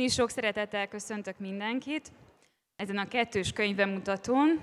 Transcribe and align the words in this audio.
Én 0.00 0.06
is 0.06 0.12
sok 0.12 0.30
szeretettel 0.30 0.88
köszöntök 0.88 1.38
mindenkit 1.38 2.12
ezen 2.76 2.98
a 2.98 3.08
kettős 3.08 3.52
könyvemutatón. 3.52 4.60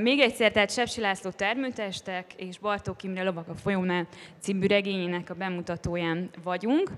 Még 0.00 0.20
egyszer, 0.20 0.52
tehát 0.52 0.70
Sepsi 0.70 1.00
László 1.00 1.30
termőtestek 1.30 2.32
és 2.36 2.58
Bartók 2.58 3.02
Imre 3.02 3.22
Lovak 3.22 3.48
a 3.48 3.54
folyónál 3.54 4.06
című 4.40 4.66
regényének 4.66 5.30
a 5.30 5.34
bemutatóján 5.34 6.30
vagyunk. 6.42 6.90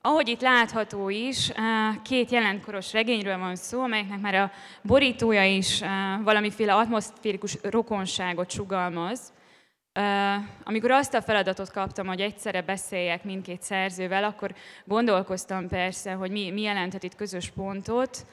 Ahogy 0.00 0.28
itt 0.28 0.40
látható 0.40 1.08
is, 1.08 1.52
két 2.02 2.30
jelentkoros 2.30 2.92
regényről 2.92 3.38
van 3.38 3.56
szó, 3.56 3.82
amelyeknek 3.82 4.20
már 4.20 4.34
a 4.34 4.50
borítója 4.82 5.44
is 5.44 5.82
valamiféle 6.22 6.74
atmoszférikus 6.74 7.58
rokonságot 7.62 8.50
sugalmaz. 8.50 9.32
Amikor 10.64 10.90
azt 10.90 11.14
a 11.14 11.22
feladatot 11.22 11.70
kaptam, 11.70 12.06
hogy 12.06 12.20
egyszerre 12.20 12.62
beszéljek 12.62 13.24
mindkét 13.24 13.62
szerzővel, 13.62 14.24
akkor 14.24 14.54
gondolkoztam 14.84 15.68
persze, 15.68 16.12
hogy 16.12 16.30
mi, 16.30 16.50
mi 16.50 16.60
jelenthet 16.60 17.02
itt 17.02 17.14
közös 17.14 17.50
pontot. 17.50 18.26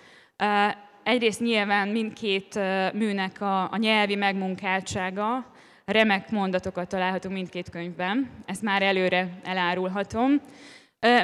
Egyrészt 1.04 1.40
nyilván 1.40 1.88
mindkét 1.88 2.60
műnek 2.94 3.42
a, 3.42 3.72
a 3.72 3.78
nyelvi 3.78 4.16
megmunkáltsága, 4.16 5.46
remek 5.86 6.30
mondatokat 6.30 6.88
találhatunk 6.88 7.34
mindkét 7.34 7.70
könyvben, 7.70 8.30
ezt 8.46 8.62
már 8.62 8.82
előre 8.82 9.40
elárulhatom. 9.44 10.42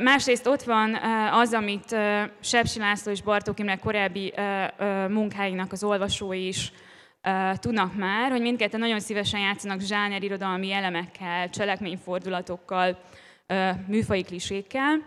Másrészt 0.01 0.47
ott 0.47 0.63
van 0.63 0.95
az, 1.31 1.53
amit 1.53 1.95
Sepsi 2.39 2.79
László 2.79 3.11
és 3.11 3.21
Bartók 3.21 3.59
Imre 3.59 3.75
korábbi 3.75 4.33
munkáinak 5.07 5.71
az 5.71 5.83
olvasói 5.83 6.47
is 6.47 6.71
tudnak 7.59 7.95
már, 7.95 8.31
hogy 8.31 8.41
mindketten 8.41 8.79
nagyon 8.79 8.99
szívesen 8.99 9.39
játszanak 9.39 9.79
zsáner 9.79 10.23
irodalmi 10.23 10.71
elemekkel, 10.71 11.49
cselekményfordulatokkal, 11.49 12.99
műfai 13.87 14.23
klisékkel. 14.23 15.05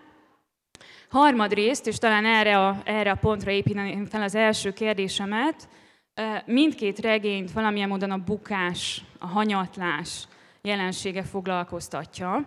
Harmadrészt, 1.09 1.87
és 1.87 1.99
talán 1.99 2.27
erre 2.27 2.67
a, 2.67 2.77
erre 2.85 3.11
a 3.11 3.15
pontra 3.21 3.51
építeném 3.51 4.07
fel 4.07 4.23
az 4.23 4.35
első 4.35 4.73
kérdésemet, 4.73 5.69
mindkét 6.45 6.99
regényt 6.99 7.53
valamilyen 7.53 7.89
módon 7.89 8.11
a 8.11 8.25
bukás, 8.25 9.03
a 9.19 9.27
hanyatlás 9.27 10.29
jelensége 10.63 11.23
foglalkoztatja. 11.23 12.45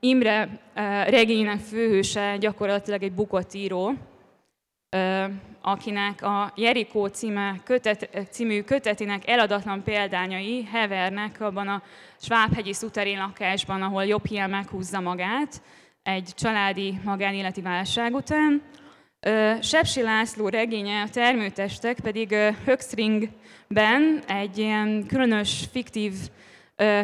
Imre 0.00 0.60
regényének 1.08 1.58
főhőse 1.58 2.36
gyakorlatilag 2.36 3.02
egy 3.02 3.12
bukott 3.12 3.54
író, 3.54 3.92
akinek 5.60 6.22
a 6.22 6.52
Jerikó 6.56 7.06
címe, 7.06 7.60
kötet, 7.64 8.28
című 8.30 8.62
kötetének 8.62 9.28
eladatlan 9.28 9.82
példányai 9.82 10.64
hevernek 10.64 11.40
abban 11.40 11.68
a 11.68 11.82
Svábhegyi 12.20 12.72
szuterén 12.72 13.18
lakásban, 13.18 13.82
ahol 13.82 14.04
jobb 14.04 14.30
meghúzza 14.30 15.00
magát 15.00 15.62
egy 16.02 16.30
családi 16.34 16.98
magánéleti 17.04 17.60
válság 17.60 18.14
után. 18.14 18.62
Sepsi 19.60 20.02
László 20.02 20.48
regénye, 20.48 21.02
a 21.02 21.08
termőtestek 21.08 22.00
pedig 22.00 22.34
Höxringben 22.64 24.22
egy 24.26 24.58
ilyen 24.58 25.04
különös, 25.06 25.64
fiktív, 25.72 26.12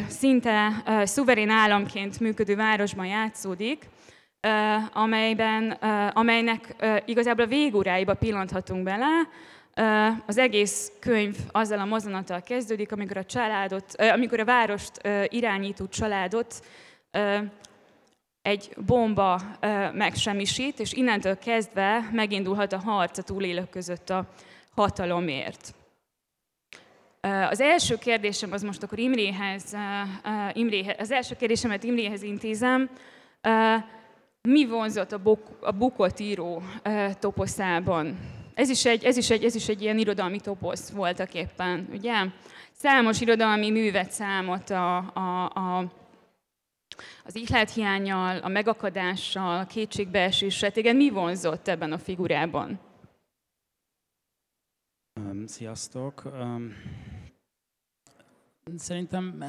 szinte 0.08 0.82
szuverén 1.04 1.50
államként 1.50 2.20
működő 2.20 2.56
városban 2.56 3.06
játszódik, 3.06 3.88
amelyben, 4.92 5.70
amelynek 6.12 6.74
igazából 7.04 7.44
a 7.44 7.48
végóráiba 7.48 8.14
pillanthatunk 8.14 8.82
bele. 8.82 9.28
Az 10.26 10.38
egész 10.38 10.92
könyv 11.00 11.36
azzal 11.50 11.78
a 11.78 11.84
mozzanattal 11.84 12.42
kezdődik, 12.42 12.92
amikor 12.92 13.16
a 13.16 13.24
családot, 13.24 13.94
amikor 13.96 14.40
a 14.40 14.44
várost 14.44 15.00
irányító 15.28 15.86
családot 15.88 16.66
egy 18.42 18.74
bomba 18.86 19.40
megsemmisít, 19.92 20.80
és 20.80 20.92
innentől 20.92 21.38
kezdve 21.38 22.08
megindulhat 22.12 22.72
a 22.72 22.78
harc 22.78 23.18
a 23.18 23.22
túlélők 23.22 23.70
között 23.70 24.10
a 24.10 24.28
hatalomért. 24.74 25.74
Az 27.50 27.60
első 27.60 27.96
kérdésem 27.96 28.52
az 28.52 28.62
most 28.62 28.82
akkor 28.82 28.98
Imréhez, 28.98 29.76
Imréhez 30.52 30.96
az 30.98 31.10
első 31.10 31.36
kérdésemet 31.36 31.84
Imréhez 31.84 32.22
intézem 32.22 32.90
mi 34.48 34.66
vonzott 34.66 35.12
a, 35.12 35.18
buk, 35.18 35.48
a 35.60 35.72
bukott 35.72 36.18
író 36.18 36.62
e, 36.82 37.14
toposzában. 37.14 38.18
Ez 38.54 38.68
is, 38.68 38.84
egy, 38.84 39.04
ez, 39.04 39.16
is 39.16 39.30
egy, 39.30 39.44
ez 39.44 39.54
is 39.54 39.68
egy 39.68 39.82
ilyen 39.82 39.98
irodalmi 39.98 40.40
toposz 40.40 40.90
voltak 40.90 41.34
éppen, 41.34 41.88
ugye? 41.92 42.14
Számos 42.72 43.20
irodalmi 43.20 43.70
művet 43.70 44.10
számolt 44.10 44.70
a, 44.70 44.96
a, 44.98 45.44
a, 45.44 45.92
az 47.24 47.36
ihlethiányjal, 47.36 48.38
a 48.38 48.48
megakadással, 48.48 49.58
a 49.58 49.66
kétségbeeséssel. 49.66 50.70
Igen, 50.74 50.96
mi 50.96 51.10
vonzott 51.10 51.68
ebben 51.68 51.92
a 51.92 51.98
figurában? 51.98 52.80
Sziasztok! 55.46 56.22
Szerintem 58.76 59.44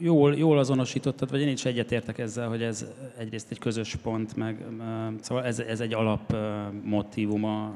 jól, 0.00 0.34
jól 0.36 0.58
azonosítottad, 0.58 1.30
vagy 1.30 1.40
én 1.40 1.48
is 1.48 1.64
egyetértek 1.64 2.18
ezzel, 2.18 2.48
hogy 2.48 2.62
ez 2.62 2.86
egyrészt 3.18 3.50
egy 3.50 3.58
közös 3.58 3.96
pont, 3.96 4.36
meg 4.36 4.64
szóval 5.20 5.44
ez, 5.44 5.58
ez 5.58 5.80
egy 5.80 5.92
alap 5.92 6.36
motivuma 6.82 7.74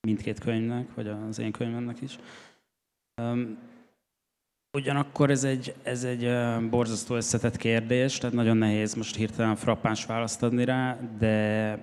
mindkét 0.00 0.38
könyvnek, 0.38 0.94
vagy 0.94 1.08
az 1.08 1.38
én 1.38 1.52
könyvemnek 1.52 2.00
is. 2.00 2.18
Ugyanakkor 4.72 5.30
ez 5.30 5.44
egy, 5.44 5.74
ez 5.82 6.04
egy 6.04 6.28
borzasztó 6.70 7.14
összetett 7.14 7.56
kérdés, 7.56 8.18
tehát 8.18 8.34
nagyon 8.34 8.56
nehéz 8.56 8.94
most 8.94 9.16
hirtelen 9.16 9.56
frappáns 9.56 10.06
választ 10.06 10.42
adni 10.42 10.64
rá, 10.64 10.98
de 11.18 11.78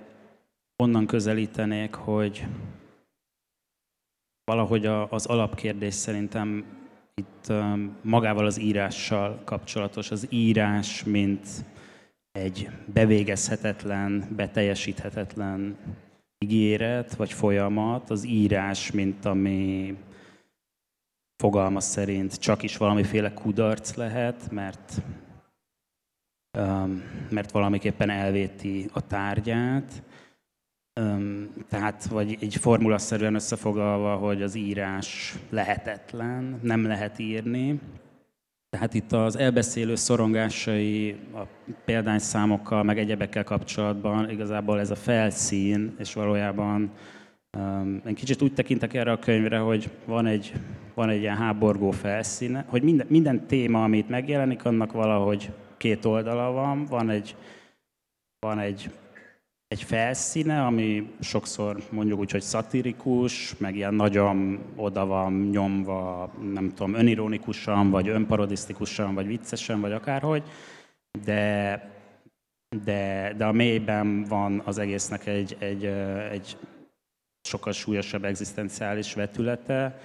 onnan 0.76 1.06
közelítenék, 1.06 1.94
hogy 1.94 2.46
valahogy 4.44 4.86
az 4.86 5.26
alapkérdés 5.26 5.94
szerintem 5.94 6.64
itt 7.20 7.52
magával 8.02 8.46
az 8.46 8.60
írással 8.60 9.40
kapcsolatos. 9.44 10.10
Az 10.10 10.26
írás, 10.30 11.04
mint 11.04 11.46
egy 12.32 12.68
bevégezhetetlen, 12.92 14.28
beteljesíthetetlen 14.36 15.76
ígéret 16.38 17.14
vagy 17.14 17.32
folyamat, 17.32 18.10
az 18.10 18.26
írás, 18.26 18.90
mint 18.90 19.24
ami 19.24 19.96
fogalma 21.36 21.80
szerint 21.80 22.34
csak 22.34 22.62
is 22.62 22.76
valamiféle 22.76 23.32
kudarc 23.32 23.94
lehet, 23.94 24.50
mert, 24.50 25.02
mert 27.30 27.50
valamiképpen 27.50 28.10
elvéti 28.10 28.88
a 28.92 29.06
tárgyát, 29.06 30.02
tehát, 31.68 32.06
vagy 32.06 32.36
egy 32.40 32.56
formulaszerűen 32.56 33.34
összefoglalva, 33.34 34.14
hogy 34.14 34.42
az 34.42 34.54
írás 34.54 35.34
lehetetlen, 35.50 36.58
nem 36.62 36.86
lehet 36.86 37.18
írni. 37.18 37.80
Tehát 38.70 38.94
itt 38.94 39.12
az 39.12 39.36
elbeszélő 39.36 39.94
szorongásai 39.94 41.16
a 41.34 41.40
példányszámokkal, 41.84 42.82
meg 42.82 42.98
egyebekkel 42.98 43.44
kapcsolatban 43.44 44.30
igazából 44.30 44.80
ez 44.80 44.90
a 44.90 44.94
felszín, 44.94 45.94
és 45.98 46.14
valójában 46.14 46.90
um, 47.58 48.02
én 48.06 48.14
kicsit 48.14 48.42
úgy 48.42 48.54
tekintek 48.54 48.94
erre 48.94 49.12
a 49.12 49.18
könyvre, 49.18 49.58
hogy 49.58 49.90
van 50.04 50.26
egy, 50.26 50.52
van 50.94 51.08
egy 51.08 51.20
ilyen 51.20 51.36
háborgó 51.36 51.90
felszíne, 51.90 52.64
hogy 52.68 52.82
minden, 52.82 53.06
minden 53.08 53.46
téma, 53.46 53.82
amit 53.82 54.08
megjelenik, 54.08 54.64
annak 54.64 54.92
valahogy 54.92 55.52
két 55.76 56.04
oldala 56.04 56.50
van, 56.50 56.84
van 56.84 57.10
egy, 57.10 57.36
van 58.38 58.58
egy 58.58 58.90
egy 59.68 59.82
felszíne, 59.82 60.64
ami 60.64 61.10
sokszor 61.20 61.82
mondjuk 61.90 62.18
úgy, 62.18 62.30
hogy 62.30 62.42
szatirikus, 62.42 63.56
meg 63.56 63.76
ilyen 63.76 63.94
nagyon 63.94 64.58
oda 64.76 65.06
van 65.06 65.32
nyomva, 65.32 66.32
nem 66.52 66.68
tudom, 66.68 66.94
önironikusan, 66.94 67.90
vagy 67.90 68.08
önparodisztikusan, 68.08 69.14
vagy 69.14 69.26
viccesen, 69.26 69.80
vagy 69.80 69.92
akárhogy, 69.92 70.42
de, 71.24 71.82
de, 72.84 73.32
de 73.36 73.44
a 73.44 73.52
mélyben 73.52 74.24
van 74.24 74.62
az 74.64 74.78
egésznek 74.78 75.26
egy, 75.26 75.56
egy, 75.58 75.84
egy 76.30 76.56
sokkal 77.48 77.72
súlyosabb 77.72 78.24
egzisztenciális 78.24 79.14
vetülete. 79.14 80.00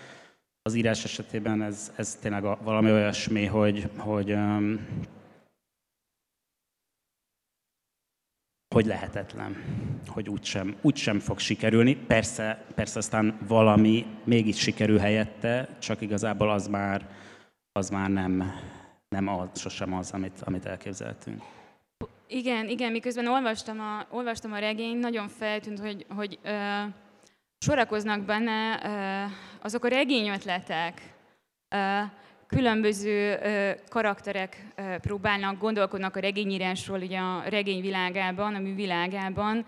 Az 0.62 0.75
írás 0.75 1.04
esetében 1.04 1.62
ez, 1.62 1.92
ez 1.96 2.16
tényleg 2.16 2.44
valami 2.63 2.92
olyasmi, 2.92 3.46
hogy, 3.46 3.90
hogy 3.98 4.38
hogy 8.71 8.85
lehetetlen, 8.85 9.63
hogy 10.07 10.29
úgysem, 10.29 10.75
úgysem 10.81 11.19
fog 11.19 11.39
sikerülni. 11.39 11.95
Persze, 11.95 12.65
persze 12.75 12.97
aztán 12.97 13.38
valami 13.47 14.06
mégis 14.23 14.57
sikerül 14.59 14.97
helyette, 14.97 15.77
csak 15.79 16.01
igazából 16.01 16.50
az 16.50 16.68
már, 16.68 17.07
az 17.71 17.89
már 17.89 18.09
nem, 18.09 18.53
nem 19.09 19.27
az, 19.27 19.59
sosem 19.59 19.94
az, 19.94 20.12
amit, 20.12 20.41
amit 20.41 20.65
elképzeltünk. 20.65 21.41
Igen, 22.27 22.68
igen, 22.68 22.91
miközben 22.91 23.27
olvastam 23.27 23.79
a, 23.79 24.06
olvastam 24.09 24.53
a 24.53 24.59
regényt, 24.59 25.00
nagyon 25.00 25.27
feltűnt, 25.27 25.79
hogy, 25.79 26.06
hogy 26.15 26.39
ö, 26.44 26.81
sorakoznak 27.57 28.21
benne 28.21 28.81
ö, 28.83 29.31
azok 29.62 29.85
a 29.85 29.88
regényötletek, 29.88 31.13
ö, 31.69 32.01
különböző 32.56 33.39
karakterek 33.89 34.65
próbálnak, 35.01 35.57
gondolkodnak 35.57 36.15
a 36.15 36.19
regényírásról, 36.19 37.00
ugye 37.00 37.18
a 37.18 37.44
regényvilágában, 37.50 38.56
a 38.56 38.59
művilágában, 38.59 39.65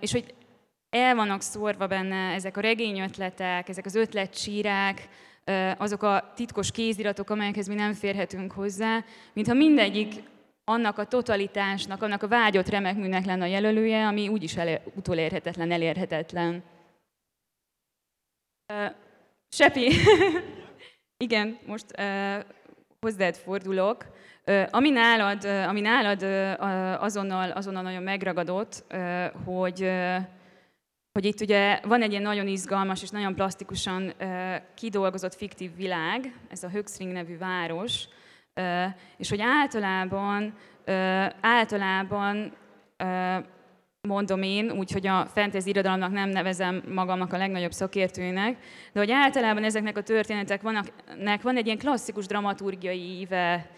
és 0.00 0.12
hogy 0.12 0.34
el 0.90 1.14
vannak 1.14 1.40
szórva 1.40 1.86
benne 1.86 2.32
ezek 2.32 2.56
a 2.56 2.60
regényötletek, 2.60 3.68
ezek 3.68 3.86
az 3.86 3.94
ötletcsírák, 3.94 5.08
azok 5.76 6.02
a 6.02 6.32
titkos 6.34 6.70
kéziratok, 6.70 7.30
amelyekhez 7.30 7.66
mi 7.66 7.74
nem 7.74 7.92
férhetünk 7.92 8.52
hozzá, 8.52 9.04
mintha 9.32 9.54
mindegyik 9.54 10.14
annak 10.64 10.98
a 10.98 11.04
totalitásnak, 11.04 12.02
annak 12.02 12.22
a 12.22 12.28
vágyott 12.28 12.68
remek 12.68 12.96
műnek 12.96 13.24
lenne 13.24 13.44
a 13.44 13.48
jelölője, 13.48 14.06
ami 14.06 14.28
úgyis 14.28 14.56
elér, 14.56 14.80
utolérhetetlen, 14.94 15.70
elérhetetlen. 15.70 16.62
Sepi, 19.48 19.90
igen, 21.16 21.58
most 21.66 21.86
uh, 21.98 22.44
hozzád 23.00 23.36
fordulok. 23.36 24.06
Uh, 24.46 24.66
ami 24.70 24.90
nálad, 24.90 25.44
uh, 25.44 25.68
ami 25.68 25.80
nálad 25.80 26.22
uh, 26.22 27.02
azonnal, 27.02 27.50
azonnal 27.50 27.82
nagyon 27.82 28.02
megragadott, 28.02 28.84
uh, 28.92 29.26
hogy 29.44 29.82
uh, 29.82 30.16
hogy 31.12 31.24
itt 31.24 31.40
ugye 31.40 31.80
van 31.82 32.02
egy 32.02 32.10
ilyen 32.10 32.22
nagyon 32.22 32.46
izgalmas 32.46 33.02
és 33.02 33.10
nagyon 33.10 33.34
plastikusan 33.34 34.12
uh, 34.20 34.54
kidolgozott 34.74 35.34
fiktív 35.34 35.76
világ, 35.76 36.40
ez 36.48 36.62
a 36.62 36.68
Höxring 36.68 37.12
nevű 37.12 37.38
város, 37.38 38.08
uh, 38.54 38.84
és 39.16 39.28
hogy 39.28 39.40
általában, 39.40 40.54
uh, 40.86 41.26
általában 41.40 42.52
uh, 42.98 43.44
mondom 44.06 44.42
én, 44.42 44.70
úgyhogy 44.70 45.06
a 45.06 45.26
fantasy 45.26 45.68
irodalomnak 45.68 46.12
nem 46.12 46.28
nevezem 46.28 46.82
magamnak 46.94 47.32
a 47.32 47.36
legnagyobb 47.36 47.72
szakértőnek, 47.72 48.56
de 48.92 49.00
hogy 49.00 49.10
általában 49.10 49.64
ezeknek 49.64 49.96
a 49.96 50.02
történetek 50.02 50.62
vannak, 50.62 50.86
van 51.42 51.56
egy 51.56 51.66
ilyen 51.66 51.78
klasszikus 51.78 52.26
dramaturgiai 52.26 53.18
íve, 53.20 53.70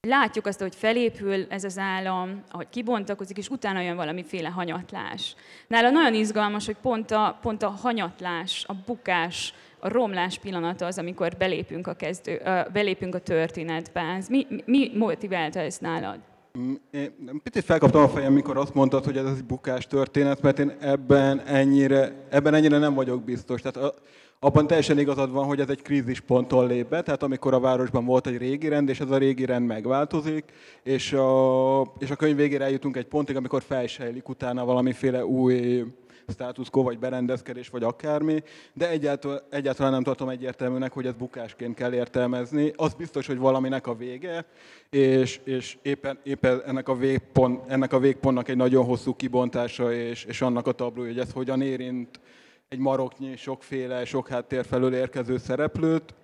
látjuk 0.00 0.46
azt, 0.46 0.60
hogy 0.60 0.74
felépül 0.74 1.46
ez 1.48 1.64
az 1.64 1.78
állam, 1.78 2.42
ahogy 2.50 2.68
kibontakozik, 2.68 3.36
és 3.36 3.48
utána 3.48 3.80
jön 3.80 3.96
valamiféle 3.96 4.48
hanyatlás. 4.48 5.34
Nála 5.66 5.90
nagyon 5.90 6.14
izgalmas, 6.14 6.66
hogy 6.66 6.76
pont 6.82 7.10
a, 7.10 7.38
pont 7.42 7.62
a 7.62 7.68
hanyatlás, 7.68 8.64
a 8.68 8.74
bukás, 8.86 9.54
a 9.78 9.88
romlás 9.88 10.38
pillanata 10.38 10.86
az, 10.86 10.98
amikor 10.98 11.36
belépünk 11.38 11.86
a, 11.86 11.94
kezdő, 11.94 12.40
belépünk 12.72 13.14
a 13.14 13.18
történetbe. 13.18 14.00
Ez 14.00 14.28
mi, 14.28 14.46
mi 14.64 14.90
motiválta 14.94 15.60
ezt 15.60 15.80
nálad? 15.80 16.18
Mm, 16.58 16.74
én 16.90 17.40
picit 17.42 17.64
felkaptam 17.64 18.02
a 18.02 18.08
fejem, 18.08 18.32
mikor 18.32 18.56
azt 18.56 18.74
mondtad, 18.74 19.04
hogy 19.04 19.16
ez 19.16 19.24
egy 19.24 19.44
bukás 19.44 19.86
történet, 19.86 20.42
mert 20.42 20.58
én 20.58 20.72
ebben 20.80 21.40
ennyire, 21.40 22.26
ebben 22.30 22.54
ennyire 22.54 22.78
nem 22.78 22.94
vagyok 22.94 23.24
biztos. 23.24 23.60
Tehát 23.60 23.94
abban 24.40 24.66
teljesen 24.66 24.98
igazad 24.98 25.32
van, 25.32 25.44
hogy 25.44 25.60
ez 25.60 25.68
egy 25.68 25.82
krízisponttól 25.82 26.66
lép 26.66 26.88
be, 26.88 27.02
tehát 27.02 27.22
amikor 27.22 27.54
a 27.54 27.60
városban 27.60 28.04
volt 28.04 28.26
egy 28.26 28.36
régi 28.36 28.68
rend, 28.68 28.88
és 28.88 29.00
ez 29.00 29.10
a 29.10 29.18
régi 29.18 29.44
rend 29.44 29.66
megváltozik, 29.66 30.44
és 30.82 31.12
a, 31.12 31.80
és 31.98 32.10
a 32.10 32.16
könyv 32.16 32.36
végére 32.36 32.64
eljutunk 32.64 32.96
egy 32.96 33.06
pontig, 33.06 33.36
amikor 33.36 33.62
felsejlik 33.62 34.28
utána 34.28 34.64
valamiféle 34.64 35.26
új 35.26 35.84
status 36.28 36.70
quo, 36.70 36.82
vagy 36.82 36.98
berendezkedés, 36.98 37.68
vagy 37.68 37.82
akármi, 37.82 38.42
de 38.72 38.88
egyáltalán, 38.88 39.40
egyáltalán 39.50 39.92
nem 39.92 40.02
tartom 40.02 40.28
egyértelműnek, 40.28 40.92
hogy 40.92 41.06
ez 41.06 41.14
bukásként 41.14 41.74
kell 41.74 41.92
értelmezni. 41.92 42.72
Az 42.76 42.94
biztos, 42.94 43.26
hogy 43.26 43.38
valaminek 43.38 43.86
a 43.86 43.94
vége, 43.94 44.44
és, 44.90 45.40
és 45.44 45.76
éppen, 45.82 46.18
éppen 46.22 46.62
ennek, 46.66 46.88
a 46.88 46.94
végpont, 46.94 47.70
ennek 47.70 47.92
a 47.92 47.98
végpontnak 47.98 48.48
egy 48.48 48.56
nagyon 48.56 48.84
hosszú 48.84 49.14
kibontása, 49.14 49.92
és, 49.92 50.24
és 50.24 50.40
annak 50.40 50.66
a 50.66 50.72
tablója, 50.72 51.08
hogy 51.08 51.18
ez 51.20 51.32
hogyan 51.32 51.62
érint 51.62 52.20
egy 52.68 52.78
maroknyi, 52.78 53.36
sokféle, 53.36 54.04
sok 54.04 54.28
háttér 54.28 54.64
felől 54.64 54.94
érkező 54.94 55.38
szereplőt. 55.38 56.14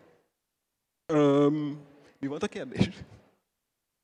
Öm, 1.07 1.81
mi 2.19 2.27
volt 2.27 2.43
a 2.43 2.49
kérdés? 2.49 2.89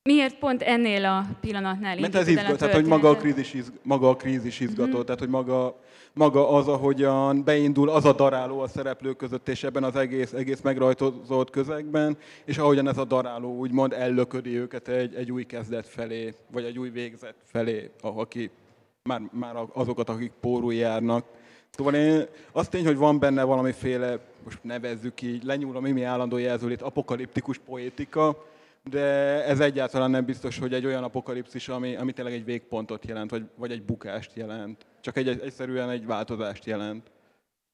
Miért 0.02 0.38
pont 0.38 0.62
ennél 0.62 1.04
a 1.04 1.26
pillanatnál 1.40 1.98
Mert 1.98 2.14
ez 2.14 2.28
izgat, 2.28 2.58
tehát 2.58 2.74
hogy 2.74 2.86
maga 2.86 3.08
a 3.08 3.16
krízis, 3.16 3.54
izg, 3.54 3.72
maga 3.82 4.08
a 4.08 4.16
krízis 4.16 4.60
izgató, 4.60 4.90
mm-hmm. 4.90 5.00
tehát 5.00 5.18
hogy 5.18 5.28
maga, 5.28 5.80
maga 6.18 6.48
az, 6.48 6.68
ahogyan 6.68 7.44
beindul 7.44 7.88
az 7.88 8.04
a 8.04 8.12
daráló 8.12 8.60
a 8.60 8.68
szereplők 8.68 9.16
között, 9.16 9.48
és 9.48 9.64
ebben 9.64 9.84
az 9.84 9.96
egész, 9.96 10.32
egész 10.32 10.60
megrajtozott 10.60 11.50
közegben, 11.50 12.16
és 12.44 12.58
ahogyan 12.58 12.88
ez 12.88 12.98
a 12.98 13.04
daráló 13.04 13.56
úgymond 13.56 13.92
ellöködi 13.92 14.56
őket 14.56 14.88
egy, 14.88 15.14
egy 15.14 15.32
új 15.32 15.44
kezdet 15.44 15.86
felé, 15.86 16.34
vagy 16.52 16.64
egy 16.64 16.78
új 16.78 16.90
végzet 16.90 17.34
felé, 17.44 17.90
aki 18.00 18.50
már, 19.02 19.20
már 19.32 19.54
azokat, 19.72 20.08
akik 20.08 20.32
pórul 20.40 20.74
járnak. 20.74 21.24
Szóval 21.70 21.94
én 21.94 22.26
azt 22.52 22.70
tény, 22.70 22.84
hogy 22.84 22.96
van 22.96 23.18
benne 23.18 23.42
valamiféle, 23.42 24.18
most 24.44 24.58
nevezzük 24.62 25.22
így, 25.22 25.44
lenyúl 25.44 25.76
a 25.76 25.80
mimi 25.80 26.02
állandó 26.02 26.36
jelzőlét, 26.36 26.82
apokaliptikus 26.82 27.58
poétika, 27.58 28.44
de 28.90 29.44
ez 29.44 29.60
egyáltalán 29.60 30.10
nem 30.10 30.24
biztos, 30.24 30.58
hogy 30.58 30.74
egy 30.74 30.86
olyan 30.86 31.04
apokalipszis, 31.04 31.68
ami, 31.68 31.96
ami 31.96 32.12
tényleg 32.12 32.34
egy 32.34 32.44
végpontot 32.44 33.06
jelent, 33.06 33.30
vagy, 33.30 33.44
vagy 33.56 33.70
egy 33.70 33.82
bukást 33.82 34.30
jelent. 34.34 34.86
Csak 35.00 35.16
egy, 35.16 35.28
egyszerűen 35.28 35.90
egy 35.90 36.06
változást 36.06 36.64
jelent. 36.64 37.10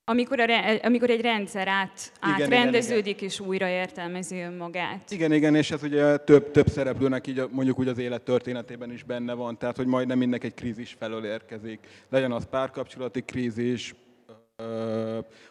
Amikor, 0.06 0.40
a, 0.40 0.78
amikor 0.82 1.11
egy 1.11 1.20
rendszer 1.20 1.69
át, 1.69 2.12
igen, 2.22 2.43
átrendeződik 2.43 2.99
igen, 2.99 3.16
igen. 3.16 3.28
és 3.28 3.40
újra 3.40 3.69
értelmezi 3.69 4.40
önmagát. 4.40 5.11
Igen, 5.11 5.32
igen, 5.32 5.55
és 5.55 5.70
ez 5.70 5.82
ugye 5.82 6.16
több, 6.16 6.50
több 6.50 6.69
szereplőnek 6.69 7.26
így 7.26 7.43
mondjuk 7.50 7.78
úgy 7.78 7.88
az 7.88 7.99
élet 7.99 8.22
történetében 8.22 8.93
is 8.93 9.02
benne 9.02 9.32
van, 9.32 9.58
tehát 9.58 9.76
hogy 9.76 9.87
majdnem 9.87 10.19
mindenki 10.19 10.46
egy 10.46 10.55
krízis 10.55 10.96
felől 10.99 11.25
érkezik. 11.25 11.87
Legyen 12.08 12.32
az 12.32 12.46
párkapcsolati 12.50 13.22
krízis, 13.22 13.94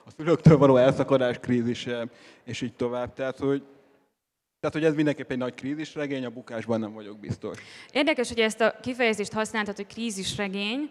a 0.05 0.11
szülőktől 0.17 0.57
való 0.57 0.77
elszakadás 0.77 1.39
krízise, 1.39 2.07
és 2.43 2.61
így 2.61 2.73
tovább. 2.73 3.13
Tehát, 3.13 3.37
hogy 3.37 3.63
tehát, 4.63 4.77
hogy 4.77 4.87
ez 4.87 4.95
mindenképp 4.95 5.31
egy 5.31 5.37
nagy 5.37 5.53
krízisregény, 5.53 6.25
a 6.25 6.29
bukásban 6.29 6.79
nem 6.79 6.93
vagyok 6.93 7.19
biztos. 7.19 7.57
Érdekes, 7.91 8.27
hogy 8.27 8.39
ezt 8.39 8.61
a 8.61 8.75
kifejezést 8.81 9.33
használtad, 9.33 9.75
hogy 9.75 9.87
krízisregény, 9.87 10.89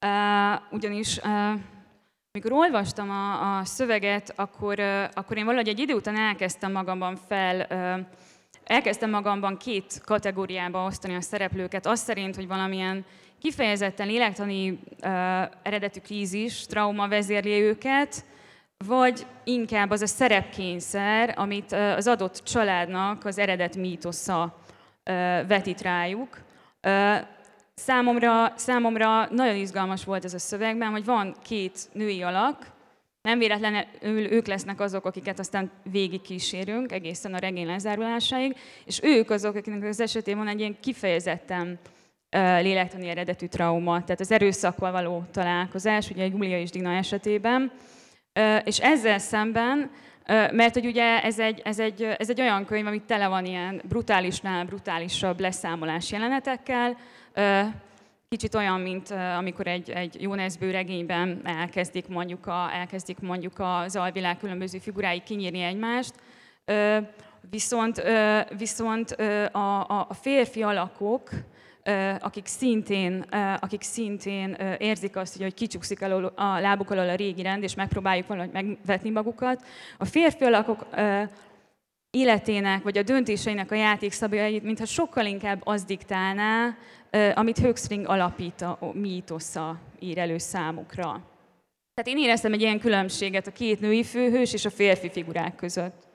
uh, 0.00 0.60
ugyanis 0.70 1.16
uh, 1.16 1.60
mikor 2.32 2.52
olvastam 2.52 3.10
a, 3.10 3.58
a 3.58 3.64
szöveget, 3.64 4.32
akkor, 4.36 4.78
uh, 4.78 5.04
akkor 5.14 5.36
én 5.36 5.44
valahogy 5.44 5.68
egy 5.68 5.78
idő 5.78 5.94
után 5.94 6.16
elkezdtem 6.16 6.72
magamban 6.72 7.16
fel, 7.28 7.66
uh, 7.70 8.06
elkezdtem 8.64 9.10
magamban 9.10 9.56
két 9.56 10.00
kategóriába 10.04 10.84
osztani 10.84 11.14
a 11.14 11.20
szereplőket, 11.20 11.86
azt 11.86 12.04
szerint, 12.04 12.34
hogy 12.34 12.46
valamilyen 12.46 13.04
kifejezetten 13.40 14.06
lélektani 14.06 14.70
uh, 14.70 14.78
eredetű 15.62 16.00
krízis, 16.00 16.66
trauma 16.66 17.08
vezérli 17.08 17.60
őket, 17.60 18.24
vagy 18.86 19.26
inkább 19.44 19.90
az 19.90 20.02
a 20.02 20.06
szerepkényszer, 20.06 21.34
amit 21.36 21.72
az 21.72 22.06
adott 22.06 22.42
családnak 22.42 23.24
az 23.24 23.38
eredet 23.38 23.76
mítosza 23.76 24.58
vetít 25.46 25.80
rájuk. 25.80 26.38
Számomra, 27.74 28.52
számomra 28.56 29.28
nagyon 29.30 29.56
izgalmas 29.56 30.04
volt 30.04 30.24
ez 30.24 30.34
a 30.34 30.38
szövegben, 30.38 30.90
hogy 30.90 31.04
van 31.04 31.34
két 31.42 31.88
női 31.92 32.22
alak, 32.22 32.76
nem 33.22 33.38
véletlenül 33.38 34.32
ők 34.32 34.46
lesznek 34.46 34.80
azok, 34.80 35.04
akiket 35.04 35.38
aztán 35.38 35.70
végig 35.82 36.20
kísérünk, 36.20 36.92
egészen 36.92 37.34
a 37.34 37.38
regény 37.38 37.66
lezárulásáig, 37.66 38.56
és 38.84 39.00
ők 39.02 39.30
azok, 39.30 39.54
akiknek 39.54 39.88
az 39.88 40.00
esetében 40.00 40.44
van 40.44 40.52
egy 40.52 40.60
ilyen 40.60 40.76
kifejezetten 40.80 41.78
lélektani 42.60 43.08
eredetű 43.08 43.46
trauma, 43.46 44.04
tehát 44.04 44.20
az 44.20 44.30
erőszakkal 44.30 44.92
való 44.92 45.24
találkozás, 45.30 46.10
ugye 46.10 46.22
egy 46.22 46.32
Julia 46.32 46.60
és 46.60 46.70
Dina 46.70 46.92
esetében, 46.92 47.72
és 48.64 48.78
ezzel 48.78 49.18
szemben, 49.18 49.90
mert 50.26 50.74
hogy 50.74 50.86
ugye 50.86 51.22
ez 51.22 51.38
egy, 51.38 51.60
ez, 51.64 51.78
egy, 51.78 52.02
ez 52.18 52.30
egy 52.30 52.40
olyan 52.40 52.64
könyv, 52.64 52.86
ami 52.86 53.02
tele 53.06 53.26
van 53.28 53.44
ilyen 53.44 53.82
brutálisnál 53.88 54.64
brutálisabb 54.64 55.40
leszámolás 55.40 56.10
jelenetekkel, 56.10 56.96
kicsit 58.28 58.54
olyan, 58.54 58.80
mint 58.80 59.10
amikor 59.10 59.66
egy, 59.66 59.90
egy 59.90 60.22
Jóneszbő 60.22 60.70
regényben 60.70 61.40
elkezdik 61.44 62.08
mondjuk, 62.08 62.46
a, 62.46 62.70
elkezdik 62.72 63.18
mondjuk 63.18 63.52
az 63.56 63.96
alvilág 63.96 64.38
különböző 64.38 64.78
figurái 64.78 65.22
kinyírni 65.22 65.60
egymást, 65.60 66.14
viszont, 67.50 68.02
viszont 68.58 69.10
a, 69.52 69.80
a 69.88 70.14
férfi 70.20 70.62
alakok, 70.62 71.30
akik 72.18 72.46
szintén, 72.46 73.24
akik 73.60 73.82
szintén 73.82 74.56
érzik 74.78 75.16
azt, 75.16 75.42
hogy 75.42 75.54
kicsúszik 75.54 76.00
el 76.00 76.24
a 76.24 76.58
lábuk 76.60 76.90
alól 76.90 77.08
a 77.08 77.14
régi 77.14 77.42
rend, 77.42 77.62
és 77.62 77.74
megpróbáljuk 77.74 78.26
valahogy 78.26 78.52
megvetni 78.52 79.10
magukat. 79.10 79.64
A 79.98 80.04
férfi 80.04 80.44
alakok 80.44 80.86
életének, 82.10 82.82
vagy 82.82 82.98
a 82.98 83.02
döntéseinek 83.02 83.70
a 83.70 83.74
játékszabályait, 83.74 84.62
mintha 84.62 84.84
sokkal 84.84 85.26
inkább 85.26 85.60
az 85.64 85.84
diktálná, 85.84 86.76
amit 87.34 87.58
Höxring 87.58 88.06
alapít 88.06 88.60
a 88.60 88.78
mítosza 88.92 89.80
ír 89.98 90.18
elő 90.18 90.38
számukra. 90.38 91.06
Tehát 91.94 92.18
én 92.18 92.18
éreztem 92.18 92.52
egy 92.52 92.60
ilyen 92.60 92.80
különbséget 92.80 93.46
a 93.46 93.52
két 93.52 93.80
női 93.80 94.04
főhős 94.04 94.52
és 94.52 94.64
a 94.64 94.70
férfi 94.70 95.10
figurák 95.10 95.54
között. 95.54 96.07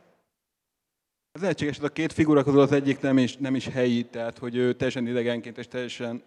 Ez 1.34 1.42
lehetséges, 1.42 1.78
hogy 1.78 1.86
a 1.86 1.94
két 1.94 2.14
figura 2.14 2.44
közül 2.44 2.60
az 2.60 2.72
egyik 2.72 3.00
nem 3.00 3.18
is, 3.18 3.38
nem 3.38 3.56
is 3.56 3.68
helyi, 3.68 4.06
tehát 4.06 4.38
hogy 4.38 4.56
ő 4.56 4.74
teljesen 4.74 5.08
idegenként 5.08 5.58
és 5.58 5.68
teljesen, 5.68 6.24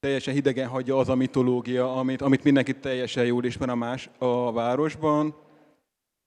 teljesen 0.00 0.34
hidegen 0.34 0.68
hagyja 0.68 0.98
az 0.98 1.08
a 1.08 1.14
mitológia, 1.14 1.96
amit, 1.96 2.22
amit 2.22 2.44
mindenki 2.44 2.76
teljesen 2.76 3.24
jól 3.24 3.44
ismer 3.44 3.68
a, 3.68 3.74
más, 3.74 4.10
a 4.18 4.52
városban. 4.52 5.34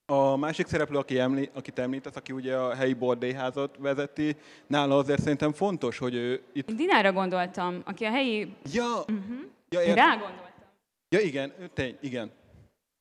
A 0.06 0.36
másik 0.36 0.66
szereplő, 0.66 0.98
aki 0.98 1.18
emli, 1.18 1.50
akit 1.54 1.78
említesz, 1.78 2.16
aki 2.16 2.32
ugye 2.32 2.56
a 2.56 2.74
helyi 2.74 2.94
bordélyházat 2.94 3.76
vezeti, 3.78 4.36
nála 4.66 4.96
azért 4.96 5.20
szerintem 5.20 5.52
fontos, 5.52 5.98
hogy 5.98 6.14
ő 6.14 6.42
itt... 6.52 6.70
Én 6.70 6.76
Dinára 6.76 7.12
gondoltam, 7.12 7.82
aki 7.84 8.04
a 8.04 8.10
helyi... 8.10 8.54
Ja, 8.72 8.98
uh-huh. 8.98 9.38
ja, 9.68 9.80
értem. 9.80 9.94
rá 9.94 10.10
gondoltam. 10.10 10.62
ja 11.08 11.20
igen, 11.20 11.52
tény, 11.74 11.96
igen. 12.00 12.30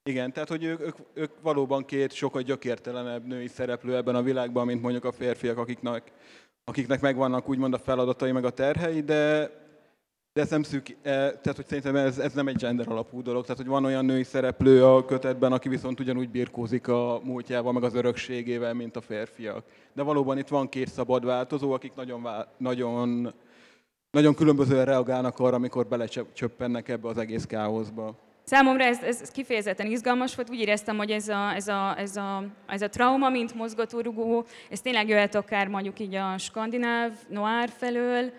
Igen, 0.05 0.31
tehát 0.31 0.49
hogy 0.49 0.63
ők, 0.63 0.81
ők, 0.81 0.95
ők 1.13 1.31
valóban 1.41 1.85
két 1.85 2.11
sokkal 2.11 2.41
gyökértelenebb 2.41 3.25
női 3.25 3.47
szereplő 3.47 3.95
ebben 3.95 4.15
a 4.15 4.21
világban, 4.21 4.65
mint 4.65 4.81
mondjuk 4.81 5.05
a 5.05 5.11
férfiak, 5.11 5.57
akiknek, 5.57 6.11
akiknek 6.63 7.01
megvannak 7.01 7.49
úgymond 7.49 7.73
a 7.73 7.77
feladatai, 7.77 8.31
meg 8.31 8.45
a 8.45 8.49
terhei, 8.49 9.01
de, 9.01 9.51
de 10.33 10.41
ez 10.41 10.49
nem 10.49 10.63
szűk, 10.63 10.89
eh, 10.89 10.95
tehát 11.01 11.55
hogy 11.55 11.65
szerintem 11.65 11.95
ez, 11.95 12.19
ez 12.19 12.33
nem 12.33 12.47
egy 12.47 12.55
gender 12.55 12.87
alapú 12.87 13.21
dolog, 13.21 13.41
tehát 13.43 13.57
hogy 13.57 13.67
van 13.67 13.85
olyan 13.85 14.05
női 14.05 14.23
szereplő 14.23 14.85
a 14.85 15.05
kötetben, 15.05 15.51
aki 15.51 15.69
viszont 15.69 15.99
ugyanúgy 15.99 16.29
birkózik 16.29 16.87
a 16.87 17.21
múltjával, 17.23 17.73
meg 17.73 17.83
az 17.83 17.95
örökségével, 17.95 18.73
mint 18.73 18.95
a 18.95 19.01
férfiak. 19.01 19.65
De 19.93 20.01
valóban 20.01 20.37
itt 20.37 20.47
van 20.47 20.69
két 20.69 20.87
szabad 20.87 21.25
változó, 21.25 21.71
akik 21.71 21.95
nagyon, 21.95 22.27
nagyon, 22.57 23.33
nagyon 24.11 24.35
különbözően 24.35 24.85
reagálnak 24.85 25.39
arra, 25.39 25.55
amikor 25.55 25.87
belecsöppennek 25.87 26.89
ebbe 26.89 27.07
az 27.07 27.17
egész 27.17 27.45
káoszba. 27.45 28.31
Számomra 28.45 28.83
ez, 28.83 29.03
ez 29.03 29.31
kifejezetten 29.31 29.91
izgalmas 29.91 30.35
volt, 30.35 30.49
úgy 30.49 30.59
éreztem, 30.59 30.97
hogy 30.97 31.11
ez 31.11 31.27
a, 31.27 31.53
ez 31.55 31.67
a, 31.67 31.95
ez 31.97 32.15
a, 32.15 32.43
ez 32.67 32.81
a 32.81 32.89
trauma, 32.89 33.29
mint 33.29 33.53
mozgatórugó, 33.53 34.45
ez 34.69 34.81
tényleg 34.81 35.07
jöhet 35.07 35.35
akár 35.35 35.67
mondjuk 35.67 35.99
így 35.99 36.15
a 36.15 36.37
skandináv 36.37 37.11
noir 37.27 37.69
felől, 37.77 38.31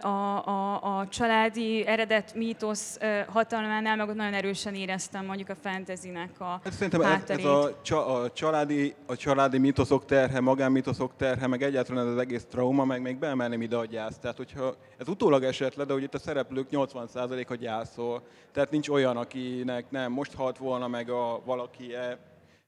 a, 0.00 0.06
a, 0.46 0.98
a 0.98 1.08
családi 1.08 1.86
eredet 1.86 2.34
mítosz 2.34 2.98
hatalmánál, 3.28 3.96
meg 3.96 4.08
ott 4.08 4.14
nagyon 4.14 4.34
erősen 4.34 4.74
éreztem 4.74 5.24
mondjuk 5.24 5.48
a 5.48 5.54
fantasynek 5.54 6.40
a 6.40 6.60
Hát 6.64 6.72
szerintem 6.72 7.00
ez, 7.00 7.06
ez 7.06 7.12
hátterét. 7.12 7.46
a, 7.46 7.78
csa, 7.82 8.06
a, 8.06 8.30
családi, 8.30 8.94
a 9.06 9.16
családi 9.16 9.58
mitoszok 9.58 10.04
terhe, 10.04 10.40
magánmitoszok 10.40 11.16
terhe, 11.16 11.46
meg 11.46 11.62
egyáltalán 11.62 12.06
ez 12.06 12.12
az 12.12 12.18
egész 12.18 12.44
trauma, 12.50 12.84
meg 12.84 13.02
még 13.02 13.18
beemelném 13.18 13.62
ide 13.62 13.76
a 13.76 13.84
gyász. 13.84 14.18
Tehát, 14.18 14.36
hogyha 14.36 14.74
ez 14.98 15.08
utólag 15.08 15.44
esett 15.44 15.74
le, 15.74 15.84
de 15.84 15.92
hogy 15.92 16.02
itt 16.02 16.14
a 16.14 16.18
szereplők 16.18 16.68
80%-a 16.70 17.54
gyászol. 17.54 18.22
Tehát 18.52 18.70
nincs 18.70 18.88
olyan, 18.88 19.16
akinek 19.16 19.90
nem 19.90 20.12
most 20.12 20.34
halt 20.34 20.58
volna 20.58 20.88
meg 20.88 21.10
a 21.10 21.42
valaki 21.44 21.94
-e, 21.94 22.18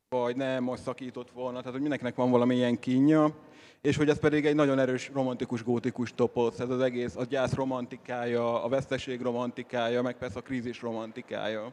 vagy 0.09 0.37
nem 0.37 0.63
most 0.63 0.83
szakított 0.83 1.31
volna. 1.31 1.59
Tehát, 1.59 1.73
hogy 1.73 1.81
mindenkinek 1.81 2.15
van 2.15 2.31
valami 2.31 2.55
ilyen 2.55 2.79
kínja. 2.79 3.31
És 3.87 3.97
hogy 3.97 4.09
ez 4.09 4.19
pedig 4.19 4.47
egy 4.47 4.55
nagyon 4.55 4.79
erős 4.79 5.11
romantikus, 5.13 5.63
gótikus 5.63 6.15
toposz. 6.15 6.59
Ez 6.59 6.69
az 6.69 6.81
egész, 6.81 7.17
a 7.17 7.25
gyász 7.25 7.55
romantikája, 7.55 8.65
a 8.65 8.69
veszteség 8.69 9.21
romantikája, 9.21 10.03
meg 10.03 10.17
persze 10.17 10.39
a 10.39 10.43
krízis 10.43 10.81
romantikája. 10.81 11.73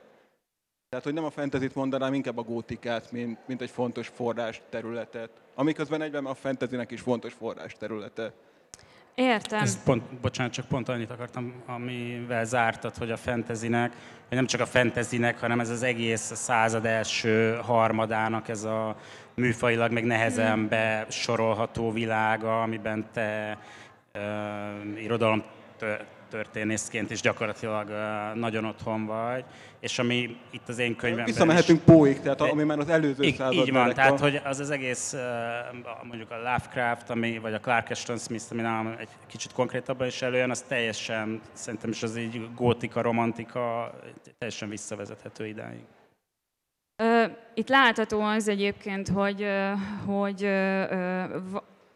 Tehát, 0.89 1.05
hogy 1.05 1.13
nem 1.13 1.23
a 1.23 1.29
fantasyt 1.29 1.75
mondanám, 1.75 2.13
inkább 2.13 2.37
a 2.37 2.41
gótikát, 2.41 3.11
mint, 3.11 3.39
mint 3.45 3.61
egy 3.61 3.69
fontos 3.69 4.07
forrás 4.07 4.61
területet. 4.69 5.29
Amiközben 5.55 6.01
egyben 6.01 6.25
a 6.25 6.33
fantasynek 6.33 6.91
is 6.91 7.01
fontos 7.01 7.33
forrás 7.33 7.75
területe. 7.79 8.33
Értem. 9.15 9.61
Ez 9.61 9.83
pont, 9.83 10.03
bocsánat, 10.21 10.53
csak 10.53 10.67
pont 10.67 10.89
annyit 10.89 11.11
akartam, 11.11 11.53
amivel 11.65 12.45
zártad, 12.45 12.97
hogy 12.97 13.11
a 13.11 13.17
fantasynek, 13.17 13.91
vagy 14.29 14.37
nem 14.37 14.47
csak 14.47 14.61
a 14.61 14.65
fantasynek, 14.65 15.39
hanem 15.39 15.59
ez 15.59 15.69
az 15.69 15.83
egész 15.83 16.31
század 16.33 16.85
első 16.85 17.59
harmadának 17.61 18.47
ez 18.47 18.63
a 18.63 18.97
műfajilag 19.35 19.91
meg 19.91 20.03
nehezen 20.05 20.67
besorolható 20.67 21.91
világa, 21.91 22.61
amiben 22.61 23.05
te 23.13 23.57
uh, 24.13 25.01
irodalom 25.03 25.43
tö- 25.77 26.05
történészként 26.29 27.11
is 27.11 27.21
gyakorlatilag 27.21 27.89
uh, 27.89 28.39
nagyon 28.39 28.65
otthon 28.65 29.05
vagy, 29.05 29.43
és 29.79 29.99
ami 29.99 30.37
itt 30.51 30.69
az 30.69 30.79
én 30.79 30.95
könyvemben 30.95 31.27
is- 31.27 31.33
Visszamehetünk 31.33 31.81
Póig, 31.83 32.19
tehát 32.19 32.41
ami 32.41 32.63
már 32.63 32.79
az 32.79 32.89
előző 32.89 33.23
így, 33.23 33.35
század 33.35 33.53
így 33.53 33.71
van, 33.71 33.81
belek 33.81 33.95
tehát 33.95 34.19
hogy 34.19 34.41
az 34.43 34.59
az 34.59 34.69
egész, 34.69 35.13
uh, 35.13 35.19
mondjuk 36.03 36.31
a 36.31 36.35
Lovecraft, 36.35 37.09
ami, 37.09 37.37
vagy 37.37 37.53
a 37.53 37.59
Clark 37.59 37.89
Ashton 37.89 38.17
Smith, 38.17 38.45
ami 38.51 38.61
nálam 38.61 38.95
egy 38.99 39.09
kicsit 39.27 39.53
konkrétabban 39.53 40.07
is 40.07 40.21
előjön, 40.21 40.49
az 40.49 40.61
teljesen, 40.61 41.41
szerintem 41.53 41.89
is 41.89 42.03
az 42.03 42.17
így 42.17 42.47
gótika, 42.55 43.01
romantika, 43.01 43.93
teljesen 44.37 44.69
visszavezethető 44.69 45.47
idáig. 45.47 45.83
Itt 47.53 47.69
látható 47.69 48.21
az 48.21 48.47
egyébként, 48.47 49.09
hogy, 49.09 49.47
hogy 50.05 50.49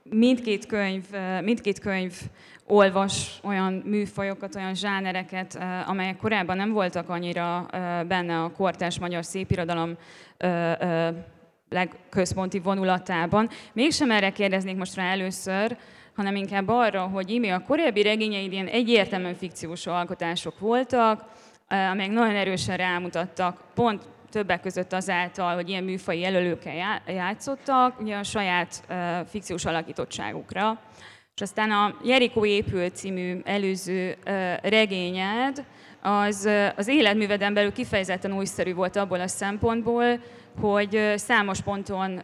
mindkét 0.03 0.65
könyv, 0.65 1.03
mindkét 1.41 1.79
könyv 1.79 2.13
olvas 2.65 3.39
olyan 3.43 3.73
műfajokat, 3.73 4.55
olyan 4.55 4.75
zsánereket, 4.75 5.59
amelyek 5.85 6.17
korábban 6.17 6.57
nem 6.57 6.71
voltak 6.71 7.09
annyira 7.09 7.65
benne 8.07 8.43
a 8.43 8.51
kortárs 8.51 8.99
magyar 8.99 9.25
szépirodalom 9.25 9.97
legközponti 11.69 12.59
vonulatában. 12.59 13.49
Mégsem 13.73 14.11
erre 14.11 14.29
kérdeznék 14.29 14.77
most 14.77 14.95
rá 14.95 15.11
először, 15.11 15.77
hanem 16.15 16.35
inkább 16.35 16.67
arra, 16.67 17.01
hogy 17.01 17.29
íme 17.31 17.53
a 17.53 17.63
korábbi 17.67 18.01
regényeid 18.01 18.51
ilyen 18.51 18.67
egyértelműen 18.67 19.35
fikciós 19.35 19.87
alkotások 19.87 20.59
voltak, 20.59 21.23
amelyek 21.67 22.11
nagyon 22.11 22.35
erősen 22.35 22.77
rámutattak, 22.77 23.61
pont 23.73 24.07
többek 24.37 24.61
között 24.61 24.93
azáltal, 24.93 25.55
hogy 25.55 25.69
ilyen 25.69 25.83
műfai 25.83 26.19
jelölőkkel 26.19 26.75
já- 26.75 27.01
játszottak, 27.07 27.99
ugye 27.99 28.15
a 28.15 28.23
saját 28.23 28.83
fikciós 29.29 29.65
alakítottságukra. 29.65 30.79
És 31.35 31.41
aztán 31.41 31.71
a 31.71 31.95
Jerikó 32.03 32.45
épül 32.45 32.89
című 32.89 33.39
előző 33.43 34.15
regényed, 34.61 35.65
az, 36.01 36.49
az 36.75 36.87
életműveden 36.87 37.53
belül 37.53 37.71
kifejezetten 37.71 38.33
újszerű 38.33 38.73
volt 38.73 38.95
abból 38.95 39.19
a 39.19 39.27
szempontból, 39.27 40.19
hogy 40.59 41.13
számos 41.15 41.61
ponton 41.61 42.21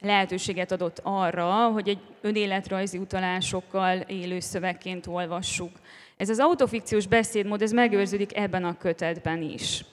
lehetőséget 0.00 0.72
adott 0.72 1.00
arra, 1.02 1.68
hogy 1.68 1.88
egy 1.88 2.00
önéletrajzi 2.20 2.98
utalásokkal 2.98 3.96
élő 3.96 4.40
szövegként 4.40 5.06
olvassuk. 5.06 5.70
Ez 6.16 6.28
az 6.28 6.38
autofikciós 6.38 7.06
beszédmód, 7.06 7.62
ez 7.62 7.72
megőrződik 7.72 8.36
ebben 8.36 8.64
a 8.64 8.76
kötetben 8.78 9.42
is. 9.42 9.84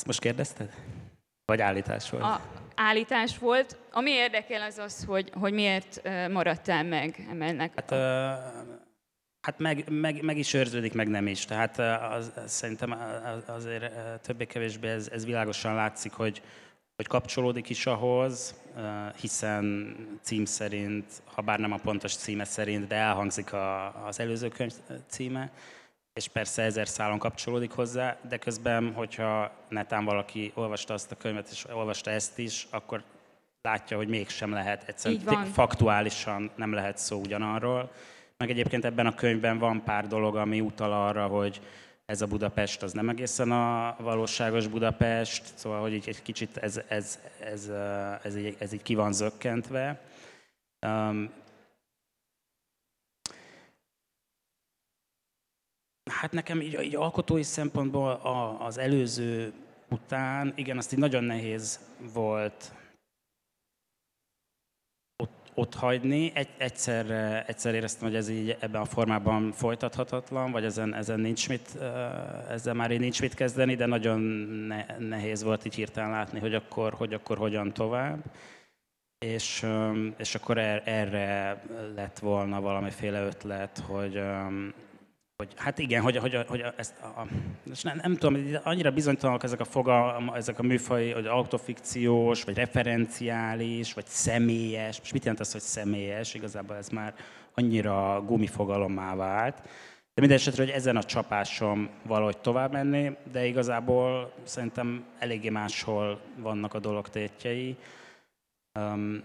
Ezt 0.00 0.08
most 0.08 0.20
kérdezted? 0.20 0.74
Vagy 1.44 1.60
állítás 1.60 2.10
volt? 2.10 2.22
A 2.22 2.40
állítás 2.74 3.38
volt. 3.38 3.76
Ami 3.92 4.10
érdekel 4.10 4.62
az 4.62 4.78
az, 4.78 5.04
hogy, 5.04 5.30
hogy 5.34 5.52
miért 5.52 6.02
maradtál 6.30 6.84
meg 6.84 7.28
ennek. 7.40 7.72
Hát, 7.74 7.90
ö, 7.90 8.30
hát 9.40 9.58
meg, 9.58 9.84
meg, 9.90 10.22
meg 10.22 10.38
is 10.38 10.54
őrződik, 10.54 10.92
meg 10.92 11.08
nem 11.08 11.26
is. 11.26 11.44
Tehát 11.44 11.78
az, 12.12 12.32
az, 12.44 12.50
szerintem 12.52 12.92
az- 13.24 13.48
azért 13.48 13.92
többé-kevésbé 14.20 14.88
ez, 14.88 15.08
ez 15.08 15.24
világosan 15.24 15.74
látszik, 15.74 16.12
hogy, 16.12 16.42
hogy 16.96 17.06
kapcsolódik 17.06 17.68
is 17.68 17.86
ahhoz, 17.86 18.54
hiszen 19.20 19.96
cím 20.22 20.44
szerint, 20.44 21.22
ha 21.34 21.42
bár 21.42 21.58
nem 21.58 21.72
a 21.72 21.78
pontos 21.82 22.14
címe 22.16 22.44
szerint, 22.44 22.86
de 22.86 22.94
elhangzik 22.94 23.52
a, 23.52 24.04
az 24.06 24.20
előző 24.20 24.48
könyv 24.48 24.72
címe, 25.08 25.50
és 26.20 26.28
persze 26.28 26.62
ezer 26.62 26.88
szálon 26.88 27.18
kapcsolódik 27.18 27.70
hozzá, 27.70 28.16
de 28.28 28.36
közben, 28.36 28.92
hogyha 28.92 29.52
netán 29.68 30.04
valaki 30.04 30.52
olvasta 30.54 30.94
azt 30.94 31.12
a 31.12 31.16
könyvet, 31.16 31.48
és 31.50 31.66
olvasta 31.72 32.10
ezt 32.10 32.38
is, 32.38 32.66
akkor 32.70 33.02
látja, 33.62 33.96
hogy 33.96 34.08
mégsem 34.08 34.52
lehet, 34.52 34.88
egyszerűen 34.88 35.44
faktuálisan 35.44 36.50
nem 36.56 36.72
lehet 36.72 36.98
szó 36.98 37.20
ugyanarról. 37.20 37.90
Meg 38.36 38.50
egyébként 38.50 38.84
ebben 38.84 39.06
a 39.06 39.14
könyvben 39.14 39.58
van 39.58 39.84
pár 39.84 40.06
dolog, 40.06 40.36
ami 40.36 40.60
utal 40.60 40.92
arra, 40.92 41.26
hogy 41.26 41.60
ez 42.06 42.22
a 42.22 42.26
Budapest 42.26 42.82
az 42.82 42.92
nem 42.92 43.08
egészen 43.08 43.50
a 43.52 43.96
valóságos 43.98 44.66
Budapest, 44.66 45.42
szóval, 45.54 45.80
hogy 45.80 45.92
így 45.92 46.08
egy 46.08 46.22
kicsit 46.22 46.56
ez, 46.56 46.80
ez, 46.88 47.18
ez, 47.38 47.70
ez, 47.70 47.70
ez, 48.22 48.36
így, 48.36 48.56
ez 48.58 48.72
így 48.72 48.82
ki 48.82 48.94
van 48.94 49.12
zökkentve. 49.12 50.00
Um, 50.86 51.30
Hát 56.20 56.32
nekem 56.32 56.60
így, 56.60 56.80
így 56.82 56.96
alkotói 56.96 57.42
szempontból 57.42 58.10
a, 58.10 58.64
az 58.66 58.78
előző 58.78 59.52
után, 59.90 60.52
igen, 60.56 60.76
azt 60.76 60.92
így 60.92 60.98
nagyon 60.98 61.24
nehéz 61.24 61.80
volt 62.12 62.72
ott, 65.16 65.50
ott 65.54 65.74
hagyni. 65.74 66.32
Egy, 66.34 66.48
egyszer, 66.58 67.10
egyszer 67.46 67.74
éreztem, 67.74 68.08
hogy 68.08 68.16
ez 68.16 68.28
így 68.28 68.56
ebben 68.60 68.80
a 68.80 68.84
formában 68.84 69.52
folytathatatlan, 69.52 70.50
vagy 70.50 70.64
ezen, 70.64 70.94
ezen 70.94 71.20
nincs 71.20 71.48
mit, 71.48 71.76
ezzel 72.48 72.74
már 72.74 72.90
így 72.90 73.00
nincs 73.00 73.20
mit 73.20 73.34
kezdeni, 73.34 73.74
de 73.74 73.86
nagyon 73.86 74.20
ne, 74.20 74.86
nehéz 74.98 75.42
volt 75.42 75.64
így 75.64 75.74
hirtelen 75.74 76.10
látni, 76.10 76.38
hogy 76.38 76.54
akkor, 76.54 76.92
hogy 76.92 77.14
akkor 77.14 77.38
hogyan 77.38 77.72
tovább. 77.72 78.24
És, 79.18 79.66
és 80.16 80.34
akkor 80.34 80.58
er- 80.58 80.86
erre 80.86 81.62
lett 81.94 82.18
volna 82.18 82.60
valamiféle 82.60 83.24
ötlet, 83.24 83.78
hogy, 83.78 84.20
hogy 85.40 85.52
hát 85.56 85.78
igen, 85.78 86.02
hogy, 86.02 86.16
hogy, 86.16 86.44
hogy 86.48 86.64
ezt 86.76 86.94
a, 87.00 87.26
és 87.70 87.82
nem, 87.82 87.98
nem 88.02 88.16
tudom, 88.16 88.60
annyira 88.62 88.90
bizonytalanok 88.90 89.42
ezek 89.42 89.60
a 89.60 89.64
fogal, 89.64 90.32
ezek 90.36 90.58
a 90.58 90.62
műfaj, 90.62 91.10
hogy 91.10 91.26
autofikciós, 91.26 92.44
vagy 92.44 92.54
referenciális, 92.54 93.92
vagy 93.92 94.06
személyes. 94.06 94.98
Most 94.98 95.12
mit 95.12 95.22
jelent 95.22 95.40
az, 95.40 95.52
hogy 95.52 95.60
személyes? 95.60 96.34
Igazából 96.34 96.76
ez 96.76 96.88
már 96.88 97.14
annyira 97.54 98.22
gumifogalommá 98.26 99.14
vált. 99.14 99.56
De 100.14 100.20
minden 100.20 100.38
esetre, 100.38 100.64
hogy 100.64 100.72
ezen 100.72 100.96
a 100.96 101.02
csapásom 101.02 101.88
valahogy 102.02 102.38
tovább 102.38 102.72
menni, 102.72 103.16
de 103.32 103.46
igazából 103.46 104.32
szerintem 104.42 105.04
eléggé 105.18 105.48
máshol 105.48 106.20
vannak 106.36 106.74
a 106.74 106.78
dolog 106.78 107.08
tétjei. 107.08 107.76
Um, 108.78 109.22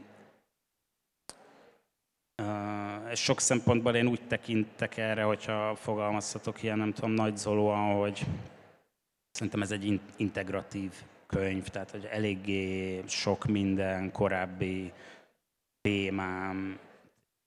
és 3.11 3.19
sok 3.19 3.39
szempontból 3.39 3.95
én 3.95 4.07
úgy 4.07 4.21
tekintek 4.27 4.97
erre, 4.97 5.23
hogyha 5.23 5.75
fogalmazhatok 5.75 6.63
ilyen, 6.63 6.77
nem 6.77 6.93
tudom, 6.93 7.11
nagy 7.11 7.37
zolóan, 7.37 7.95
hogy 7.95 8.25
szerintem 9.31 9.61
ez 9.61 9.71
egy 9.71 9.99
integratív 10.15 10.91
könyv, 11.27 11.67
tehát 11.67 11.91
hogy 11.91 12.05
eléggé 12.11 13.01
sok 13.07 13.45
minden 13.45 14.11
korábbi 14.11 14.91
témám, 15.81 16.79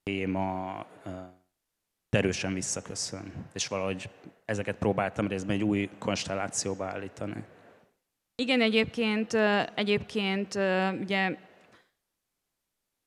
téma 0.03 0.85
uh, 1.05 1.13
erősen 2.09 2.53
visszaköszön. 2.53 3.33
És 3.53 3.67
valahogy 3.67 4.09
ezeket 4.45 4.75
próbáltam 4.75 5.27
részben 5.27 5.55
egy 5.55 5.63
új 5.63 5.89
konstellációba 5.97 6.85
állítani. 6.85 7.43
Igen, 8.35 8.61
egyébként, 8.61 9.33
egyébként 9.75 10.55
ugye 11.01 11.37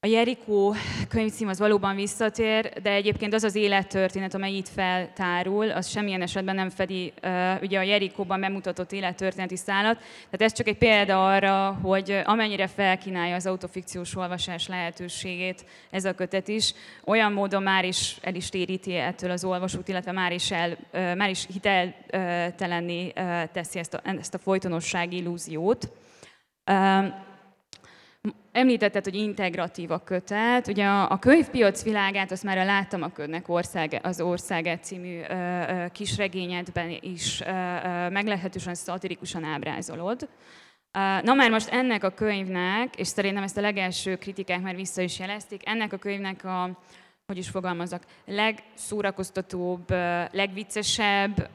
a 0.05 0.09
Jerikó 0.09 0.75
könyvcím 1.09 1.49
az 1.49 1.59
valóban 1.59 1.95
visszatér, 1.95 2.73
de 2.83 2.91
egyébként 2.91 3.35
az 3.35 3.45
az 3.45 3.55
élettörténet, 3.55 4.35
amely 4.35 4.53
itt 4.53 4.69
feltárul, 4.69 5.71
az 5.71 5.89
semmilyen 5.89 6.23
esetben 6.23 6.55
nem 6.55 6.71
fedi 6.71 7.13
uh, 7.23 7.63
ugye 7.63 7.79
a 7.79 7.83
Jerikóban 7.83 8.41
bemutatott 8.41 8.93
élettörténeti 8.93 9.57
szállat. 9.57 9.97
Tehát 9.99 10.43
ez 10.43 10.53
csak 10.53 10.67
egy 10.67 10.79
példa 10.79 11.27
arra, 11.27 11.79
hogy 11.83 12.23
amennyire 12.25 12.67
felkínálja 12.67 13.35
az 13.35 13.47
autofikciós 13.47 14.17
olvasás 14.17 14.69
lehetőségét 14.69 15.65
ez 15.91 16.05
a 16.05 16.15
kötet 16.15 16.49
is, 16.49 16.75
olyan 17.05 17.33
módon 17.33 17.63
már 17.63 17.85
is 17.85 18.17
el 18.23 18.35
is 18.35 18.49
téríti 18.49 18.97
ettől 18.97 19.31
az 19.31 19.45
olvasót, 19.45 19.89
illetve 19.89 20.13
már 20.13 20.33
is, 20.33 20.51
el, 20.51 20.71
uh, 20.71 21.17
már 21.17 21.31
is 21.31 21.47
hiteltelenné 21.53 23.13
uh, 23.17 23.43
teszi 23.53 23.79
ezt 23.79 23.95
a, 23.95 24.01
ezt 24.19 24.35
a 24.35 24.39
folytonossági 24.39 25.17
illúziót. 25.17 25.93
Uh, 26.71 27.31
Említetted, 28.53 29.05
hogy 29.05 29.15
integratív 29.15 29.91
a 29.91 29.99
kötet. 29.99 30.67
Ugye 30.67 30.87
a, 30.87 31.11
a 31.11 31.19
könyvpiac 31.19 31.83
világát, 31.83 32.31
azt 32.31 32.43
már 32.43 32.65
láttam 32.67 33.03
a 33.03 33.13
ködnek 33.13 33.49
ország, 33.49 34.01
az 34.03 34.21
Országet 34.21 34.85
című 34.85 35.21
ö, 35.21 35.35
ö, 35.35 35.87
kisregényedben 35.93 36.99
is 37.01 37.41
ö, 37.41 37.45
ö, 37.45 38.09
meglehetősen 38.09 38.75
szatirikusan 38.75 39.45
ábrázolod. 39.45 40.29
Na 41.23 41.35
már 41.35 41.51
most 41.51 41.69
ennek 41.69 42.05
a 42.05 42.11
könyvnek, 42.11 42.97
és 42.97 43.07
szerintem 43.07 43.43
ezt 43.43 43.57
a 43.57 43.61
legelső 43.61 44.17
kritikák 44.17 44.61
már 44.61 44.75
vissza 44.75 45.03
is 45.03 45.19
jelezték, 45.19 45.69
ennek 45.69 45.93
a 45.93 45.97
könyvnek 45.97 46.45
a, 46.45 46.79
hogy 47.33 47.41
is 47.41 47.49
fogalmazok, 47.49 48.03
legszórakoztatóbb, 48.27 49.91
legviccesebb 50.33 51.51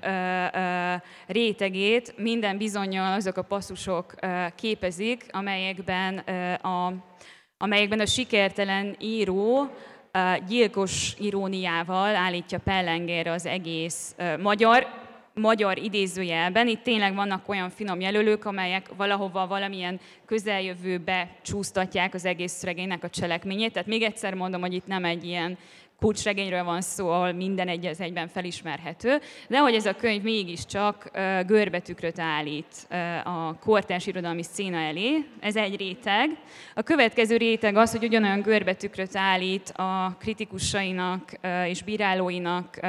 rétegét 1.27 2.13
minden 2.17 2.57
bizonyal 2.57 3.13
azok 3.13 3.37
a 3.37 3.41
passzusok 3.41 4.13
képezik, 4.55 5.25
amelyekben 5.31 6.17
a, 6.57 6.93
amelyekben 7.57 7.99
a 7.99 8.05
sikertelen 8.05 8.95
író 8.99 9.69
gyilkos 10.47 11.15
iróniával 11.19 12.15
állítja 12.15 12.59
pellengére 12.59 13.31
az 13.31 13.45
egész 13.45 14.15
magyar, 14.39 14.87
magyar 15.37 15.77
idézőjelben. 15.77 16.67
Itt 16.67 16.83
tényleg 16.83 17.15
vannak 17.15 17.49
olyan 17.49 17.69
finom 17.69 17.99
jelölők, 17.99 18.45
amelyek 18.45 18.89
valahova 18.97 19.47
valamilyen 19.47 19.99
közeljövőbe 20.25 21.29
csúsztatják 21.41 22.13
az 22.13 22.25
egész 22.25 22.63
regénynek 22.63 23.03
a 23.03 23.09
cselekményét. 23.09 23.73
Tehát 23.73 23.87
még 23.87 24.01
egyszer 24.01 24.33
mondom, 24.33 24.61
hogy 24.61 24.73
itt 24.73 24.87
nem 24.87 25.05
egy 25.05 25.25
ilyen 25.25 25.57
kulcsregényről 25.99 26.63
van 26.63 26.81
szó, 26.81 27.09
ahol 27.09 27.31
minden 27.31 27.67
egy 27.67 27.85
az 27.85 28.01
egyben 28.01 28.27
felismerhető, 28.27 29.19
de 29.47 29.57
hogy 29.57 29.73
ez 29.73 29.85
a 29.85 29.95
könyv 29.95 30.23
mégiscsak 30.23 31.09
görbetükröt 31.45 32.19
állít 32.19 32.87
a 33.23 33.59
kortárs 33.59 34.07
irodalmi 34.07 34.43
széna 34.43 34.77
elé, 34.77 35.25
ez 35.39 35.55
egy 35.55 35.77
réteg. 35.77 36.29
A 36.75 36.81
következő 36.81 37.37
réteg 37.37 37.75
az, 37.75 37.91
hogy 37.91 38.03
ugyanolyan 38.03 38.41
görbetükröt 38.41 39.15
állít 39.15 39.69
a 39.69 40.15
kritikusainak 40.19 41.31
és 41.67 41.83
bírálóinak 41.83 42.79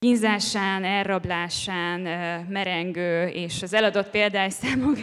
kínzásán, 0.00 0.84
elrablásán 0.84 2.00
merengő, 2.48 3.26
és 3.26 3.62
az 3.62 3.74
eladott 3.74 4.10
példányszámok 4.10 4.96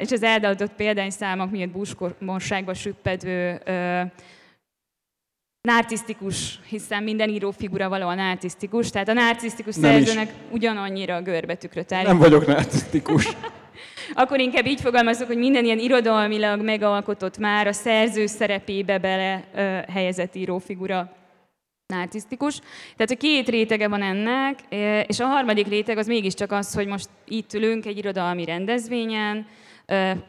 és 0.00 0.10
az 0.10 0.22
eladott 0.22 0.72
példányszámok 0.72 1.50
miatt 1.50 1.70
búskorságba 1.70 2.74
süppedő 2.74 3.60
narcisztikus, 5.60 6.58
hiszen 6.68 7.02
minden 7.02 7.28
írófigura 7.28 7.88
valóan 7.88 8.16
narcisztikus, 8.16 8.90
tehát 8.90 9.08
a 9.08 9.12
narcisztikus 9.12 9.74
szerzőnek 9.74 10.32
ugyanannyira 10.50 11.22
görbetükröt 11.22 11.92
áll. 11.92 12.04
Nem 12.04 12.18
vagyok 12.18 12.46
narcisztikus. 12.46 13.28
Akkor 14.14 14.40
inkább 14.40 14.66
így 14.66 14.80
fogalmazok, 14.80 15.26
hogy 15.26 15.38
minden 15.38 15.64
ilyen 15.64 15.78
irodalmilag 15.78 16.62
megalkotott 16.62 17.38
már 17.38 17.66
a 17.66 17.72
szerző 17.72 18.26
szerepébe 18.26 18.98
bele 18.98 19.44
ö, 19.54 19.60
helyezett 19.92 20.34
írófigura 20.34 21.12
narcisztikus. 21.86 22.58
Tehát 22.96 23.10
a 23.10 23.16
két 23.16 23.48
rétege 23.48 23.88
van 23.88 24.02
ennek, 24.02 24.58
és 25.08 25.20
a 25.20 25.26
harmadik 25.26 25.68
réteg 25.68 25.98
az 25.98 26.06
mégiscsak 26.06 26.52
az, 26.52 26.74
hogy 26.74 26.86
most 26.86 27.08
itt 27.24 27.52
ülünk 27.52 27.86
egy 27.86 27.98
irodalmi 27.98 28.44
rendezvényen, 28.44 29.46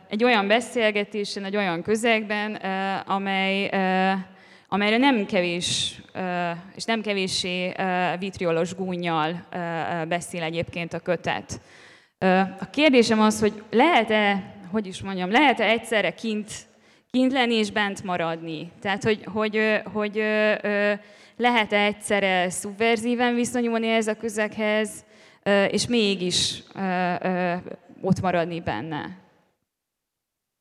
egy 0.09 0.23
olyan 0.23 0.47
beszélgetésen, 0.47 1.43
egy 1.43 1.55
olyan 1.55 1.81
közegben, 1.81 2.55
amely 3.05 3.69
amelyre 4.69 4.97
nem 4.97 5.25
kevés, 5.25 6.01
és 6.75 6.83
nem 6.83 7.01
kevéssé 7.01 7.73
vitriolos 8.19 8.75
gúnyjal 8.75 9.47
beszél 10.07 10.43
egyébként 10.43 10.93
a 10.93 10.99
kötet. 10.99 11.61
A 12.59 12.69
kérdésem 12.69 13.21
az, 13.21 13.39
hogy 13.39 13.63
lehet-e, 13.71 14.55
hogy 14.71 14.87
is 14.87 15.01
mondjam, 15.01 15.31
lehet-e 15.31 15.69
egyszerre 15.69 16.13
kint, 16.13 16.51
kint 17.11 17.31
lenni 17.31 17.53
és 17.53 17.71
bent 17.71 18.03
maradni? 18.03 18.71
Tehát, 18.81 19.03
hogy, 19.03 19.23
hogy, 19.33 19.81
hogy 19.93 20.23
lehet-e 21.37 21.85
egyszerre 21.85 22.49
szubverzíven 22.49 23.35
viszonyulni 23.35 23.87
ez 23.87 24.07
a 24.07 24.15
közeghez, 24.15 25.05
és 25.69 25.87
mégis 25.87 26.63
ott 28.01 28.21
maradni 28.21 28.59
benne? 28.59 29.25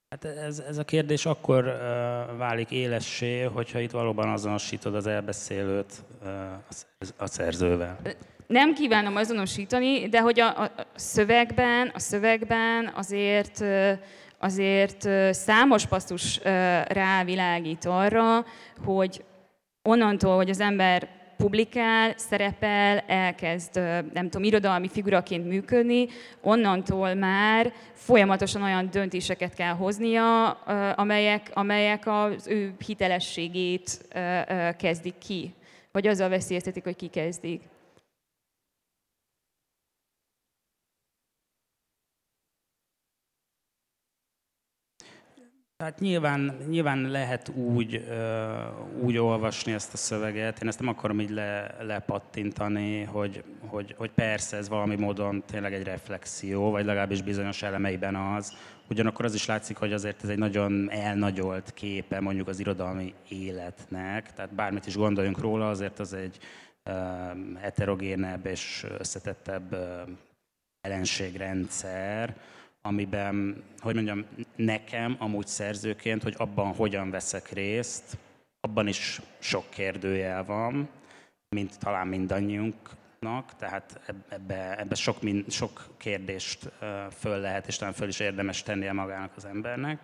Hát 0.08 0.24
ez, 0.24 0.58
ez 0.58 0.78
a 0.78 0.84
kérdés 0.84 1.26
akkor 1.26 1.64
uh, 1.64 2.36
válik 2.36 2.70
élessé, 2.70 3.42
hogyha 3.42 3.78
itt 3.78 3.90
valóban 3.90 4.28
azonosítod 4.28 4.94
az 4.94 5.06
elbeszélőt 5.06 5.92
uh, 6.22 7.10
a 7.16 7.26
szerzővel. 7.26 7.98
Nem 8.46 8.74
kívánom 8.74 9.16
azonosítani, 9.16 10.08
de 10.08 10.20
hogy 10.20 10.40
a, 10.40 10.62
a 10.62 10.70
szövegben, 10.94 11.90
a 11.94 11.98
szövegben 11.98 12.92
azért 12.94 13.64
azért 14.38 15.08
számos 15.34 15.86
passzus 15.86 16.40
rávilágít 16.88 17.84
arra, 17.84 18.44
hogy 18.84 19.24
onnantól, 19.86 20.36
hogy 20.36 20.50
az 20.50 20.60
ember 20.60 21.08
publikál, 21.36 22.14
szerepel, 22.16 22.98
elkezd, 22.98 23.74
nem 24.12 24.30
tudom, 24.30 24.42
irodalmi 24.42 24.88
figuraként 24.88 25.46
működni, 25.46 26.06
onnantól 26.40 27.14
már 27.14 27.72
folyamatosan 27.92 28.62
olyan 28.62 28.88
döntéseket 28.90 29.54
kell 29.54 29.74
hoznia, 29.74 30.48
amelyek, 30.96 31.50
amelyek 31.52 32.02
az 32.06 32.46
ő 32.46 32.74
hitelességét 32.86 34.08
kezdik 34.78 35.18
ki, 35.18 35.54
vagy 35.92 36.06
azzal 36.06 36.28
veszélyeztetik, 36.28 36.84
hogy 36.84 36.96
kikezdik. 36.96 37.60
Tehát 45.76 46.00
nyilván, 46.00 46.56
nyilván 46.68 47.10
lehet 47.10 47.48
úgy, 47.48 48.08
úgy 49.00 49.18
olvasni 49.18 49.72
ezt 49.72 49.92
a 49.92 49.96
szöveget, 49.96 50.62
én 50.62 50.68
ezt 50.68 50.78
nem 50.78 50.88
akarom 50.88 51.20
így 51.20 51.30
le, 51.30 51.76
lepattintani, 51.80 53.02
hogy, 53.02 53.44
hogy, 53.66 53.94
hogy 53.98 54.10
persze 54.10 54.56
ez 54.56 54.68
valami 54.68 54.96
módon 54.96 55.42
tényleg 55.46 55.74
egy 55.74 55.82
reflexió, 55.82 56.70
vagy 56.70 56.84
legalábbis 56.84 57.22
bizonyos 57.22 57.62
elemeiben 57.62 58.14
az. 58.14 58.52
Ugyanakkor 58.88 59.24
az 59.24 59.34
is 59.34 59.46
látszik, 59.46 59.76
hogy 59.76 59.92
azért 59.92 60.22
ez 60.22 60.28
egy 60.28 60.38
nagyon 60.38 60.90
elnagyolt 60.90 61.72
képe 61.74 62.20
mondjuk 62.20 62.48
az 62.48 62.60
irodalmi 62.60 63.14
életnek, 63.28 64.32
tehát 64.32 64.54
bármit 64.54 64.86
is 64.86 64.96
gondoljunk 64.96 65.38
róla, 65.38 65.68
azért 65.68 65.98
az 65.98 66.12
egy 66.12 66.38
heterogénebb 67.60 68.46
és 68.46 68.86
összetettebb 68.98 69.76
ellenségrendszer, 70.80 72.36
amiben, 72.86 73.64
hogy 73.78 73.94
mondjam, 73.94 74.24
nekem 74.56 75.16
amúgy 75.18 75.46
szerzőként, 75.46 76.22
hogy 76.22 76.34
abban 76.38 76.74
hogyan 76.74 77.10
veszek 77.10 77.50
részt, 77.50 78.18
abban 78.60 78.86
is 78.86 79.20
sok 79.38 79.70
kérdőjel 79.70 80.44
van, 80.44 80.88
mint 81.48 81.78
talán 81.78 82.06
mindannyiunknak, 82.06 83.56
tehát 83.56 84.14
ebbe, 84.28 84.78
ebbe 84.78 84.94
sok, 84.94 85.16
sok 85.48 85.88
kérdést 85.96 86.72
föl 87.10 87.38
lehet, 87.38 87.66
és 87.66 87.76
talán 87.76 87.94
föl 87.94 88.08
is 88.08 88.20
érdemes 88.20 88.62
tennie 88.62 88.92
magának 88.92 89.32
az 89.36 89.44
embernek. 89.44 90.00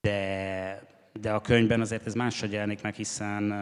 De, 0.00 0.82
de 1.12 1.32
a 1.32 1.40
könyvben 1.40 1.80
azért 1.80 2.06
ez 2.06 2.14
máshogy 2.14 2.52
jelenik 2.52 2.82
meg, 2.82 2.94
hiszen, 2.94 3.54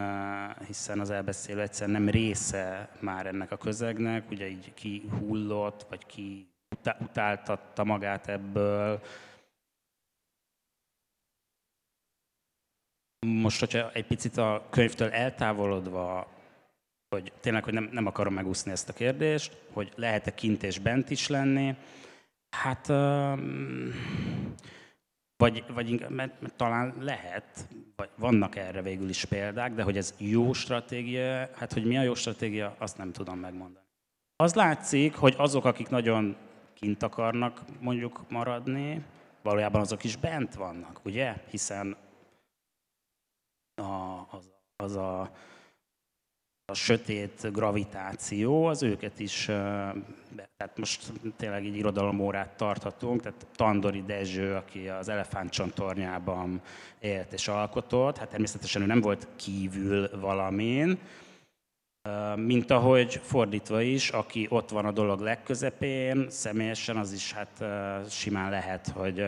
hiszen 0.67 0.99
az 0.99 1.09
elbeszélő 1.09 1.61
egyszer 1.61 1.87
nem 1.87 2.09
része 2.09 2.89
már 2.99 3.25
ennek 3.25 3.51
a 3.51 3.57
közegnek, 3.57 4.31
ugye 4.31 4.47
így 4.47 4.73
ki 4.73 5.09
hullott, 5.09 5.85
vagy 5.89 6.05
ki 6.05 6.56
utáltatta 6.99 7.83
magát 7.83 8.27
ebből. 8.27 9.01
Most, 13.25 13.59
hogyha 13.59 13.91
egy 13.91 14.07
picit 14.07 14.37
a 14.37 14.67
könyvtől 14.69 15.11
eltávolodva, 15.11 16.27
hogy 17.09 17.33
tényleg, 17.39 17.63
hogy 17.63 17.73
nem, 17.73 17.89
nem 17.91 18.05
akarom 18.05 18.33
megúszni 18.33 18.71
ezt 18.71 18.89
a 18.89 18.93
kérdést, 18.93 19.57
hogy 19.73 19.91
lehet-e 19.95 20.33
kint 20.33 20.63
és 20.63 20.79
bent 20.79 21.09
is 21.09 21.27
lenni, 21.27 21.75
hát 22.49 22.87
vagy, 25.37 25.63
vagy 25.73 25.89
inkább, 25.89 26.09
mert, 26.09 26.41
mert 26.41 26.55
talán 26.55 26.93
lehet, 26.99 27.67
vagy 27.95 28.09
vannak 28.15 28.55
erre 28.55 28.81
végül 28.81 29.09
is 29.09 29.25
példák, 29.25 29.73
de 29.73 29.83
hogy 29.83 29.97
ez 29.97 30.13
jó 30.17 30.53
stratégia, 30.53 31.49
hát 31.55 31.73
hogy 31.73 31.85
mi 31.85 31.97
a 31.97 32.01
jó 32.01 32.13
stratégia, 32.13 32.75
azt 32.77 32.97
nem 32.97 33.11
tudom 33.11 33.39
megmondani. 33.39 33.85
Az 34.35 34.53
látszik, 34.53 35.15
hogy 35.15 35.33
azok, 35.37 35.65
akik 35.65 35.89
nagyon 35.89 36.35
kint 36.79 37.03
akarnak 37.03 37.61
mondjuk 37.79 38.29
maradni, 38.29 39.03
valójában 39.41 39.81
azok 39.81 40.03
is 40.03 40.15
bent 40.15 40.55
vannak, 40.55 40.99
ugye? 41.05 41.35
Hiszen 41.49 41.97
a, 43.75 44.25
az, 44.31 44.51
az 44.75 44.95
a 44.95 45.31
a 46.71 46.75
sötét 46.75 47.51
gravitáció 47.51 48.65
az 48.65 48.83
őket 48.83 49.19
is, 49.19 49.45
tehát 50.57 50.77
most 50.77 51.11
tényleg 51.37 51.65
így 51.65 51.75
irodalomórát 51.75 52.57
tarthatunk, 52.57 53.21
tehát 53.21 53.45
Tandori 53.55 54.03
Dezső, 54.03 54.53
aki 54.55 54.87
az 54.87 55.09
Elefántcsontornyában 55.09 56.61
élt 56.99 57.33
és 57.33 57.47
alkotott, 57.47 58.17
hát 58.17 58.29
természetesen 58.29 58.81
ő 58.81 58.85
nem 58.85 59.01
volt 59.01 59.27
kívül 59.35 60.19
valamin, 60.19 60.99
mint 62.35 62.71
ahogy 62.71 63.19
fordítva 63.23 63.81
is, 63.81 64.09
aki 64.09 64.47
ott 64.49 64.69
van 64.69 64.85
a 64.85 64.91
dolog 64.91 65.19
legközepén, 65.19 66.29
személyesen 66.29 66.97
az 66.97 67.13
is 67.13 67.33
hát 67.33 67.63
simán 68.09 68.49
lehet, 68.49 68.87
hogy 68.87 69.25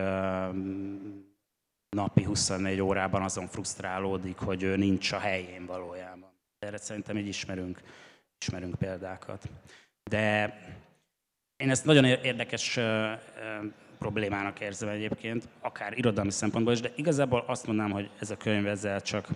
napi 1.96 2.24
24 2.24 2.80
órában 2.80 3.22
azon 3.22 3.46
frusztrálódik, 3.46 4.36
hogy 4.38 4.62
ő 4.62 4.76
nincs 4.76 5.12
a 5.12 5.18
helyén 5.18 5.66
valójában. 5.66 6.30
Erre 6.58 6.76
szerintem 6.76 7.16
így 7.16 7.26
ismerünk, 7.26 7.80
ismerünk 8.40 8.74
példákat. 8.74 9.48
De 10.10 10.54
én 11.56 11.70
ezt 11.70 11.84
nagyon 11.84 12.04
érdekes 12.04 12.78
problémának 13.98 14.60
érzem 14.60 14.88
egyébként, 14.88 15.48
akár 15.60 15.98
irodalmi 15.98 16.30
szempontból 16.30 16.72
is, 16.72 16.80
de 16.80 16.92
igazából 16.96 17.44
azt 17.46 17.66
mondanám, 17.66 17.90
hogy 17.92 18.10
ez 18.20 18.30
a 18.30 18.36
könyv 18.36 18.66
ezzel 18.66 19.00
csak 19.00 19.28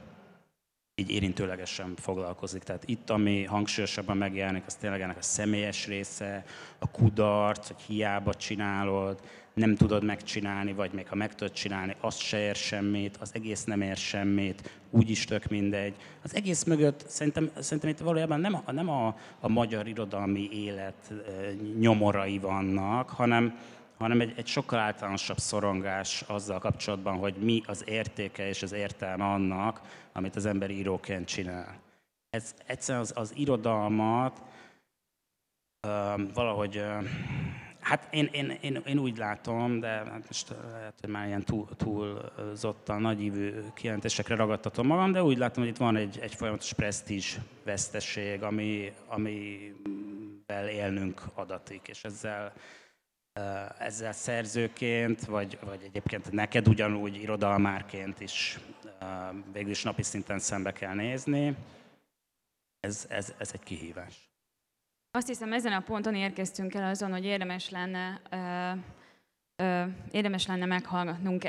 így 0.96 1.10
érintőlegesen 1.10 1.94
foglalkozik. 1.96 2.62
Tehát 2.62 2.82
itt, 2.86 3.10
ami 3.10 3.44
hangsúlyosabban 3.44 4.16
megjelenik, 4.16 4.62
az 4.66 4.74
tényleg 4.74 5.00
ennek 5.00 5.16
a 5.16 5.22
személyes 5.22 5.86
része, 5.86 6.44
a 6.78 6.90
kudarc, 6.90 7.66
hogy 7.66 7.82
hiába 7.86 8.34
csinálod, 8.34 9.20
nem 9.54 9.74
tudod 9.74 10.04
megcsinálni, 10.04 10.72
vagy 10.72 10.92
még 10.92 11.08
ha 11.08 11.14
meg 11.14 11.34
tudod 11.34 11.52
csinálni, 11.52 11.96
az 12.00 12.16
se 12.16 12.38
ér 12.38 12.54
semmit, 12.54 13.16
az 13.16 13.30
egész 13.34 13.64
nem 13.64 13.80
ér 13.80 13.96
semmit, 13.96 14.80
úgyis 14.90 15.24
tök 15.24 15.48
mindegy. 15.48 15.94
Az 16.22 16.34
egész 16.34 16.64
mögött 16.64 17.04
szerintem, 17.08 17.50
szerintem 17.58 17.90
itt 17.90 17.98
valójában 17.98 18.40
nem 18.40 18.62
a, 18.64 18.72
nem 18.72 18.88
a, 18.88 19.16
a 19.40 19.48
magyar 19.48 19.86
irodalmi 19.86 20.48
élet 20.52 21.12
nyomorai 21.78 22.38
vannak, 22.38 23.08
hanem, 23.08 23.58
hanem 23.98 24.20
egy, 24.20 24.32
egy 24.36 24.46
sokkal 24.46 24.78
általánosabb 24.78 25.38
szorongás 25.38 26.22
azzal 26.22 26.58
kapcsolatban, 26.58 27.16
hogy 27.16 27.34
mi 27.34 27.62
az 27.66 27.84
értéke 27.86 28.48
és 28.48 28.62
az 28.62 28.72
értelme 28.72 29.24
annak, 29.24 29.80
amit 30.12 30.36
az 30.36 30.46
ember 30.46 30.70
íróként 30.70 31.26
csinál. 31.26 31.80
Ez 32.30 32.54
egyszerűen 32.66 33.04
az, 33.04 33.12
az 33.16 33.32
irodalmat 33.36 34.42
uh, 35.86 36.32
valahogy 36.34 36.76
uh, 36.76 37.04
Hát 37.84 38.08
én, 38.10 38.28
én, 38.32 38.58
én, 38.60 38.82
én 38.86 38.98
úgy 38.98 39.16
látom, 39.16 39.80
de 39.80 39.88
hát 39.88 40.24
most 40.26 40.54
lehet, 40.70 40.94
hogy 41.00 41.10
már 41.10 41.26
ilyen 41.26 41.44
túl, 41.44 41.68
túlzottan 41.76 43.00
nagyívű 43.00 43.52
kijelentésekre 43.74 44.34
ragadtatom 44.34 44.86
magam, 44.86 45.12
de 45.12 45.22
úgy 45.22 45.38
látom, 45.38 45.62
hogy 45.62 45.72
itt 45.72 45.78
van 45.78 45.96
egy, 45.96 46.18
egy 46.18 46.34
folyamatos 46.34 46.72
presztízs 46.72 47.36
veszteség, 47.64 48.42
ami, 48.42 48.92
amivel 49.06 50.68
élnünk 50.68 51.22
adatik, 51.34 51.88
és 51.88 52.04
ezzel, 52.04 52.52
ezzel 53.78 54.12
szerzőként, 54.12 55.24
vagy, 55.24 55.58
vagy 55.64 55.82
egyébként 55.82 56.32
neked 56.32 56.68
ugyanúgy 56.68 57.16
irodalmárként 57.16 58.20
is 58.20 58.58
végül 59.52 59.70
is 59.70 59.82
napi 59.82 60.02
szinten 60.02 60.38
szembe 60.38 60.72
kell 60.72 60.94
nézni. 60.94 61.56
Ez, 62.80 63.06
ez, 63.08 63.34
ez 63.38 63.50
egy 63.52 63.62
kihívás. 63.62 64.28
Azt 65.10 65.26
hiszem, 65.26 65.52
ezen 65.52 65.72
a 65.72 65.80
ponton 65.80 66.14
érkeztünk 66.14 66.74
el 66.74 66.88
azon, 66.88 67.10
hogy 67.10 67.24
érdemes 67.24 67.70
lenne, 67.70 68.20
érdemes 70.10 70.46
lenne 70.46 70.64
meghallgatnunk 70.64 71.44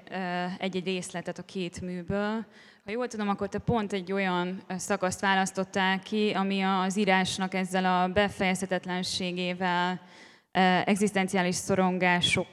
egy-egy 0.57 0.85
részletet 0.85 1.37
a 1.37 1.45
két 1.45 1.81
műből. 1.81 2.45
Ha 2.83 2.91
jól 2.91 3.07
tudom, 3.07 3.29
akkor 3.29 3.49
te 3.49 3.59
pont 3.59 3.93
egy 3.93 4.11
olyan 4.11 4.63
szakaszt 4.67 5.19
választottál 5.19 5.99
ki, 5.99 6.31
ami 6.31 6.61
az 6.61 6.97
írásnak 6.97 7.53
ezzel 7.53 7.85
a 7.85 8.07
befejezhetetlenségével, 8.07 10.01
egzisztenciális 10.85 11.55
szorongásokba 11.55 12.45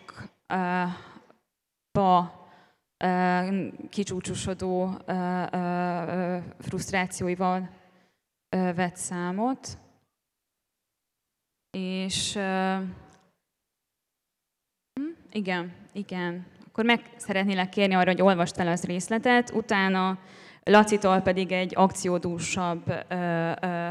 kicsúcsosodó 3.90 4.98
frusztrációival 6.58 7.70
vett 8.50 8.96
számot. 8.96 9.78
És 11.70 12.34
uh, 12.34 12.82
igen, 15.30 15.72
igen. 15.92 16.46
Akkor 16.66 16.84
meg 16.84 17.00
szeretnélek 17.16 17.68
kérni 17.68 17.94
arra, 17.94 18.10
hogy 18.10 18.22
olvast 18.22 18.56
el 18.56 18.68
az 18.68 18.84
részletet, 18.84 19.50
utána 19.50 20.18
Lacitól 20.64 21.20
pedig 21.20 21.52
egy 21.52 21.72
akciódúsabb 21.76 23.06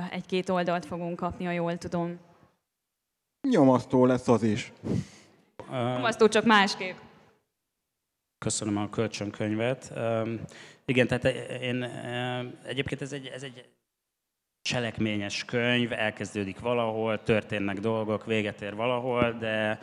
egy-két 0.09 0.49
oldalt 0.49 0.85
fogunk 0.85 1.15
kapni, 1.15 1.45
ha 1.45 1.51
jól 1.51 1.77
tudom. 1.77 2.19
Nyomasztó 3.49 4.05
lesz 4.05 4.27
az 4.27 4.43
is. 4.43 4.71
Nyomasztó, 5.69 6.27
csak 6.27 6.45
másképp. 6.45 6.95
Köszönöm 8.37 8.77
a 8.77 8.89
kölcsönkönyvet. 8.89 9.93
Igen, 10.85 11.07
tehát 11.07 11.25
én 11.61 11.83
egyébként 12.65 13.01
ez 13.01 13.11
egy, 13.11 13.27
ez 13.27 13.43
egy 13.43 13.65
cselekményes 14.61 15.45
könyv, 15.45 15.91
elkezdődik 15.91 16.59
valahol, 16.59 17.23
történnek 17.23 17.79
dolgok, 17.79 18.25
véget 18.25 18.61
ér 18.61 18.75
valahol, 18.75 19.31
de 19.31 19.79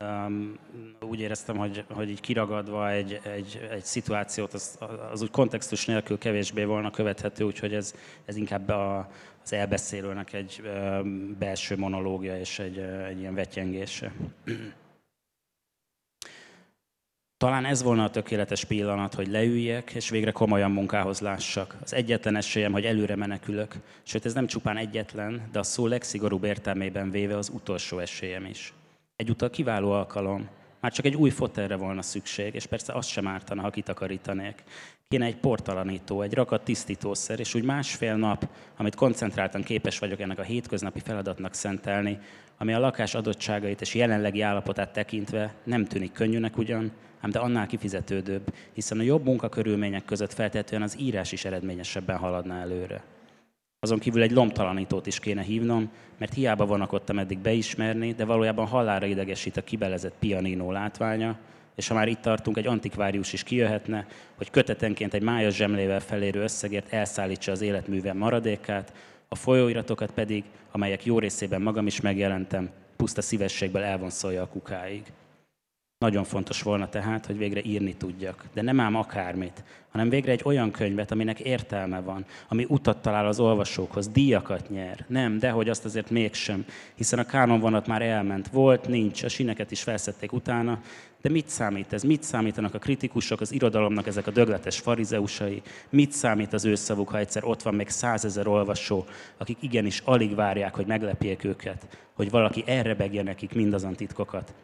um, 0.00 0.58
úgy 1.00 1.20
éreztem, 1.20 1.56
hogy, 1.56 1.84
hogy 1.90 2.10
így 2.10 2.20
kiragadva 2.20 2.90
egy, 2.90 3.20
egy, 3.22 3.68
egy 3.70 3.84
szituációt, 3.84 4.52
az, 4.52 4.78
az 5.12 5.22
úgy 5.22 5.30
kontextus 5.30 5.86
nélkül 5.86 6.18
kevésbé 6.18 6.64
volna 6.64 6.90
követhető, 6.90 7.44
úgyhogy 7.44 7.74
ez, 7.74 7.94
ez 8.24 8.36
inkább 8.36 8.68
a, 8.68 9.08
az 9.44 9.52
elbeszélőnek 9.52 10.32
egy 10.32 10.62
belső 11.38 11.76
monológia 11.76 12.38
és 12.38 12.58
egy, 12.58 12.78
egy 12.78 13.18
ilyen 13.18 13.34
vetyengése. 13.34 14.12
Talán 17.36 17.64
ez 17.64 17.82
volna 17.82 18.04
a 18.04 18.10
tökéletes 18.10 18.64
pillanat, 18.64 19.14
hogy 19.14 19.28
leüljek, 19.28 19.90
és 19.90 20.08
végre 20.08 20.30
komolyan 20.30 20.70
munkához 20.70 21.20
lássak. 21.20 21.76
Az 21.82 21.94
egyetlen 21.94 22.36
esélyem, 22.36 22.72
hogy 22.72 22.84
előre 22.84 23.16
menekülök. 23.16 23.74
Sőt, 24.02 24.24
ez 24.24 24.34
nem 24.34 24.46
csupán 24.46 24.76
egyetlen, 24.76 25.48
de 25.52 25.58
a 25.58 25.62
szó 25.62 25.86
legszigorúbb 25.86 26.44
értelmében 26.44 27.10
véve 27.10 27.36
az 27.36 27.48
utolsó 27.48 27.98
esélyem 27.98 28.44
is. 28.44 28.72
Egyúttal 29.16 29.50
kiváló 29.50 29.90
alkalom. 29.90 30.48
Már 30.80 30.92
csak 30.92 31.04
egy 31.04 31.14
új 31.14 31.30
fotelre 31.30 31.76
volna 31.76 32.02
szükség, 32.02 32.54
és 32.54 32.66
persze 32.66 32.92
azt 32.92 33.08
sem 33.08 33.26
ártana, 33.26 33.62
ha 33.62 33.70
kitakarítanék. 33.70 34.64
Kéne 35.08 35.24
egy 35.24 35.36
portalanító, 35.36 36.22
egy 36.22 36.34
rakat 36.34 36.64
tisztítószer, 36.64 37.40
és 37.40 37.54
úgy 37.54 37.64
másfél 37.64 38.16
nap, 38.16 38.48
amit 38.76 38.94
koncentráltan 38.94 39.62
képes 39.62 39.98
vagyok 39.98 40.20
ennek 40.20 40.38
a 40.38 40.42
hétköznapi 40.42 41.00
feladatnak 41.00 41.54
szentelni, 41.54 42.18
ami 42.58 42.72
a 42.72 42.78
lakás 42.78 43.14
adottságait 43.14 43.80
és 43.80 43.94
jelenlegi 43.94 44.40
állapotát 44.40 44.92
tekintve 44.92 45.54
nem 45.64 45.84
tűnik 45.84 46.12
könnyűnek 46.12 46.56
ugyan, 46.56 46.92
ám 47.20 47.30
de 47.30 47.38
annál 47.38 47.66
kifizetődőbb, 47.66 48.54
hiszen 48.72 48.98
a 48.98 49.02
jobb 49.02 49.24
munkakörülmények 49.24 50.04
között 50.04 50.32
feltétlenül 50.32 50.86
az 50.86 50.98
írás 50.98 51.32
is 51.32 51.44
eredményesebben 51.44 52.16
haladna 52.16 52.54
előre. 52.54 53.02
Azon 53.80 53.98
kívül 53.98 54.22
egy 54.22 54.32
lomtalanítót 54.32 55.06
is 55.06 55.20
kéne 55.20 55.42
hívnom, 55.42 55.90
mert 56.18 56.34
hiába 56.34 56.66
vonakodtam 56.66 57.18
eddig 57.18 57.38
beismerni, 57.38 58.12
de 58.12 58.24
valójában 58.24 58.66
hallára 58.66 59.06
idegesít 59.06 59.56
a 59.56 59.64
kibelezett 59.64 60.14
pianino 60.18 60.72
látványa, 60.72 61.38
és 61.74 61.88
ha 61.88 61.94
már 61.94 62.08
itt 62.08 62.20
tartunk, 62.20 62.56
egy 62.56 62.66
antikvárius 62.66 63.32
is 63.32 63.42
kijöhetne, 63.42 64.06
hogy 64.36 64.50
kötetenként 64.50 65.14
egy 65.14 65.22
májas 65.22 65.54
zsemlével 65.54 66.00
felérő 66.00 66.42
összegért 66.42 66.92
elszállítsa 66.92 67.52
az 67.52 67.60
életművem 67.60 68.16
maradékát, 68.16 68.92
a 69.28 69.34
folyóiratokat 69.34 70.10
pedig, 70.10 70.44
amelyek 70.72 71.04
jó 71.04 71.18
részében 71.18 71.62
magam 71.62 71.86
is 71.86 72.00
megjelentem, 72.00 72.70
puszta 72.96 73.22
szívességből 73.22 73.82
elvonszolja 73.82 74.42
a 74.42 74.48
kukáig. 74.48 75.02
Nagyon 75.98 76.24
fontos 76.24 76.62
volna 76.62 76.88
tehát, 76.88 77.26
hogy 77.26 77.38
végre 77.38 77.60
írni 77.62 77.94
tudjak. 77.94 78.44
De 78.52 78.62
nem 78.62 78.80
ám 78.80 78.94
akármit, 78.94 79.64
hanem 79.90 80.08
végre 80.08 80.32
egy 80.32 80.40
olyan 80.44 80.70
könyvet, 80.70 81.10
aminek 81.10 81.40
értelme 81.40 82.00
van, 82.00 82.24
ami 82.48 82.66
utat 82.68 83.02
talál 83.02 83.26
az 83.26 83.40
olvasókhoz, 83.40 84.08
díjakat 84.08 84.70
nyer. 84.70 85.04
Nem, 85.08 85.38
de 85.38 85.50
hogy 85.50 85.68
azt 85.68 85.84
azért 85.84 86.10
mégsem, 86.10 86.64
hiszen 86.94 87.18
a 87.18 87.24
kánonvonat 87.24 87.86
már 87.86 88.02
elment. 88.02 88.48
Volt, 88.48 88.88
nincs, 88.88 89.22
a 89.22 89.28
sineket 89.28 89.70
is 89.70 89.82
felszették 89.82 90.32
utána, 90.32 90.80
de 91.24 91.30
mit 91.30 91.48
számít 91.48 91.92
ez? 91.92 92.02
Mit 92.02 92.22
számítanak 92.22 92.74
a 92.74 92.78
kritikusok, 92.78 93.40
az 93.40 93.52
irodalomnak 93.52 94.06
ezek 94.06 94.26
a 94.26 94.30
dögletes 94.30 94.78
farizeusai? 94.78 95.62
Mit 95.90 96.12
számít 96.12 96.52
az 96.52 96.64
ő 96.64 96.74
szavuk, 96.74 97.08
ha 97.08 97.18
egyszer 97.18 97.44
ott 97.44 97.62
van 97.62 97.74
még 97.74 97.88
százezer 97.88 98.46
olvasó, 98.46 99.04
akik 99.36 99.56
igenis 99.60 100.00
alig 100.04 100.34
várják, 100.34 100.74
hogy 100.74 100.86
meglepjék 100.86 101.44
őket, 101.44 101.98
hogy 102.12 102.30
valaki 102.30 102.62
erre 102.66 102.94
begye 102.94 103.22
nekik 103.22 103.54
mindazon 103.54 103.94
titkokat, 103.94 104.54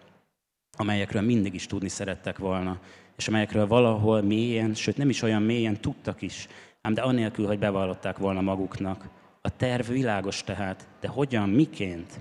amelyekről 0.77 1.23
mindig 1.23 1.55
is 1.55 1.67
tudni 1.67 1.89
szerettek 1.89 2.39
volna, 2.39 2.79
és 3.17 3.29
amelyekről 3.29 3.67
valahol 3.67 4.23
mélyen, 4.23 4.75
sőt 4.75 4.97
nem 4.97 5.09
is 5.09 5.23
olyan 5.23 5.43
mélyen 5.43 5.81
tudtak 5.81 6.23
is, 6.23 6.49
ám 6.81 6.95
de 6.95 7.03
anélkül, 7.03 7.47
hogy 7.47 7.59
bevallották 7.59 8.19
volna 8.19 8.41
maguknak. 8.41 9.09
A 9.41 9.57
terv 9.57 9.89
világos 9.89 10.45
tehát, 10.45 10.87
de 11.01 11.09
hogyan, 11.09 11.49
miként? 11.49 12.21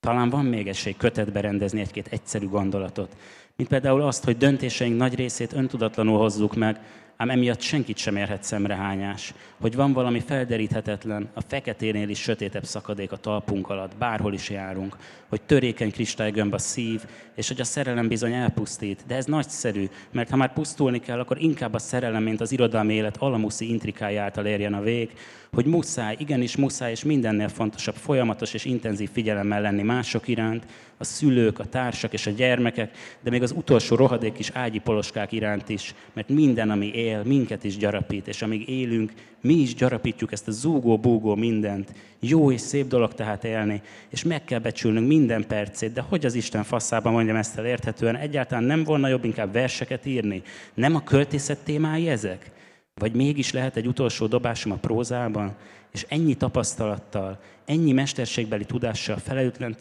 Talán 0.00 0.30
van 0.30 0.44
még 0.44 0.68
esély 0.68 0.94
kötetbe 0.96 1.40
rendezni 1.40 1.80
egy-két 1.80 2.06
egyszerű 2.06 2.48
gondolatot, 2.48 3.16
mint 3.56 3.68
például 3.68 4.02
azt, 4.02 4.24
hogy 4.24 4.36
döntéseink 4.36 4.96
nagy 4.96 5.14
részét 5.14 5.52
öntudatlanul 5.52 6.18
hozzuk 6.18 6.54
meg, 6.54 6.80
ám 7.16 7.30
emiatt 7.30 7.60
senkit 7.60 7.96
sem 7.96 8.16
érhet 8.16 8.42
szemrehányás, 8.42 9.34
hogy 9.60 9.74
van 9.74 9.92
valami 9.92 10.20
felderíthetetlen, 10.20 11.28
a 11.34 11.40
feketénél 11.40 12.08
is 12.08 12.18
sötétebb 12.18 12.64
szakadék 12.64 13.12
a 13.12 13.16
talpunk 13.16 13.68
alatt, 13.68 13.96
bárhol 13.96 14.34
is 14.34 14.50
járunk, 14.50 14.96
hogy 15.28 15.42
törékeny 15.42 15.92
kristálygömb 15.92 16.52
a 16.52 16.58
szív, 16.58 17.02
és 17.34 17.48
hogy 17.48 17.60
a 17.60 17.64
szerelem 17.64 18.08
bizony 18.08 18.32
elpusztít. 18.32 19.04
De 19.06 19.14
ez 19.14 19.24
nagyszerű, 19.24 19.88
mert 20.10 20.30
ha 20.30 20.36
már 20.36 20.52
pusztulni 20.52 21.00
kell, 21.00 21.18
akkor 21.18 21.42
inkább 21.42 21.74
a 21.74 21.78
szerelem, 21.78 22.22
mint 22.22 22.40
az 22.40 22.52
irodalmi 22.52 22.94
élet 22.94 23.16
alamuszi 23.16 23.70
intrikája 23.70 24.22
által 24.22 24.46
érjen 24.46 24.74
a 24.74 24.80
vég, 24.80 25.10
hogy 25.52 25.66
muszáj, 25.66 26.16
igenis 26.18 26.56
muszáj, 26.56 26.90
és 26.90 27.04
mindennél 27.04 27.48
fontosabb 27.48 27.94
folyamatos 27.94 28.54
és 28.54 28.64
intenzív 28.64 29.10
figyelemmel 29.12 29.60
lenni 29.60 29.82
mások 29.82 30.28
iránt, 30.28 30.66
a 30.98 31.04
szülők, 31.04 31.58
a 31.58 31.64
társak 31.64 32.12
és 32.12 32.26
a 32.26 32.30
gyermekek, 32.30 32.96
de 33.20 33.30
még 33.30 33.42
az 33.42 33.52
utolsó 33.56 33.96
rohadék 33.96 34.38
is 34.38 34.50
ágyi 34.50 34.78
poloskák 34.78 35.32
iránt 35.32 35.68
is, 35.68 35.94
mert 36.12 36.28
minden, 36.28 36.70
ami 36.70 36.90
él, 37.04 37.22
minket 37.24 37.64
is 37.64 37.76
gyarapít, 37.76 38.28
és 38.28 38.42
amíg 38.42 38.68
élünk, 38.68 39.12
mi 39.40 39.54
is 39.54 39.74
gyarapítjuk 39.74 40.32
ezt 40.32 40.48
a 40.48 40.52
zúgó-búgó 40.52 41.34
mindent. 41.34 41.92
Jó 42.20 42.50
és 42.50 42.60
szép 42.60 42.86
dolog 42.86 43.14
tehát 43.14 43.44
élni, 43.44 43.82
és 44.08 44.22
meg 44.22 44.44
kell 44.44 44.58
becsülnünk 44.58 45.06
minden 45.06 45.46
percét, 45.46 45.92
de 45.92 46.00
hogy 46.00 46.26
az 46.26 46.34
Isten 46.34 46.62
faszában 46.62 47.12
mondjam 47.12 47.36
ezt 47.36 47.58
el 47.58 47.66
érthetően, 47.66 48.16
egyáltalán 48.16 48.64
nem 48.64 48.84
volna 48.84 49.08
jobb 49.08 49.24
inkább 49.24 49.52
verseket 49.52 50.06
írni? 50.06 50.42
Nem 50.74 50.94
a 50.94 51.04
költészet 51.04 51.64
témái 51.64 52.08
ezek? 52.08 52.50
Vagy 52.94 53.14
mégis 53.14 53.52
lehet 53.52 53.76
egy 53.76 53.86
utolsó 53.86 54.26
dobásom 54.26 54.72
a 54.72 54.76
prózában, 54.76 55.54
és 55.92 56.06
ennyi 56.08 56.34
tapasztalattal, 56.34 57.40
ennyi 57.64 57.92
mesterségbeli 57.92 58.64
tudással 58.64 59.16
felelőtlen, 59.16 59.76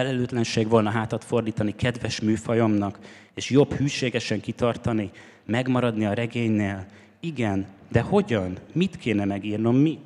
felelőtlenség 0.00 0.68
volna 0.68 0.90
hátat 0.90 1.24
fordítani 1.24 1.74
kedves 1.74 2.20
műfajomnak, 2.20 2.98
és 3.34 3.50
jobb 3.50 3.72
hűségesen 3.72 4.40
kitartani, 4.40 5.10
megmaradni 5.44 6.06
a 6.06 6.12
regénynél. 6.12 6.86
Igen, 7.20 7.66
de 7.88 8.00
hogyan? 8.00 8.58
Mit 8.72 8.96
kéne 8.96 9.24
megírnom? 9.24 9.76
Mit? 9.76 10.00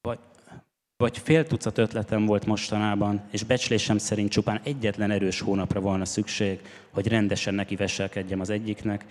Vagy, 0.00 0.18
vagy 0.96 1.18
fél 1.18 1.46
tucat 1.46 1.78
ötletem 1.78 2.26
volt 2.26 2.46
mostanában, 2.46 3.22
és 3.30 3.42
becslésem 3.42 3.98
szerint 3.98 4.30
csupán 4.30 4.60
egyetlen 4.64 5.10
erős 5.10 5.40
hónapra 5.40 5.80
volna 5.80 6.04
szükség, 6.04 6.60
hogy 6.90 7.08
rendesen 7.08 7.54
neki 7.54 7.76
veselkedjem 7.76 8.40
az 8.40 8.50
egyiknek, 8.50 9.04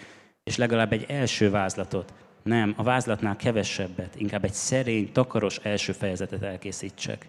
és 0.43 0.57
legalább 0.57 0.91
egy 0.91 1.05
első 1.07 1.49
vázlatot, 1.49 2.13
nem, 2.43 2.73
a 2.77 2.83
vázlatnál 2.83 3.35
kevesebbet, 3.35 4.15
inkább 4.15 4.43
egy 4.43 4.53
szerény, 4.53 5.11
takaros 5.11 5.57
első 5.57 5.91
fejezetet 5.91 6.43
elkészítsek. 6.43 7.27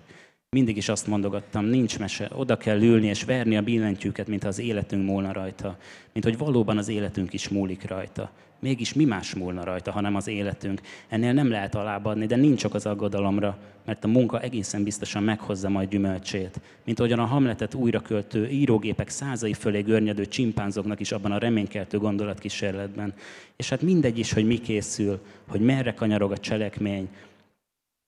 Mindig 0.56 0.76
is 0.76 0.88
azt 0.88 1.06
mondogattam, 1.06 1.64
nincs 1.64 1.98
mese, 1.98 2.30
oda 2.34 2.56
kell 2.56 2.82
ülni 2.82 3.06
és 3.06 3.24
verni 3.24 3.56
a 3.56 3.62
billentyűket, 3.62 4.28
mint 4.28 4.44
az 4.44 4.58
életünk 4.58 5.06
múlna 5.06 5.32
rajta, 5.32 5.76
mint 6.12 6.24
hogy 6.24 6.38
valóban 6.38 6.78
az 6.78 6.88
életünk 6.88 7.32
is 7.32 7.48
múlik 7.48 7.88
rajta. 7.88 8.30
Mégis 8.60 8.92
mi 8.92 9.04
más 9.04 9.34
múlna 9.34 9.64
rajta, 9.64 9.90
hanem 9.90 10.14
az 10.14 10.26
életünk. 10.26 10.80
Ennél 11.08 11.32
nem 11.32 11.50
lehet 11.50 11.74
alábbadni, 11.74 12.26
de 12.26 12.36
nincs 12.36 12.64
ok 12.64 12.74
az 12.74 12.86
aggodalomra, 12.86 13.58
mert 13.84 14.04
a 14.04 14.08
munka 14.08 14.40
egészen 14.40 14.82
biztosan 14.82 15.22
meghozza 15.22 15.68
majd 15.68 15.88
gyümölcsét. 15.88 16.60
Mint 16.84 16.98
ahogyan 16.98 17.18
a 17.18 17.24
Hamletet 17.24 17.74
újraköltő 17.74 18.48
írógépek 18.48 19.08
százai 19.08 19.54
fölé 19.54 19.80
görnyedő 19.80 20.26
csimpánzoknak 20.26 21.00
is 21.00 21.12
abban 21.12 21.32
a 21.32 21.38
reménykeltő 21.38 21.98
gondolatkísérletben. 21.98 23.14
És 23.56 23.68
hát 23.68 23.82
mindegy 23.82 24.18
is, 24.18 24.32
hogy 24.32 24.46
mi 24.46 24.58
készül, 24.58 25.20
hogy 25.48 25.60
merre 25.60 25.94
kanyarog 25.94 26.32
a 26.32 26.38
cselekmény, 26.38 27.08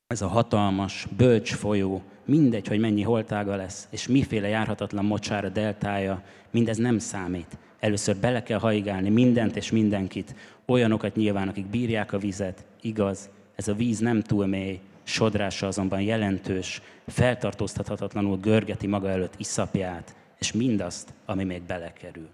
ez 0.07 0.22
a 0.22 0.29
hatalmas, 0.29 1.07
bölcs 1.16 1.55
folyó, 1.55 2.03
mindegy, 2.30 2.66
hogy 2.66 2.80
mennyi 2.80 3.02
holtága 3.02 3.56
lesz, 3.56 3.88
és 3.90 4.08
miféle 4.08 4.48
járhatatlan 4.48 5.04
mocsára 5.04 5.48
deltája, 5.48 6.22
mindez 6.50 6.76
nem 6.76 6.98
számít. 6.98 7.58
Először 7.80 8.16
bele 8.16 8.42
kell 8.42 8.58
haigálni 8.58 9.08
mindent 9.08 9.56
és 9.56 9.70
mindenkit, 9.70 10.34
olyanokat 10.66 11.16
nyilván, 11.16 11.48
akik 11.48 11.66
bírják 11.66 12.12
a 12.12 12.18
vizet, 12.18 12.64
igaz, 12.80 13.28
ez 13.54 13.68
a 13.68 13.74
víz 13.74 13.98
nem 13.98 14.22
túl 14.22 14.46
mély, 14.46 14.80
sodrása 15.02 15.66
azonban 15.66 16.00
jelentős, 16.00 16.82
feltartóztathatatlanul 17.06 18.36
görgeti 18.36 18.86
maga 18.86 19.08
előtt 19.08 19.34
iszapját, 19.36 20.14
és 20.38 20.52
mindazt, 20.52 21.12
ami 21.26 21.44
még 21.44 21.62
belekerül. 21.62 22.28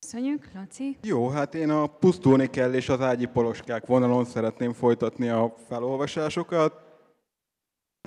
Köszönjük, 0.00 0.48
Laci. 0.54 0.96
Jó, 1.02 1.28
hát 1.28 1.54
én 1.54 1.70
a 1.70 1.86
pusztulni 1.86 2.50
kell 2.50 2.72
és 2.72 2.88
az 2.88 3.00
ágyi 3.00 3.26
poloskák 3.26 3.86
vonalon 3.86 4.24
szeretném 4.24 4.72
folytatni 4.72 5.28
a 5.28 5.54
felolvasásokat. 5.68 6.91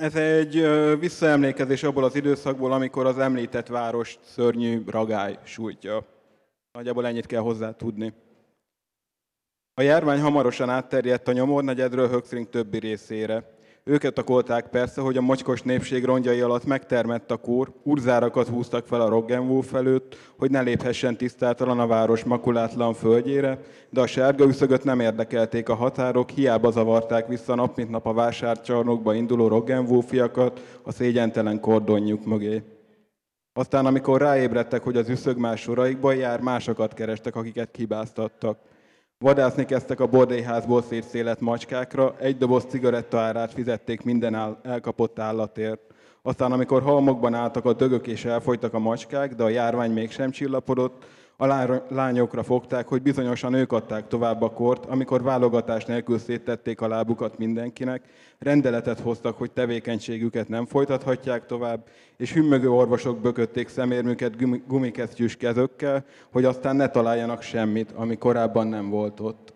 Ez 0.02 0.16
egy 0.16 0.68
visszaemlékezés 1.00 1.84
abból 1.84 2.04
az 2.04 2.16
időszakból, 2.16 2.72
amikor 2.72 3.06
az 3.06 3.18
említett 3.18 3.68
város 3.68 4.18
szörnyű 4.24 4.84
ragály 4.88 5.40
sújtja. 5.44 6.06
Nagyjából 6.72 7.08
ennyit 7.08 7.26
kell 7.26 7.42
hozzá 7.42 7.72
tudni. 7.72 8.14
A 9.74 9.82
járvány 9.82 10.20
hamarosan 10.20 10.70
átterjedt 10.70 11.28
a 11.28 11.32
nyomornegyedről 11.32 12.10
Höxring 12.10 12.50
többi 12.50 12.80
részére. 12.80 13.55
Őket 13.88 14.18
akolták 14.18 14.68
persze, 14.68 15.02
hogy 15.02 15.18
a 15.18 15.22
mocskos 15.22 15.62
népség 15.62 16.04
rongyai 16.04 16.42
alatt 16.42 16.66
megtermett 16.66 17.32
a 17.32 17.38
kór, 17.38 17.72
urzárakat 17.84 18.48
húztak 18.48 18.88
fel 18.88 19.02
a 19.02 19.10
Roggenwolf 19.10 19.74
előtt, 19.74 20.16
hogy 20.38 20.52
ne 20.52 20.62
léphessen 20.62 21.18
tisztátalan 21.18 21.80
a 21.80 21.88
város 21.88 22.24
makulátlan 22.24 22.94
földjére, 22.94 23.60
de 23.90 24.02
a 24.02 24.08
sárga 24.08 24.46
üszögöt 24.46 24.84
nem 24.84 25.00
érdekelték 25.00 25.70
a 25.70 25.76
határok, 25.76 26.30
hiába 26.30 26.72
zavarták 26.72 27.28
vissza 27.28 27.56
nap 27.56 27.76
mint 27.76 27.90
nap 27.90 28.06
a 28.06 28.14
vásárcsarnokba 28.14 29.14
induló 29.14 29.48
Roggenwolfiakat 29.48 30.80
a 30.84 30.92
szégyentelen 30.92 31.60
kordonjuk 31.60 32.26
mögé. 32.26 32.64
Aztán, 33.54 33.86
amikor 33.86 34.22
ráébredtek, 34.22 34.84
hogy 34.84 34.98
az 34.98 35.10
üszög 35.10 35.38
más 35.38 35.62
soraikban 35.62 36.16
jár, 36.16 36.40
másokat 36.40 36.94
kerestek, 36.94 37.36
akiket 37.36 37.72
kibáztattak. 37.72 38.58
Vadászni 39.20 39.66
kezdtek 39.66 40.00
a 40.00 40.08
bordélyházból 40.08 40.82
szétszélet 40.82 41.40
macskákra, 41.40 42.16
egy 42.20 42.38
doboz 42.38 42.64
cigaretta 42.64 43.20
árát 43.20 43.54
fizették 43.54 44.02
minden 44.02 44.58
elkapott 44.64 45.20
állatért. 45.20 45.82
Aztán, 46.22 46.52
amikor 46.52 46.82
halmokban 46.82 47.34
álltak 47.34 47.66
a 47.66 47.74
dögök 47.74 48.08
és 48.08 48.26
elfogytak 48.26 48.74
a 48.74 48.80
macskák, 48.80 49.36
de 49.36 49.44
a 49.44 49.50
járvány 49.50 49.92
mégsem 49.92 50.32
csillapodott, 50.32 51.06
a 51.38 51.82
lányokra 51.90 52.44
fogták, 52.44 52.88
hogy 52.88 53.02
bizonyosan 53.02 53.54
ők 53.54 53.72
adták 53.72 54.08
tovább 54.08 54.42
a 54.42 54.52
kort, 54.52 54.86
amikor 54.86 55.24
válogatás 55.24 55.86
nélkül 55.86 56.18
széttették 56.18 56.82
a 56.82 56.88
lábukat 56.88 57.38
mindenkinek, 57.38 58.04
rendeletet 58.40 59.00
hoztak, 59.00 59.38
hogy 59.38 59.52
tevékenységüket 59.52 60.48
nem 60.48 60.66
folytathatják 60.66 61.46
tovább, 61.46 61.88
és 62.18 62.34
hümmögő 62.34 62.70
orvosok 62.70 63.20
bökötték 63.20 63.68
szemérmüket 63.68 64.68
gumikesztyűs 64.68 65.36
kezökkel, 65.36 66.06
hogy 66.32 66.46
aztán 66.46 66.76
ne 66.76 66.88
találjanak 66.88 67.42
semmit, 67.42 67.92
ami 67.92 68.18
korábban 68.18 68.68
nem 68.68 68.90
volt 68.90 69.20
ott. 69.20 69.54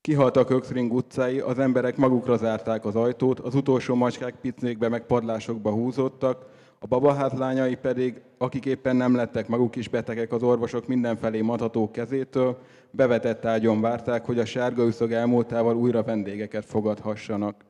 Kihaltak 0.00 0.50
Ökszring 0.50 0.92
utcái, 0.92 1.38
az 1.38 1.58
emberek 1.58 1.96
magukra 1.96 2.36
zárták 2.36 2.84
az 2.84 2.96
ajtót, 2.96 3.40
az 3.40 3.54
utolsó 3.54 3.94
macskák 3.94 4.34
picnékbe 4.40 4.88
meg 4.88 5.06
padlásokba 5.06 5.70
húzódtak, 5.70 6.46
a 6.78 6.86
babaház 6.86 7.32
lányai 7.32 7.74
pedig, 7.74 8.20
akik 8.38 8.66
éppen 8.66 8.96
nem 8.96 9.14
lettek 9.14 9.48
maguk 9.48 9.76
is 9.76 9.88
betegek 9.88 10.32
az 10.32 10.42
orvosok 10.42 10.86
mindenfelé 10.86 11.40
matható 11.40 11.90
kezétől, 11.90 12.58
bevetett 12.90 13.44
ágyon 13.44 13.80
várták, 13.80 14.24
hogy 14.24 14.38
a 14.38 14.44
sárga 14.44 14.86
üszög 14.86 15.12
elmúltával 15.12 15.76
újra 15.76 16.02
vendégeket 16.02 16.64
fogadhassanak. 16.64 17.64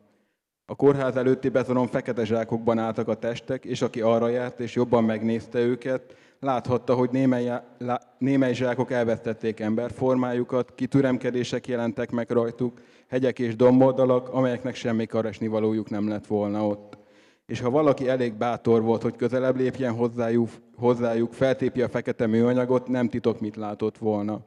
A 0.67 0.75
kórház 0.75 1.17
előtti 1.17 1.49
betonon 1.49 1.87
fekete 1.87 2.25
zsákokban 2.25 2.79
álltak 2.79 3.09
a 3.09 3.15
testek, 3.15 3.65
és 3.65 3.83
aki 3.83 4.01
arra 4.01 4.29
járt 4.29 4.61
és 4.61 4.75
jobban 4.75 5.05
megnézte 5.05 5.59
őket, 5.59 6.17
láthatta, 6.41 6.95
hogy 6.95 7.11
némely, 7.13 7.53
némely 8.19 8.55
zsákok 8.55 8.91
elvesztették 8.91 9.61
emberformájukat, 9.61 10.75
kitüremkedések 10.75 11.67
jelentek 11.67 12.11
meg 12.11 12.31
rajtuk, 12.31 12.81
hegyek 13.09 13.39
és 13.39 13.57
domboldalak, 13.57 14.29
amelyeknek 14.29 14.75
semmi 14.75 15.07
karesni 15.07 15.47
valójuk 15.47 15.91
nem 15.91 16.09
lett 16.09 16.27
volna 16.27 16.67
ott. 16.67 16.98
És 17.49 17.61
ha 17.61 17.71
valaki 17.71 18.09
elég 18.09 18.35
bátor 18.35 18.83
volt, 18.83 19.03
hogy 19.03 19.17
közelebb 19.17 19.57
lépjen 19.57 19.95
hozzájuk, 19.95 20.49
hozzájuk 20.77 21.33
feltépje 21.33 21.85
a 21.85 21.89
fekete 21.89 22.27
műanyagot, 22.27 22.89
nem 22.89 23.09
titok, 23.09 23.41
mit 23.41 23.57
látott 23.57 23.99
volna. 23.99 24.41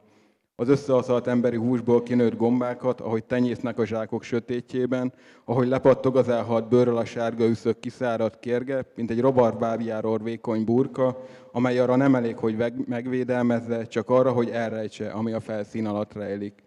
Az 0.56 0.68
összeaszalt 0.68 1.26
emberi 1.26 1.56
húsból 1.56 2.02
kinőtt 2.02 2.36
gombákat, 2.36 3.00
ahogy 3.00 3.24
tenyésznek 3.24 3.78
a 3.78 3.86
zsákok 3.86 4.22
sötétjében, 4.22 5.12
ahogy 5.44 5.68
lepattog 5.68 6.16
az 6.16 6.28
elhalt 6.28 6.68
bőrről 6.68 6.96
a 6.96 7.04
sárga 7.04 7.46
üszök 7.46 7.80
kiszáradt 7.80 8.38
kérge, 8.38 8.84
mint 8.96 9.10
egy 9.10 9.20
robarbábjáról 9.20 10.18
vékony 10.18 10.64
burka, 10.64 11.22
amely 11.52 11.78
arra 11.78 11.96
nem 11.96 12.14
elég, 12.14 12.36
hogy 12.36 12.56
megvédelmezze, 12.86 13.86
csak 13.86 14.10
arra, 14.10 14.32
hogy 14.32 14.48
elrejtse, 14.48 15.10
ami 15.10 15.32
a 15.32 15.40
felszín 15.40 15.86
alatt 15.86 16.12
rejlik. 16.12 16.62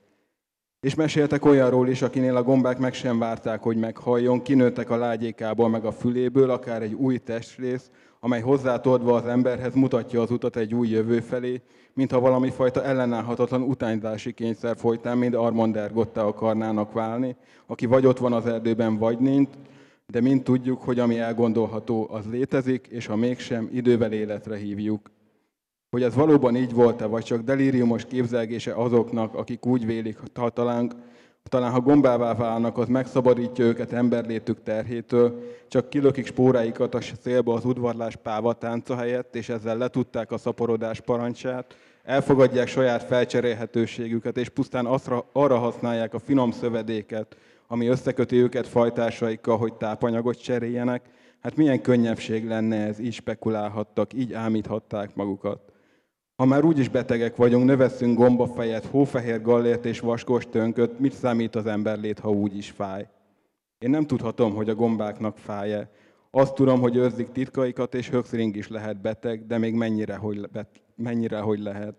És 0.86 0.96
meséltek 0.96 1.46
olyanról 1.46 1.88
is, 1.88 2.02
akinél 2.02 2.36
a 2.36 2.44
gombák 2.44 2.78
meg 2.78 2.94
sem 2.94 3.20
várták, 3.20 3.62
hogy 3.62 3.78
meghalljon, 3.78 4.42
kinőttek 4.42 4.90
a 4.90 4.96
lágyékából 4.96 5.70
meg 5.70 5.86
a 5.86 5.92
füléből, 5.92 6.50
akár 6.50 6.82
egy 6.82 6.94
új 6.94 7.18
testrész, 7.18 7.90
amely 8.20 8.42
hozzátodva 8.42 9.16
az 9.16 9.26
emberhez 9.26 9.74
mutatja 9.74 10.22
az 10.22 10.32
utat 10.32 10.56
egy 10.56 10.74
új 10.74 10.88
jövő 10.88 11.20
felé, 11.20 11.62
mintha 11.94 12.20
valami 12.20 12.50
fajta 12.50 12.84
ellenállhatatlan 12.84 13.62
utányzási 13.62 14.34
kényszer 14.34 14.78
folytán 14.78 15.18
mind 15.18 15.34
Armand 15.34 15.78
Ergotta 15.78 16.26
akarnának 16.26 16.94
válni, 16.94 17.36
aki 17.66 17.86
vagy 17.86 18.06
ott 18.06 18.18
van 18.18 18.34
az 18.34 18.46
erdőben, 18.46 18.98
vagy 18.98 19.18
nincs, 19.18 19.50
de 20.08 20.22
mind 20.22 20.44
tudjuk, 20.44 20.82
hogy 20.82 21.00
ami 21.00 21.20
elgondolható, 21.20 22.08
az 22.12 22.26
létezik, 22.32 22.88
és 22.88 23.06
ha 23.06 23.16
mégsem, 23.16 23.70
idővel 23.72 24.12
életre 24.12 24.56
hívjuk. 24.56 25.15
Hogy 25.96 26.04
ez 26.04 26.16
valóban 26.16 26.56
így 26.56 26.74
volt-e, 26.74 27.06
vagy 27.06 27.24
csak 27.24 27.42
delíriumos 27.42 28.06
képzelgése 28.06 28.74
azoknak, 28.74 29.36
akik 29.36 29.66
úgy 29.66 29.86
vélik, 29.86 30.18
ha 30.34 30.50
talán, 30.50 30.92
talán 31.50 31.72
ha 31.72 31.80
gombává 31.80 32.34
válnak, 32.34 32.78
az 32.78 32.88
megszabadítja 32.88 33.66
őket 33.66 33.94
emberlétük 33.94 34.64
terhétől, 34.64 35.44
csak 35.68 35.90
kilökik 35.90 36.26
spóráikat 36.26 36.96
a 36.96 37.00
szélbe 37.22 37.54
az 37.54 37.66
udvarlás 37.66 38.16
páva 38.16 38.54
tánca 38.54 38.96
helyett, 38.96 39.36
és 39.36 39.50
ezzel 39.50 39.78
letudták 39.78 40.32
a 40.32 40.38
szaporodás 40.38 41.02
parancsát, 41.02 41.76
elfogadják 42.04 42.68
saját 42.68 43.04
felcserélhetőségüket, 43.04 44.38
és 44.38 44.50
pusztán 44.50 44.86
azra, 44.86 45.26
arra 45.32 45.58
használják 45.58 46.14
a 46.14 46.20
finom 46.20 46.52
szövedéket, 46.52 47.38
ami 47.68 47.88
összeköti 47.88 48.36
őket 48.36 48.68
fajtásaikkal, 48.68 49.58
hogy 49.58 49.74
tápanyagot 49.74 50.42
cseréljenek, 50.42 51.02
hát 51.42 51.56
milyen 51.56 51.82
könnyebbség 51.82 52.48
lenne 52.48 52.86
ez, 52.86 53.00
így 53.00 53.14
spekulálhattak, 53.14 54.14
így 54.14 54.34
ámíthatták 54.34 55.16
magukat. 55.16 55.74
Ha 56.36 56.46
már 56.46 56.64
úgyis 56.64 56.90
betegek 56.90 57.36
vagyunk, 57.36 57.66
növesszünk 57.66 58.18
gombafejet, 58.18 58.86
hófehér 58.86 59.42
gallért 59.42 59.86
és 59.86 60.00
vaskos 60.00 60.48
tönköt, 60.50 61.00
mit 61.00 61.14
számít 61.14 61.56
az 61.56 61.66
emberlét, 61.66 62.20
ha 62.20 62.30
úgy 62.30 62.58
is 62.58 62.70
fáj? 62.70 63.08
Én 63.78 63.90
nem 63.90 64.06
tudhatom, 64.06 64.54
hogy 64.56 64.70
a 64.70 64.76
gombáknak 64.76 65.38
fáj-e. 65.38 65.90
Azt 66.32 66.56
tudom, 66.56 66.80
hogy 66.80 66.96
őrzik 66.96 67.32
titkaikat, 67.32 67.94
és 67.94 68.10
höxring 68.10 68.56
is 68.56 68.68
lehet 68.68 69.02
beteg, 69.02 69.46
de 69.46 69.58
még 69.58 69.74
mennyire, 69.74 70.16
hogy, 70.16 70.50
bet, 70.52 70.68
mennyire, 70.96 71.40
hogy 71.40 71.60
lehet. 71.60 71.96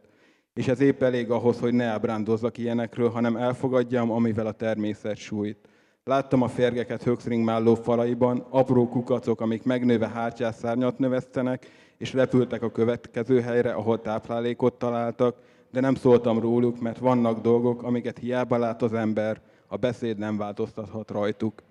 És 0.55 0.68
ez 0.68 0.81
épp 0.81 1.03
elég 1.03 1.31
ahhoz, 1.31 1.61
hogy 1.61 1.72
ne 1.72 1.85
ábrándozzak 1.85 2.59
ilyenekről, 2.59 3.09
hanem 3.09 3.37
elfogadjam, 3.37 4.11
amivel 4.11 4.46
a 4.46 4.53
természet 4.53 5.16
sújt. 5.16 5.68
Láttam 6.05 6.42
a 6.42 6.49
férgeket 6.49 7.03
höxring 7.03 7.44
málló 7.44 7.75
falaiban, 7.75 8.46
apró 8.51 8.88
kukacok, 8.88 9.40
amik 9.40 9.62
megnőve 9.62 10.09
hátjás 10.09 10.55
szárnyat 10.55 10.99
növesztenek, 10.99 11.66
és 11.99 12.13
repültek 12.13 12.63
a 12.63 12.71
következő 12.71 13.41
helyre, 13.41 13.73
ahol 13.73 14.01
táplálékot 14.01 14.75
találtak, 14.75 15.37
de 15.71 15.81
nem 15.81 15.95
szóltam 15.95 16.41
róluk, 16.41 16.81
mert 16.81 16.99
vannak 16.99 17.41
dolgok, 17.41 17.83
amiket 17.83 18.19
hiába 18.19 18.57
lát 18.57 18.83
az 18.83 18.95
ember, 18.95 19.41
a 19.67 19.77
beszéd 19.77 20.19
nem 20.19 20.37
változtathat 20.37 21.11
rajtuk. 21.11 21.63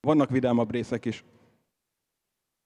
Vannak 0.00 0.30
vidámabb 0.30 0.70
részek 0.70 1.04
is. 1.04 1.24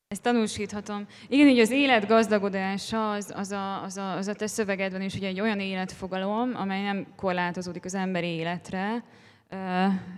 Ezt 0.09 0.23
tanúsíthatom. 0.23 1.07
Igen, 1.29 1.49
hogy 1.49 1.59
az 1.59 1.71
élet 1.71 2.07
gazdagodása 2.07 3.13
az, 3.13 3.33
az, 3.37 3.51
a, 3.51 3.83
az, 3.83 3.97
a, 3.97 4.17
az 4.17 4.29
a 4.29 4.35
te 4.35 4.47
szövegedben 4.47 5.03
is 5.03 5.15
ugye 5.15 5.27
egy 5.27 5.41
olyan 5.41 5.61
életfogalom, 5.61 6.53
amely 6.55 6.83
nem 6.83 7.07
korlátozódik 7.17 7.85
az 7.85 7.95
emberi 7.95 8.27
életre, 8.27 9.05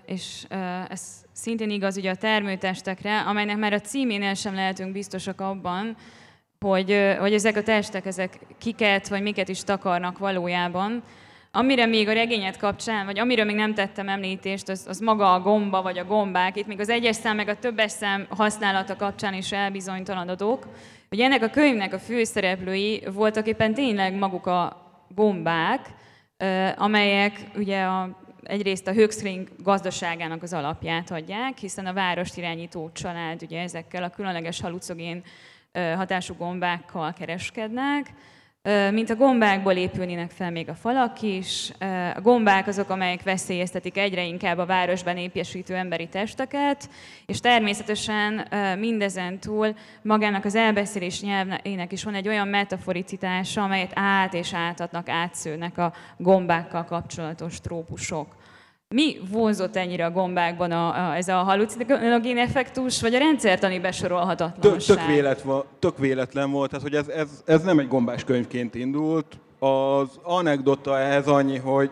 és 0.07 0.47
ez 0.89 1.25
szintén 1.33 1.71
igaz 1.71 1.97
ugye 1.97 2.11
a 2.11 2.17
termőtestekre, 2.17 3.21
amelynek 3.21 3.57
már 3.57 3.73
a 3.73 3.81
címénél 3.81 4.35
sem 4.35 4.55
lehetünk 4.55 4.93
biztosak 4.93 5.41
abban, 5.41 5.97
hogy, 6.69 7.15
hogy 7.19 7.33
ezek 7.33 7.57
a 7.57 7.63
testek, 7.63 8.07
ezek 8.07 8.39
kiket 8.59 9.09
vagy 9.09 9.23
miket 9.23 9.49
is 9.49 9.65
takarnak 9.65 10.19
valójában. 10.19 11.03
Amire 11.51 11.87
még 11.87 12.09
a 12.09 12.13
regényet 12.13 12.57
kapcsán, 12.57 13.05
vagy 13.05 13.19
amiről 13.19 13.45
még 13.45 13.55
nem 13.55 13.75
tettem 13.75 14.09
említést, 14.09 14.69
az, 14.69 14.85
az 14.89 14.99
maga 14.99 15.33
a 15.33 15.41
gomba, 15.41 15.83
vagy 15.83 15.99
a 15.99 16.05
gombák. 16.05 16.57
Itt 16.57 16.67
még 16.67 16.81
az 16.81 16.89
egyes 16.89 17.17
szám, 17.17 17.37
meg 17.37 17.49
a 17.49 17.59
többes 17.59 17.91
szám 17.91 18.27
használata 18.29 18.97
kapcsán 18.97 19.35
is 19.35 19.53
elbizonytalanodok, 19.53 20.67
hogy 21.09 21.21
ennek 21.21 21.43
a 21.43 21.49
könyvnek 21.49 21.93
a 21.93 21.99
főszereplői 21.99 23.03
voltak 23.13 23.47
éppen 23.47 23.75
tényleg 23.75 24.15
maguk 24.15 24.47
a 24.47 24.83
gombák, 25.15 25.87
amelyek 26.77 27.41
ugye 27.57 27.83
a, 27.83 28.19
egyrészt 28.43 28.87
a 28.87 28.93
Höxring 28.93 29.49
gazdaságának 29.59 30.43
az 30.43 30.53
alapját 30.53 31.11
adják, 31.11 31.59
hiszen 31.59 31.87
a 31.87 31.93
várost 31.93 32.37
irányító 32.37 32.91
család 32.93 33.43
ugye 33.43 33.61
ezekkel 33.61 34.03
a 34.03 34.11
különleges 34.11 34.61
halucogén 34.61 35.23
hatású 35.97 36.35
gombákkal 36.35 37.13
kereskednek, 37.13 38.13
mint 38.91 39.11
a 39.11 39.17
gombákból 39.17 39.73
épülnének 39.73 40.31
fel 40.31 40.51
még 40.51 40.69
a 40.69 40.75
falak 40.75 41.23
is. 41.23 41.73
A 42.15 42.21
gombák 42.21 42.67
azok, 42.67 42.91
amelyek 42.91 43.23
veszélyeztetik 43.23 43.99
egyre 43.99 44.25
inkább 44.25 44.59
a 44.59 44.67
városban 44.67 45.17
épjesítő 45.17 45.75
emberi 45.75 46.09
testeket, 46.09 46.91
és 47.27 47.41
természetesen 47.41 48.47
mindezen 48.79 49.39
túl 49.39 49.75
magának 50.03 50.45
az 50.45 50.55
elbeszélés 50.55 51.21
nyelvének 51.21 51.93
is 51.93 52.05
van 52.05 52.15
egy 52.15 52.29
olyan 52.29 52.49
metaforicitása, 52.49 53.63
amelyet 53.63 53.93
át 53.95 54.35
és 54.35 54.55
átadnak, 54.55 55.09
átszőnek 55.09 55.79
a 55.79 55.93
gombákkal 56.17 56.85
kapcsolatos 56.85 57.61
trópusok. 57.61 58.37
Mi 58.95 59.17
vonzott 59.31 59.77
ennyire 59.77 60.05
a 60.05 60.11
gombákban 60.11 60.71
a, 60.71 60.89
a, 60.89 61.15
ez 61.15 61.29
a 61.29 61.35
halucinogén 61.35 62.39
effektus, 62.39 63.01
vagy 63.01 63.15
a 63.15 63.19
rendszertani 63.19 63.79
besorolhatatlanság? 63.79 64.97
Tök, 64.97 64.97
tök, 64.97 65.07
vélet, 65.07 65.45
tök 65.79 65.99
véletlen 65.99 66.51
volt, 66.51 66.71
tehát 66.71 66.85
hogy 66.85 66.95
ez, 66.95 67.09
ez, 67.09 67.43
ez 67.45 67.63
nem 67.63 67.79
egy 67.79 67.89
gombás 67.89 68.25
könyvként 68.25 68.75
indult. 68.75 69.27
Az 69.59 70.09
anekdota 70.23 70.99
ehhez 70.99 71.27
annyi, 71.27 71.59
hogy, 71.59 71.91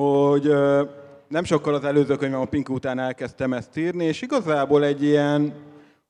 hogy 0.00 0.52
nem 1.28 1.44
sokkal 1.44 1.74
az 1.74 1.84
előző 1.84 2.16
könyvem 2.16 2.40
a 2.40 2.44
Pink 2.44 2.68
után 2.68 2.98
elkezdtem 2.98 3.52
ezt 3.52 3.76
írni, 3.76 4.04
és 4.04 4.22
igazából 4.22 4.84
egy 4.84 5.02
ilyen 5.02 5.52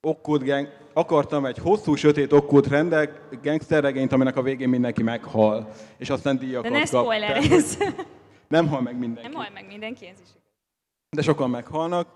okkult 0.00 0.44
gang, 0.44 0.68
akartam 0.92 1.44
egy 1.44 1.58
hosszú, 1.58 1.94
sötét 1.94 2.32
okkult 2.32 2.66
rendek, 2.66 3.20
gangsterregényt, 3.42 4.12
aminek 4.12 4.36
a 4.36 4.42
végén 4.42 4.68
mindenki 4.68 5.02
meghal, 5.02 5.68
és 5.98 6.10
aztán 6.10 6.38
díjakat 6.38 6.72
De 6.72 6.78
ne 6.78 6.84
kap. 6.84 7.12
Nem 8.50 8.68
hal 8.68 8.80
meg 8.80 8.98
mindenki. 8.98 9.28
Nem 9.28 9.40
hal 9.40 9.50
meg 9.54 9.66
mindenki, 9.66 10.06
ez 10.06 10.18
is 10.22 10.28
De 11.10 11.22
sokan 11.22 11.50
meghalnak. 11.50 12.08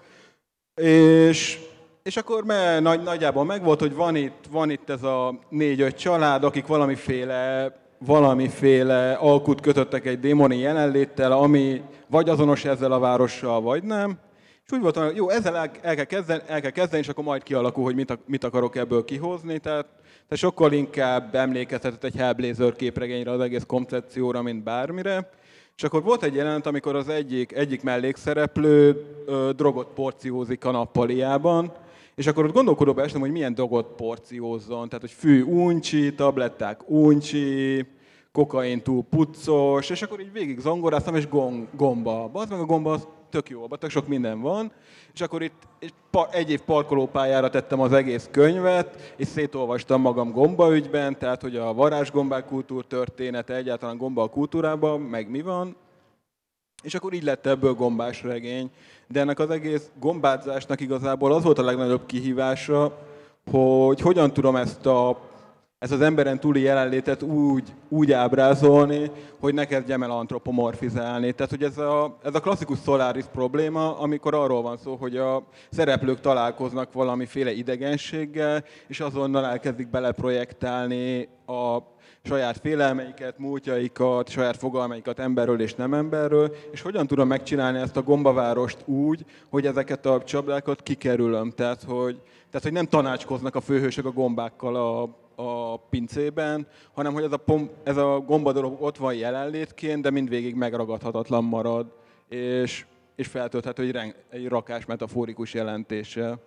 És, 0.81 1.59
és 2.03 2.16
akkor 2.16 2.44
me, 2.44 2.81
nagy, 2.81 3.03
nagyjából 3.03 3.44
megvolt, 3.44 3.81
hogy 3.81 3.94
van 3.94 4.16
itt, 4.16 4.44
van 4.51 4.70
itt 4.70 4.90
ez 4.90 5.03
a 5.03 5.38
négy-öt 5.49 5.99
család, 5.99 6.44
akik 6.44 6.66
valamiféle 6.66 7.73
valamiféle 7.99 9.12
alkut 9.12 9.61
kötöttek 9.61 10.07
egy 10.07 10.20
démoni 10.20 10.57
jelenléttel, 10.57 11.33
ami 11.33 11.83
vagy 12.07 12.29
azonos 12.29 12.64
ezzel 12.64 12.92
a 12.92 12.99
várossal, 12.99 13.61
vagy 13.61 13.83
nem. 13.83 14.18
És 14.66 14.73
úgy 14.73 14.81
voltam, 14.81 15.05
hogy 15.05 15.16
jó, 15.16 15.29
ezzel 15.29 15.57
el, 15.57 15.70
el, 15.83 15.94
kell 15.94 16.05
kezdeni, 16.05 16.42
el 16.47 16.61
kell 16.61 16.70
kezdeni, 16.70 17.03
és 17.03 17.09
akkor 17.09 17.25
majd 17.25 17.42
kialakul, 17.42 17.85
hogy 17.85 17.94
mit, 17.94 18.18
mit 18.27 18.44
akarok 18.44 18.77
ebből 18.77 19.05
kihozni. 19.05 19.59
Tehát, 19.59 19.87
tehát 20.03 20.37
sokkal 20.37 20.73
inkább 20.73 21.35
emlékeztetett 21.35 22.05
egy 22.05 22.16
Hellblazer 22.16 22.73
képregényre 22.73 23.31
az 23.31 23.40
egész 23.40 23.64
koncepcióra, 23.66 24.42
mint 24.42 24.62
bármire. 24.62 25.31
És 25.77 25.83
akkor 25.83 26.03
volt 26.03 26.23
egy 26.23 26.35
jelenet, 26.35 26.67
amikor 26.67 26.97
az 26.97 27.09
egyik, 27.09 27.53
egyik 27.53 27.83
mellékszereplő 27.83 29.05
ö, 29.27 29.51
drogot 29.57 29.87
porciózik 29.95 30.65
a 30.65 30.71
nappaliában, 30.71 31.73
és 32.15 32.27
akkor 32.27 32.45
ott 32.45 32.53
gondolkodóba 32.53 33.03
estem, 33.03 33.21
hogy 33.21 33.31
milyen 33.31 33.55
drogot 33.55 33.87
porciózzon. 33.96 34.88
Tehát, 34.88 35.01
hogy 35.01 35.11
fű 35.11 35.42
uncsi, 35.42 36.15
tabletták 36.15 36.90
uncsi, 36.90 37.87
kokain 38.33 38.83
túl 38.83 39.05
puccos, 39.11 39.90
és 39.90 40.03
akkor 40.03 40.21
így 40.21 40.33
végig 40.33 40.59
zongoráztam, 40.59 41.15
és 41.15 41.29
gong, 41.29 41.67
gomba. 41.77 42.31
Az 42.33 42.48
meg 42.48 42.61
a 42.61 42.65
gomba 42.65 42.92
az 42.92 43.07
tök 43.35 43.49
jó, 43.49 43.63
abban 43.63 43.79
tök 43.79 43.91
sok 43.91 44.07
minden 44.07 44.41
van, 44.41 44.73
és 45.15 45.21
akkor 45.21 45.43
itt 45.43 45.63
egy 46.31 46.51
év 46.51 46.61
parkolópályára 46.61 47.51
tettem 47.51 47.81
az 47.81 47.93
egész 47.93 48.29
könyvet, 48.31 49.15
és 49.17 49.27
szétolvastam 49.27 50.01
magam 50.01 50.31
gomba 50.31 50.75
ügyben, 50.75 51.19
tehát 51.19 51.43
hogy 51.43 51.57
a 51.57 51.73
varázsgombák 51.73 52.45
kultúr 52.45 52.87
története, 52.87 53.55
egyáltalán 53.55 53.97
gomba 53.97 54.23
a 54.23 54.29
kultúrában, 54.29 55.01
meg 55.01 55.31
mi 55.31 55.43
van, 55.43 55.77
és 56.83 56.95
akkor 56.95 57.13
így 57.13 57.23
lett 57.23 57.47
ebből 57.47 57.73
gombás 57.73 58.23
regény. 58.23 58.71
De 59.09 59.21
ennek 59.21 59.39
az 59.39 59.51
egész 59.51 59.91
gombázásnak 60.01 60.81
igazából 60.81 61.33
az 61.33 61.45
volt 61.45 61.59
a 61.59 61.65
legnagyobb 61.65 62.07
kihívása, 62.07 62.99
hogy 63.51 64.01
hogyan 64.01 64.33
tudom 64.33 64.57
ezt 64.57 64.87
a 64.87 65.21
ezt 65.85 65.93
az 65.93 66.01
emberen 66.01 66.41
túli 66.41 66.61
jelenlétet 66.61 67.23
úgy, 67.23 67.73
úgy 67.89 68.13
ábrázolni, 68.13 69.11
hogy 69.41 69.55
ne 69.55 69.65
kezdjem 69.65 70.03
el 70.03 70.11
antropomorfizálni. 70.11 71.33
Tehát, 71.33 71.51
hogy 71.51 71.63
ez 71.63 71.79
a, 71.79 72.19
ez 72.23 72.35
a 72.35 72.41
klasszikus 72.41 72.79
Solaris 72.85 73.25
probléma, 73.33 73.99
amikor 73.99 74.35
arról 74.35 74.63
van 74.63 74.77
szó, 74.77 74.95
hogy 74.95 75.17
a 75.17 75.43
szereplők 75.71 76.21
találkoznak 76.21 76.93
valamiféle 76.93 77.53
idegenséggel, 77.53 78.65
és 78.87 79.01
azonnal 79.01 79.45
elkezdik 79.45 79.89
beleprojektálni 79.89 81.29
a 81.47 81.79
saját 82.23 82.59
félelmeiket, 82.59 83.39
múltjaikat, 83.39 84.29
saját 84.29 84.57
fogalmaikat 84.57 85.19
emberről 85.19 85.61
és 85.61 85.75
nem 85.75 85.95
emberről, 85.95 86.55
és 86.71 86.81
hogyan 86.81 87.07
tudom 87.07 87.29
megcsinálni 87.29 87.79
ezt 87.79 87.97
a 87.97 88.03
gombavárost 88.03 88.79
úgy, 88.85 89.25
hogy 89.51 89.67
ezeket 89.67 90.07
a 90.07 90.23
csapdákat 90.23 90.83
kikerülöm. 90.83 91.51
Tehát, 91.51 91.83
hogy, 91.83 92.21
tehát, 92.47 92.63
hogy 92.63 92.73
nem 92.73 92.87
tanácskoznak 92.87 93.55
a 93.55 93.61
főhősök 93.61 94.07
a 94.07 94.11
gombákkal 94.11 94.77
a, 94.77 95.23
a 95.37 95.77
pincében, 95.77 96.67
hanem 96.93 97.13
hogy 97.13 97.23
ez 97.23 97.33
a, 97.33 97.37
pom, 97.37 97.71
ez 97.83 97.97
a 97.97 98.21
gomba 98.21 98.53
dolog 98.53 98.83
ott 98.83 98.97
van 98.97 99.15
jelenlétként, 99.15 100.03
de 100.03 100.11
mindvégig 100.11 100.55
megragadhatatlan 100.55 101.45
marad, 101.45 101.87
és, 102.29 102.85
és 103.17 103.27
feltölthető 103.27 103.83
egy, 103.83 103.91
reng, 103.91 104.15
egy 104.31 104.49
rakás 104.49 104.85
metaforikus 104.85 105.55
jelentéssel. 105.55 106.41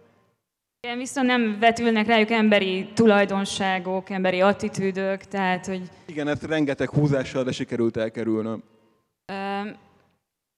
Igen, 0.82 0.98
viszont 0.98 1.28
nem 1.28 1.58
vetülnek 1.60 2.08
rájuk 2.08 2.32
emberi 2.32 2.90
tulajdonságok, 2.94 4.10
emberi 4.10 4.42
attitűdök, 4.42 5.24
tehát 5.24 5.66
hogy... 5.66 5.82
Igen, 6.06 6.28
ezt 6.28 6.44
rengeteg 6.44 6.90
húzással, 6.90 7.44
de 7.44 7.52
sikerült 7.52 7.98
elkerülnöm. 7.98 8.64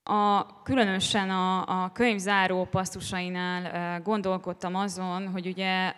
A, 0.10 0.46
különösen 0.64 1.30
a, 1.30 1.84
a 1.84 1.92
könyv 1.94 2.20
záró 2.20 2.68
pasztusainál 2.72 4.02
gondolkodtam 4.02 4.76
azon, 4.76 5.28
hogy 5.28 5.48
ugye, 5.48 5.94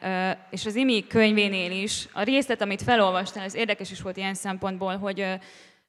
és 0.49 0.65
az 0.65 0.75
Imi 0.75 1.07
könyvénél 1.07 1.71
is, 1.71 2.07
a 2.13 2.23
részlet, 2.23 2.61
amit 2.61 2.81
felolvastál, 2.81 3.43
ez 3.43 3.55
érdekes 3.55 3.91
is 3.91 4.01
volt 4.01 4.17
ilyen 4.17 4.33
szempontból, 4.33 4.97
hogy 4.97 5.25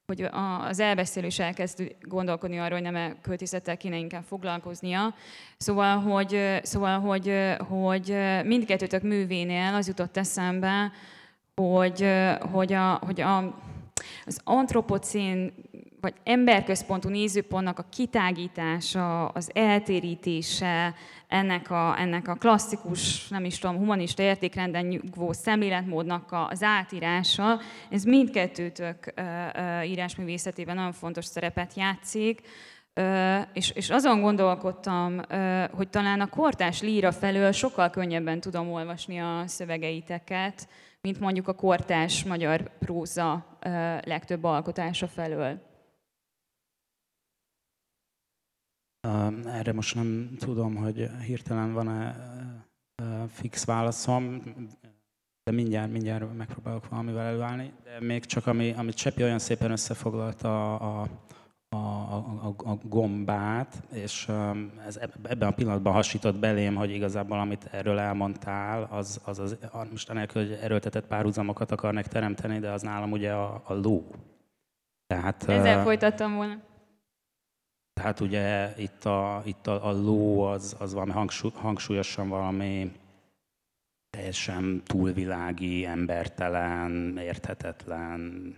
hogy 0.06 0.28
az 0.68 0.78
elbeszélő 0.78 1.26
is 1.26 1.38
elkezd 1.38 1.94
gondolkodni 2.00 2.58
arról, 2.58 2.80
hogy 2.80 2.92
nem 2.92 3.16
költészettel 3.22 3.76
kéne 3.76 3.96
inkább 3.96 4.22
foglalkoznia. 4.22 5.14
Szóval, 5.56 5.98
hogy, 5.98 6.60
szóval, 6.62 7.00
hogy, 7.00 7.34
hogy 7.68 8.16
mindkettőtök 8.44 9.02
művénél 9.02 9.74
az 9.74 9.86
jutott 9.86 10.16
eszembe, 10.16 10.92
hogy, 11.54 12.06
hogy, 12.52 12.72
a, 12.72 12.92
hogy 12.92 13.20
a, 13.20 13.36
az 14.26 14.40
antropocén 14.44 15.52
vagy 16.02 16.14
emberközpontú 16.24 17.08
nézőpontnak 17.08 17.78
a 17.78 17.84
kitágítása, 17.90 19.28
az 19.28 19.50
eltérítése, 19.54 20.94
ennek 21.28 21.70
a, 21.70 21.94
ennek 21.98 22.28
a 22.28 22.34
klasszikus, 22.34 23.28
nem 23.28 23.44
is 23.44 23.58
tudom, 23.58 23.76
humanista 23.76 24.22
értékrenden 24.22 24.86
nyugvó 24.86 25.32
szemléletmódnak 25.32 26.28
az 26.50 26.62
átírása, 26.62 27.60
ez 27.90 28.04
mindkettőtök 28.04 29.14
írásművészetében 29.84 30.74
nagyon 30.74 30.92
fontos 30.92 31.24
szerepet 31.24 31.74
játszik, 31.74 32.40
és, 33.52 33.70
és 33.70 33.90
azon 33.90 34.20
gondolkodtam, 34.20 35.20
hogy 35.72 35.88
talán 35.88 36.20
a 36.20 36.28
kortás 36.28 36.80
líra 36.80 37.12
felől 37.12 37.52
sokkal 37.52 37.90
könnyebben 37.90 38.40
tudom 38.40 38.72
olvasni 38.72 39.18
a 39.18 39.42
szövegeiteket, 39.46 40.68
mint 41.00 41.20
mondjuk 41.20 41.48
a 41.48 41.54
kortás 41.54 42.24
magyar 42.24 42.70
próza 42.78 43.58
legtöbb 44.04 44.44
alkotása 44.44 45.08
felől. 45.08 45.70
Erre 49.46 49.72
most 49.72 49.94
nem 49.94 50.30
tudom, 50.38 50.76
hogy 50.76 51.10
hirtelen 51.26 51.72
van-e 51.72 52.16
fix 53.32 53.64
válaszom, 53.64 54.42
de 55.44 55.52
mindjárt, 55.52 55.92
mindjárt 55.92 56.36
megpróbálok 56.36 56.88
valamivel 56.88 57.26
előállni. 57.26 57.72
De 57.84 58.06
még 58.06 58.24
csak 58.24 58.46
ami, 58.46 58.74
amit 58.76 58.94
Csepi 58.94 59.22
olyan 59.22 59.38
szépen 59.38 59.70
összefoglalta 59.70 60.74
a, 60.74 61.08
a, 61.68 61.76
a, 61.76 62.54
a 62.56 62.74
gombát, 62.82 63.82
és 63.92 64.28
ez 64.86 64.96
ebben 65.22 65.48
a 65.48 65.54
pillanatban 65.54 65.92
hasított 65.92 66.38
belém, 66.38 66.74
hogy 66.74 66.90
igazából 66.90 67.38
amit 67.38 67.68
erről 67.70 67.98
elmondtál, 67.98 68.88
az, 68.90 69.20
az, 69.24 69.38
az 69.38 69.56
most 69.90 70.10
anélkül, 70.10 70.42
hogy 70.42 70.58
erőltetett 70.62 71.06
párhuzamokat 71.06 71.70
akarnak 71.70 72.06
teremteni, 72.06 72.58
de 72.58 72.70
az 72.70 72.82
nálam 72.82 73.12
ugye 73.12 73.32
a, 73.32 73.62
a 73.64 73.74
ló. 73.74 74.06
Tehát, 75.06 75.48
Ezzel 75.48 75.76
uh, 75.76 75.82
folytattam 75.82 76.34
volna. 76.34 76.60
Tehát 77.92 78.20
ugye 78.20 78.74
itt 78.76 79.04
a, 79.04 79.42
itt 79.44 79.66
a, 79.66 79.86
a 79.86 79.92
ló 79.92 80.42
az, 80.42 80.76
az 80.78 80.92
valami 80.92 81.12
hangsúly, 81.12 81.50
hangsúlyosan 81.54 82.28
valami 82.28 82.92
teljesen 84.10 84.82
túlvilági, 84.84 85.84
embertelen, 85.84 87.16
érthetetlen, 87.18 88.54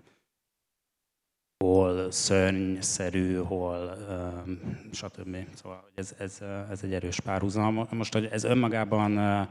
hol 1.65 2.11
szörnyszerű, 2.11 3.37
hol 3.37 3.97
um, 4.09 4.79
stb. 4.93 5.37
Szóval 5.55 5.91
ez, 5.95 6.15
ez, 6.19 6.41
ez 6.71 6.83
egy 6.83 6.95
erős 6.95 7.21
párhuzam. 7.21 7.87
Most, 7.91 8.13
hogy 8.13 8.25
ez 8.25 8.45
önmagában 8.45 9.19
uh, 9.19 9.49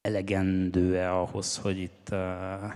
elegendő-e 0.00 1.14
ahhoz, 1.14 1.56
hogy 1.56 1.78
itt 1.78 2.08
uh, 2.12 2.74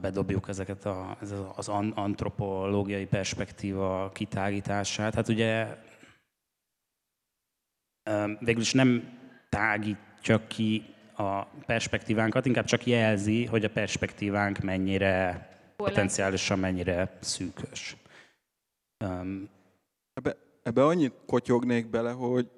bedobjuk 0.00 0.48
ezeket 0.48 0.84
a, 0.84 1.16
ez 1.20 1.34
az 1.56 1.68
antropológiai 1.94 3.06
perspektíva 3.06 4.10
kitágítását. 4.14 5.14
Hát 5.14 5.28
ugye 5.28 5.76
végül 8.38 8.60
is 8.60 8.72
nem 8.72 9.18
tágítja 9.48 10.46
ki 10.46 10.94
a 11.16 11.44
perspektívánkat, 11.44 12.46
inkább 12.46 12.64
csak 12.64 12.86
jelzi, 12.86 13.44
hogy 13.44 13.64
a 13.64 13.70
perspektívánk 13.70 14.58
mennyire 14.58 15.48
potenciálisan 15.76 16.58
mennyire 16.58 17.18
szűkös. 17.20 17.96
Ebbe, 20.14 20.36
ebbe 20.62 20.84
annyit 20.84 21.12
kotyognék 21.26 21.90
bele, 21.90 22.10
hogy 22.10 22.50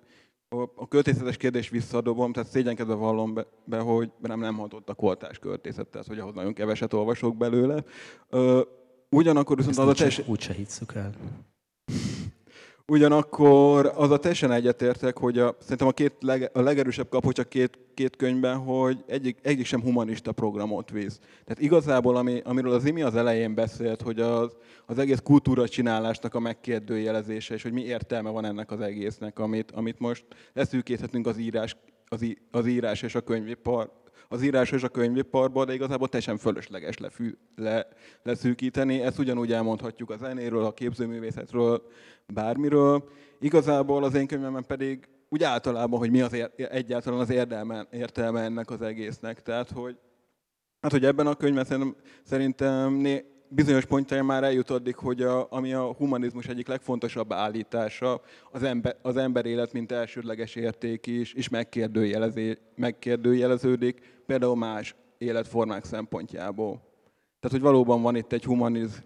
a 0.75 0.89
költészetes 0.89 1.37
kérdés 1.37 1.69
visszadobom, 1.69 2.33
tehát 2.33 2.49
szégyenkedve 2.49 2.95
vallom 2.95 3.35
be, 3.35 3.47
be 3.65 3.79
hogy 3.79 4.11
nem, 4.21 4.41
nem 4.41 4.57
hatott 4.57 4.89
a 4.89 4.95
koltás 4.95 5.39
költészet, 5.39 5.87
tehát 5.87 6.07
hogy 6.07 6.19
ahhoz 6.19 6.35
nagyon 6.35 6.55
keveset 6.55 6.93
olvasok 6.93 7.37
belőle. 7.37 7.85
ugyanakkor 9.11 9.57
viszont 9.57 9.79
Ezt 9.79 9.87
az 9.87 9.93
a 9.93 9.95
teljesen... 9.95 10.25
Úgyse 10.29 10.53
hisszük 10.53 10.95
el. 10.95 11.13
Ugyanakkor 12.87 13.93
az 13.97 14.11
a 14.11 14.19
teljesen 14.19 14.53
egyetértek, 14.53 15.19
hogy 15.19 15.39
a, 15.39 15.57
szerintem 15.61 15.87
a, 15.87 15.91
két 15.91 16.13
leg, 16.21 16.51
a 16.53 16.61
legerősebb 16.61 17.09
kapocs 17.09 17.39
a 17.39 17.45
két, 17.45 17.79
két 17.95 18.17
könyvben, 18.17 18.59
hogy 18.59 19.05
egyik, 19.07 19.39
egyik 19.43 19.67
sem 19.67 19.83
humanista 19.83 20.33
programot 20.33 20.91
visz. 20.91 21.19
Tehát 21.45 21.63
igazából, 21.63 22.17
ami, 22.17 22.41
amiről 22.45 22.73
az 22.73 22.85
Imi 22.85 23.03
az 23.03 23.15
elején 23.15 23.55
beszélt, 23.55 24.03
hogy 24.03 24.21
az, 24.21 24.57
az 24.87 24.99
egész 24.99 25.21
kultúra 25.25 25.69
csinálásnak 25.69 26.35
a 26.35 26.41
megkérdőjelezése, 26.41 27.55
és 27.55 27.63
hogy 27.63 27.73
mi 27.73 27.83
értelme 27.83 28.31
van 28.31 28.45
ennek 28.45 28.71
az 28.71 28.81
egésznek, 28.81 29.39
amit, 29.39 29.71
amit 29.71 29.99
most 29.99 30.25
leszűkíthetünk 30.53 31.27
az 31.27 31.39
írás, 31.39 31.77
az, 32.09 32.23
í, 32.23 32.37
az 32.51 32.67
írás 32.67 33.03
és 33.03 33.15
a 33.15 33.21
könyvipar, 33.21 34.02
az 34.33 34.43
írás 34.43 34.71
és 34.71 34.83
a 34.83 34.89
könyviparban, 34.89 35.67
de 35.67 35.75
igazából 35.75 36.09
teljesen 36.09 36.37
fölösleges 36.37 36.99
lefű, 36.99 37.39
le, 37.57 37.87
leszűkíteni. 38.23 39.01
Ezt 39.01 39.19
ugyanúgy 39.19 39.53
elmondhatjuk 39.53 40.11
a 40.11 40.17
zenéről, 40.17 40.65
a 40.65 40.73
képzőművészetről, 40.73 41.83
bármiről. 42.27 43.09
Igazából 43.41 44.05
az 44.05 44.15
én 44.15 44.27
könyvemben 44.27 44.67
pedig 44.67 45.09
úgy 45.29 45.43
általában, 45.43 45.99
hogy 45.99 46.11
mi 46.11 46.21
az 46.21 46.33
ér, 46.33 46.51
egyáltalán 46.57 47.21
az 47.21 47.31
érdelme, 47.31 47.87
értelme 47.91 48.41
ennek 48.41 48.71
az 48.71 48.83
egésznek. 48.83 49.43
Tehát, 49.43 49.71
hogy, 49.71 49.99
hát, 50.81 50.91
hogy 50.91 51.05
ebben 51.05 51.27
a 51.27 51.35
könyvben 51.35 51.65
szerintem, 51.65 51.97
szerintem 52.23 52.93
né, 52.93 53.25
bizonyos 53.55 53.85
pontjain 53.85 54.25
már 54.25 54.45
eljut 54.45 54.71
addig, 54.71 54.95
hogy 54.97 55.23
a, 55.23 55.47
ami 55.51 55.73
a 55.73 55.93
humanizmus 55.93 56.47
egyik 56.47 56.69
legfontosabb 56.69 57.33
állítása, 57.33 58.21
az 58.51 58.63
ember, 58.63 58.97
az 59.03 59.17
ember 59.17 59.47
élet, 59.47 59.73
mint 59.73 59.93
elsődleges 59.93 60.55
érték 60.55 61.07
is, 61.07 61.35
is 61.35 61.49
megkérdőjeleződik, 62.75 64.23
például 64.27 64.57
más 64.57 64.95
életformák 65.19 65.85
szempontjából. 65.85 66.91
Tehát, 67.41 67.57
hogy 67.57 67.61
valóban 67.61 68.03
van 68.03 68.17
itt 68.17 68.33
egy 68.33 68.45
humaniz, 68.45 69.03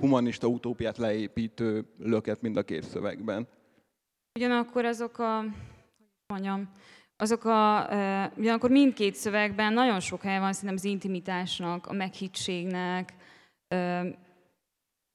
humanista 0.00 0.46
utópiát 0.46 0.98
leépítő 0.98 1.84
löket 1.98 2.40
mind 2.40 2.56
a 2.56 2.62
két 2.62 2.82
szövegben. 2.82 3.48
Ugyanakkor 4.38 4.84
azok 4.84 5.18
a, 5.18 5.44
mondjam, 6.26 6.68
azok 7.16 7.44
a, 7.44 7.88
ugyanakkor 8.36 8.70
mindkét 8.70 9.14
szövegben 9.14 9.72
nagyon 9.72 10.00
sok 10.00 10.22
hely 10.22 10.38
van 10.38 10.52
szerintem 10.52 10.78
az 10.78 10.84
intimitásnak, 10.84 11.86
a 11.86 11.92
meghittségnek, 11.92 13.14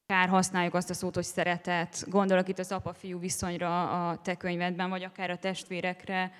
akár 0.07 0.29
használjuk 0.29 0.73
azt 0.73 0.89
a 0.89 0.93
szót, 0.93 1.15
hogy 1.15 1.23
szeretet, 1.23 2.05
gondolok 2.09 2.47
itt 2.47 2.59
az 2.59 2.71
apa-fiú 2.71 3.19
viszonyra 3.19 4.09
a 4.09 4.21
te 4.21 4.35
könyvedben, 4.35 4.89
vagy 4.89 5.03
akár 5.03 5.29
a 5.29 5.37
testvérekre 5.37 6.31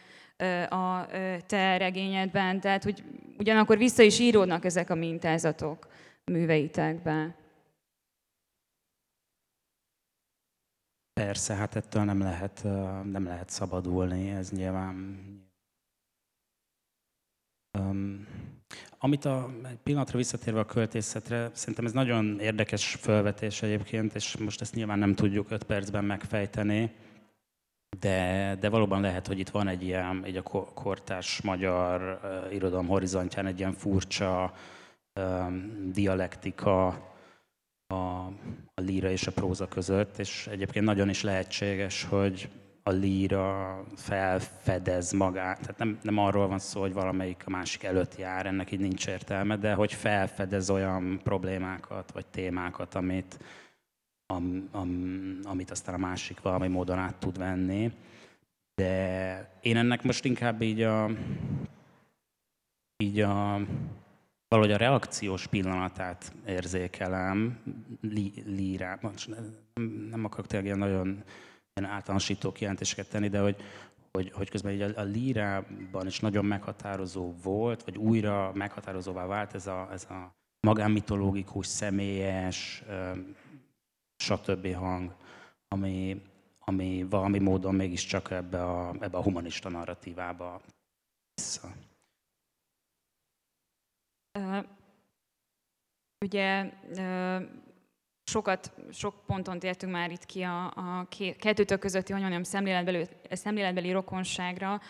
a 0.70 1.06
te 1.46 1.78
regényedben, 1.78 2.60
tehát 2.60 2.84
hogy 2.84 3.04
ugyanakkor 3.38 3.78
vissza 3.78 4.04
is 4.04 4.20
íródnak 4.20 4.66
ezek 4.66 4.90
a 4.90 4.96
mintázatok 4.96 5.88
műveitekben. 6.26 7.36
Persze, 11.14 11.54
hát 11.54 11.76
ettől 11.76 12.04
nem 12.04 12.20
lehet, 12.20 12.64
nem 13.04 13.24
lehet 13.26 13.50
szabadulni, 13.50 14.30
ez 14.30 14.52
nyilván 14.52 15.18
Um, 17.78 18.28
amit 18.98 19.26
a, 19.26 19.50
pillanatra 19.84 20.18
visszatérve 20.18 20.60
a 20.60 20.66
költészetre, 20.66 21.50
szerintem 21.54 21.86
ez 21.86 21.92
nagyon 21.92 22.40
érdekes 22.40 22.96
felvetés 23.00 23.62
egyébként, 23.62 24.16
és 24.16 24.38
most 24.38 24.62
ezt 24.62 24.76
nyilván 24.76 25.00
nem 25.00 25.16
tudjuk 25.16 25.52
öt 25.52 25.64
percben 25.64 26.06
megfejteni, 26.06 26.92
de, 28.00 28.56
de 28.60 28.70
valóban 28.70 29.02
lehet, 29.02 29.28
hogy 29.28 29.40
itt 29.40 29.50
van 29.50 29.68
egy 29.68 29.84
ilyen, 29.84 30.24
egy 30.24 30.38
a 30.38 30.42
kortárs 30.74 31.42
magyar 31.42 32.20
uh, 32.24 32.54
irodalom 32.54 32.88
horizontján 32.88 33.46
egy 33.46 33.60
ilyen 33.60 33.74
furcsa 33.74 34.54
um, 35.20 35.92
dialektika 35.92 36.88
a, 37.88 37.96
a 38.74 38.82
líra 38.82 39.10
és 39.10 39.28
a 39.28 39.32
próza 39.32 39.68
között, 39.68 40.18
és 40.18 40.48
egyébként 40.48 40.86
nagyon 40.86 41.10
is 41.10 41.24
lehetséges, 41.24 42.04
hogy 42.04 42.50
a 42.90 42.92
líra 42.92 43.84
felfedez 43.96 45.12
magát. 45.12 45.60
Tehát 45.60 45.78
nem, 45.78 46.00
nem 46.02 46.18
arról 46.18 46.48
van 46.48 46.60
szó, 46.60 46.82
hogy 46.82 46.94
valamelyik 46.94 47.44
a 47.46 47.50
másik 47.50 47.84
előtt 47.84 48.18
jár, 48.18 48.46
ennek 48.46 48.72
így 48.72 48.80
nincs 48.80 49.08
értelme, 49.08 49.58
de 49.58 49.74
hogy 49.74 49.94
felfedez 49.94 50.70
olyan 50.70 51.20
problémákat 51.24 52.12
vagy 52.12 52.26
témákat, 52.26 52.96
amit, 52.96 53.40
am, 54.26 54.70
am, 54.72 55.40
amit 55.44 55.72
aztán 55.72 55.96
a 55.96 55.98
másik 55.98 56.42
valami 56.42 56.68
módon 56.68 56.98
át 56.98 57.16
tud 57.16 57.38
venni. 57.38 57.92
De 58.76 59.52
én 59.62 59.78
ennek 59.78 60.04
most 60.04 60.26
inkább 60.26 60.62
így 60.62 60.82
a, 60.82 61.10
így 62.98 63.20
a 63.20 63.60
valahogy 64.48 64.72
a 64.72 64.78
reakciós 64.78 65.48
pillanatát 65.48 66.34
érzékelem 66.46 67.60
li, 68.02 68.34
lírában. 68.46 69.14
Nem, 70.10 70.26
akarok 70.26 70.48
tényleg 70.48 70.66
ilyen 70.66 70.78
nagyon 70.78 71.24
általánosító 71.86 72.52
kijelentéseket 72.52 73.10
tenni, 73.10 73.28
de 73.28 73.40
hogy, 73.40 73.56
hogy, 74.12 74.32
hogy 74.32 74.50
közben 74.50 74.74
így 74.74 74.82
a, 74.82 75.00
a 75.00 75.04
lírában 75.04 76.08
is 76.08 76.20
nagyon 76.20 76.46
meghatározó 76.46 77.34
volt, 77.44 77.84
vagy 77.84 77.98
újra 77.98 78.52
meghatározóvá 78.54 79.26
vált 79.26 79.54
ez 79.54 79.68
a, 79.68 79.88
ez 79.92 80.04
a 80.04 80.36
magánmitológikus, 80.60 81.68
személyes, 81.68 82.84
stb. 84.16 84.74
hang, 84.74 85.16
ami, 85.68 86.22
ami 86.60 87.06
valami 87.10 87.40
módon 87.40 87.76
mégiscsak 87.76 88.32
ebbe 88.32 88.64
a, 88.64 88.94
ebbe 89.00 89.18
a 89.18 89.24
humanista 89.24 89.70
narratívába 89.70 90.62
vissza. 91.34 91.72
Ugye 96.26 96.74
sokat, 98.30 98.72
sok 98.92 99.14
ponton 99.26 99.60
tértünk 99.60 99.92
már 99.92 100.12
itt 100.12 100.26
ki 100.26 100.42
a, 100.42 100.66
a 100.66 101.08
kettőtök 101.40 101.80
közötti, 101.80 102.12
hogy 102.12 102.22
mondjam, 102.22 102.44
szemléletbeli, 102.44 103.08
szemléletbeli 103.32 103.92
rokonságra. 103.92 104.82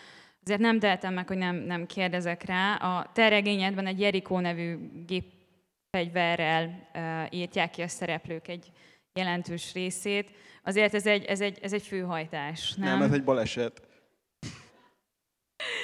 Azért 0.44 0.60
nem 0.60 0.80
tehetem 0.80 1.14
meg, 1.14 1.28
hogy 1.28 1.38
nem, 1.38 1.56
nem 1.56 1.86
kérdezek 1.86 2.44
rá. 2.44 2.76
A 2.76 3.12
terregényedben 3.14 3.86
egy 3.86 4.00
Jerikó 4.00 4.40
nevű 4.40 4.78
gépfegyverrel 5.06 6.90
uh, 6.94 7.34
írtják 7.38 7.70
ki 7.70 7.82
a 7.82 7.88
szereplők 7.88 8.48
egy 8.48 8.72
jelentős 9.14 9.74
részét. 9.74 10.30
Azért 10.64 10.94
ez 10.94 11.06
egy, 11.06 11.26
ez 11.26 11.42
egy, 11.42 11.60
ez 11.62 11.74
egy 11.74 11.84
főhajtás, 11.84 12.74
nem? 12.74 12.90
Nem, 12.90 13.02
ez 13.02 13.12
egy 13.12 13.24
baleset. 13.24 13.89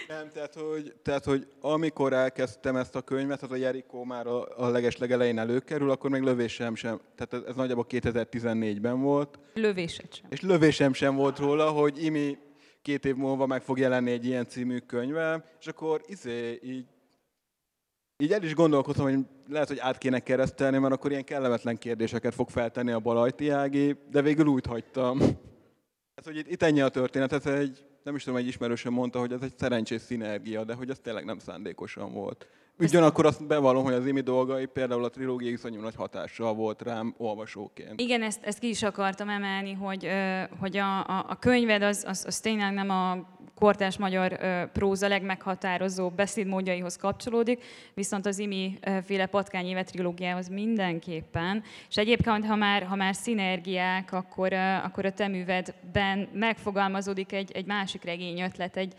Nem, 0.08 0.30
tehát 0.32 0.56
hogy, 0.56 0.93
tehát, 1.01 1.26
hogy 1.26 1.47
amikor 1.62 2.14
elkezdtem 2.14 2.76
ezt 2.76 2.95
a 2.95 3.01
könyvet, 3.01 3.41
az 3.41 3.51
a 3.51 3.56
Jerikó 3.56 4.03
már 4.03 4.28
a, 4.28 4.66
a 4.66 4.68
legeslegelején 4.68 5.39
előkerül, 5.39 5.89
akkor 5.89 6.10
még 6.10 6.22
lövésem 6.22 6.76
sem, 6.76 7.01
tehát 7.16 7.34
ez, 7.34 7.49
ez 7.49 7.56
nagyjából 7.56 7.86
2014-ben 7.89 9.01
volt. 9.01 9.39
Lövésed 9.53 10.14
sem. 10.14 10.26
És 10.30 10.41
lövésem 10.41 10.93
sem 10.93 11.16
volt 11.16 11.39
róla, 11.39 11.70
hogy 11.70 12.03
Imi 12.03 12.38
két 12.82 13.06
év 13.06 13.16
múlva 13.16 13.45
meg 13.45 13.62
fog 13.62 13.80
jelenni 13.80 14.12
egy 14.12 14.26
ilyen 14.26 14.47
című 14.47 14.78
könyve, 14.78 15.43
és 15.60 15.68
akkor 15.68 16.01
izé 16.06 16.60
így, 16.64 16.86
így 18.18 18.32
el 18.32 18.43
is 18.43 18.53
gondolkoztam, 18.53 19.06
hogy 19.06 19.20
lehet, 19.49 19.68
hogy 19.68 19.80
át 19.80 19.97
kéne 19.97 20.20
keresztelni, 20.20 20.78
mert 20.78 20.93
akkor 20.93 21.12
ilyen 21.12 21.24
kellemetlen 21.24 21.78
kérdéseket 21.78 22.34
fog 22.34 22.49
feltenni 22.49 22.91
a 22.91 22.99
Balajti 22.99 23.49
Ági, 23.49 23.95
de 24.12 24.22
végül 24.22 24.45
úgy 24.45 24.66
hagytam. 24.66 25.20
Hát, 26.16 26.26
hogy 26.26 26.38
itt, 26.38 26.51
itt 26.51 26.64
ennyi 26.64 26.82
a 26.82 26.89
történet, 26.89 27.34
ez 27.34 27.45
egy 27.45 27.86
nem 28.06 28.16
is 28.16 28.24
tudom, 28.24 28.39
egy 28.39 28.47
ismerősen 28.47 28.93
mondta, 28.93 29.20
hogy 29.20 29.32
ez 29.32 29.41
egy 29.41 29.58
szerencsés 29.58 30.01
szinergia, 30.01 30.64
de 30.64 30.74
hogy 30.74 30.89
ez 30.89 30.99
tényleg 30.99 31.26
nem 31.26 31.39
szándékosan 31.39 32.14
volt. 32.14 32.47
Ugyanakkor 32.80 33.26
azt 33.26 33.47
bevallom, 33.47 33.84
hogy 33.84 33.93
az 33.93 34.05
imi 34.05 34.21
dolgai 34.21 34.65
például 34.65 35.03
a 35.03 35.09
trilógia 35.09 35.51
iszonyú 35.51 35.82
nagy 35.82 35.95
hatással 35.95 36.53
volt 36.53 36.82
rám 36.82 37.13
olvasóként. 37.17 38.01
Igen, 38.01 38.21
ezt, 38.21 38.43
ezt 38.43 38.59
ki 38.59 38.69
is 38.69 38.84
akartam 38.84 39.30
emelni, 39.30 39.73
hogy, 39.73 40.09
hogy 40.59 40.78
a, 40.78 40.99
a, 40.99 41.26
a 41.30 41.36
könyved 41.39 41.82
az, 41.82 42.03
az, 42.07 42.23
az 42.28 42.39
tényleg 42.39 42.73
nem 42.73 42.89
a 42.89 43.34
kortás 43.55 43.97
magyar 43.97 44.38
próza 44.71 45.07
legmeghatározó 45.07 46.09
beszédmódjaihoz 46.09 46.95
kapcsolódik, 46.95 47.63
viszont 47.93 48.26
az 48.26 48.39
imi 48.39 48.80
féle 49.05 49.26
patkányéve 49.26 49.84
trilógiához 49.84 50.47
mindenképpen. 50.47 51.63
És 51.89 51.95
egyébként, 51.95 52.45
ha 52.45 52.55
már, 52.55 52.84
ha 52.84 52.95
már 52.95 53.15
szinergiák, 53.15 54.13
akkor, 54.13 54.53
akkor 54.84 55.05
a 55.05 55.11
te 55.11 55.28
művedben 55.28 56.30
megfogalmazódik 56.34 57.32
egy, 57.32 57.51
egy 57.51 57.65
másik 57.65 58.03
regény 58.03 58.41
ötlet, 58.41 58.78
egy 58.78 58.93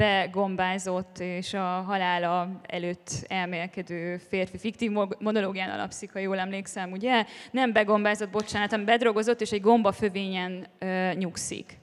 begombázott 0.00 1.18
és 1.18 1.54
a 1.54 1.64
halála 1.64 2.60
előtt 2.66 3.10
elmélkedő 3.28 4.16
férfi 4.16 4.58
fiktív 4.58 4.90
monológián 5.18 5.70
alapszik, 5.70 6.12
ha 6.12 6.18
jól 6.18 6.38
emlékszem, 6.38 6.92
ugye? 6.92 7.24
Nem 7.50 7.72
begombázott, 7.72 8.30
bocsánat, 8.30 8.70
hanem 8.70 8.84
bedrogozott, 8.84 9.40
és 9.40 9.52
egy 9.52 9.60
gombafövényen 9.60 10.66
ö, 10.78 11.12
nyugszik. 11.14 11.78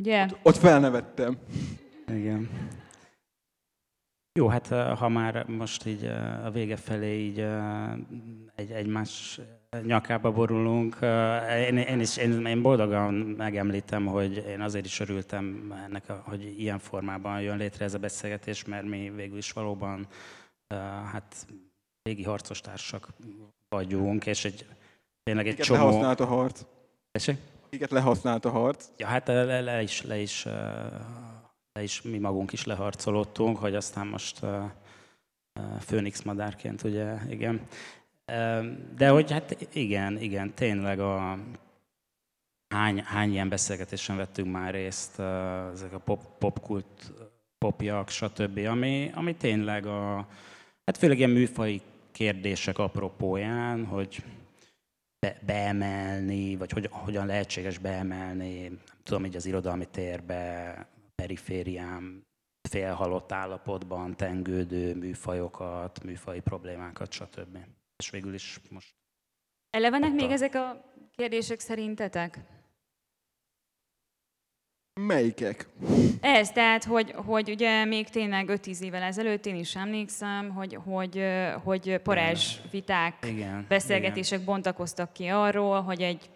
Ugye? 0.00 0.22
Ott, 0.22 0.38
ott 0.42 0.56
felnevettem. 0.56 1.38
Igen. 2.08 2.48
Jó, 4.38 4.48
hát 4.48 4.66
ha 4.98 5.08
már 5.08 5.46
most 5.46 5.86
így 5.86 6.04
a 6.44 6.50
vége 6.50 6.76
felé 6.76 7.24
így 7.24 7.46
egy, 8.54 8.70
egymás 8.70 9.40
nyakába 9.82 10.32
borulunk, 10.32 10.96
én, 11.66 11.76
én 11.76 12.00
is 12.00 12.16
én, 12.16 12.46
én 12.46 12.62
boldogan 12.62 13.14
megemlítem, 13.14 14.06
hogy 14.06 14.36
én 14.36 14.60
azért 14.60 14.84
is 14.84 15.00
örültem 15.00 15.74
ennek, 15.86 16.10
hogy 16.10 16.60
ilyen 16.60 16.78
formában 16.78 17.40
jön 17.40 17.56
létre 17.56 17.84
ez 17.84 17.94
a 17.94 17.98
beszélgetés, 17.98 18.64
mert 18.64 18.86
mi 18.86 19.10
végül 19.10 19.38
is 19.38 19.52
valóban 19.52 20.06
hát 21.12 21.46
régi 22.02 22.22
harcos 22.22 22.60
társak 22.60 23.08
vagyunk, 23.68 24.26
és 24.26 24.44
egy, 24.44 24.66
tényleg 25.22 25.46
egy 25.46 25.56
csomó... 25.56 25.80
lehasznált 25.80 26.20
a 26.20 26.26
harc? 26.26 26.64
Esik? 27.10 27.38
Kiket 27.70 27.90
lehasznált 27.90 28.44
a 28.44 28.50
harc? 28.50 28.88
Ja, 28.96 29.06
hát 29.06 29.26
le, 29.26 29.60
le, 29.60 29.82
is, 29.82 30.02
le 30.02 30.18
is 30.18 30.46
le 31.78 31.84
is 31.84 32.02
mi 32.02 32.18
magunk 32.18 32.52
is 32.52 32.64
leharcolottunk, 32.64 33.58
hogy 33.58 33.74
aztán 33.74 34.06
most 34.06 34.40
főnix 35.80 36.22
madárként, 36.22 36.82
ugye, 36.82 37.14
igen. 37.28 37.60
De 38.96 39.08
hogy 39.08 39.30
hát 39.30 39.66
igen, 39.72 40.20
igen, 40.20 40.54
tényleg 40.54 41.00
a 41.00 41.38
hány, 42.74 43.02
hány 43.02 43.30
ilyen 43.30 43.48
beszélgetésen 43.48 44.16
vettünk 44.16 44.52
már 44.52 44.74
részt, 44.74 45.18
ezek 45.72 45.92
a 45.92 45.98
pop, 45.98 46.38
popkult, 46.38 47.12
popjak, 47.58 48.08
stb., 48.08 48.58
ami, 48.58 49.10
ami 49.14 49.36
tényleg 49.36 49.86
a, 49.86 50.16
hát 50.84 50.96
főleg 50.98 51.18
ilyen 51.18 51.30
műfai 51.30 51.80
kérdések 52.12 52.78
apropóján, 52.78 53.84
hogy 53.84 54.22
be, 55.18 55.38
beemelni, 55.46 56.56
vagy 56.56 56.70
hogy, 56.70 56.88
hogyan 56.90 57.26
lehetséges 57.26 57.78
beemelni, 57.78 58.62
nem 58.62 58.80
tudom, 59.02 59.24
így 59.24 59.36
az 59.36 59.46
irodalmi 59.46 59.86
térbe 59.86 60.86
periférián 61.14 62.26
félhalott 62.68 63.32
állapotban 63.32 64.16
tengődő 64.16 64.94
műfajokat, 64.94 66.04
műfai 66.04 66.40
problémákat, 66.40 67.12
stb. 67.12 67.58
És 67.98 68.10
végül 68.10 68.34
is 68.34 68.60
most... 68.70 68.94
Elevenek 69.70 70.12
még 70.12 70.30
ezek 70.30 70.54
a 70.54 70.94
kérdések 71.16 71.60
szerintetek? 71.60 72.38
Melyikek? 75.00 75.68
Ez, 76.20 76.52
tehát, 76.52 76.84
hogy, 76.84 77.10
hogy 77.10 77.50
ugye 77.50 77.84
még 77.84 78.08
tényleg 78.08 78.46
5-10 78.50 78.80
évvel 78.80 79.02
ezelőtt 79.02 79.46
én 79.46 79.56
is 79.56 79.76
emlékszem, 79.76 80.50
hogy, 80.50 80.78
hogy, 80.84 81.24
hogy 81.64 81.98
parázs 82.02 82.56
viták, 82.70 83.26
igen, 83.26 83.64
beszélgetések 83.68 84.40
igen. 84.40 84.52
bontakoztak 84.52 85.12
ki 85.12 85.26
arról, 85.26 85.82
hogy 85.82 86.02
egy 86.02 86.30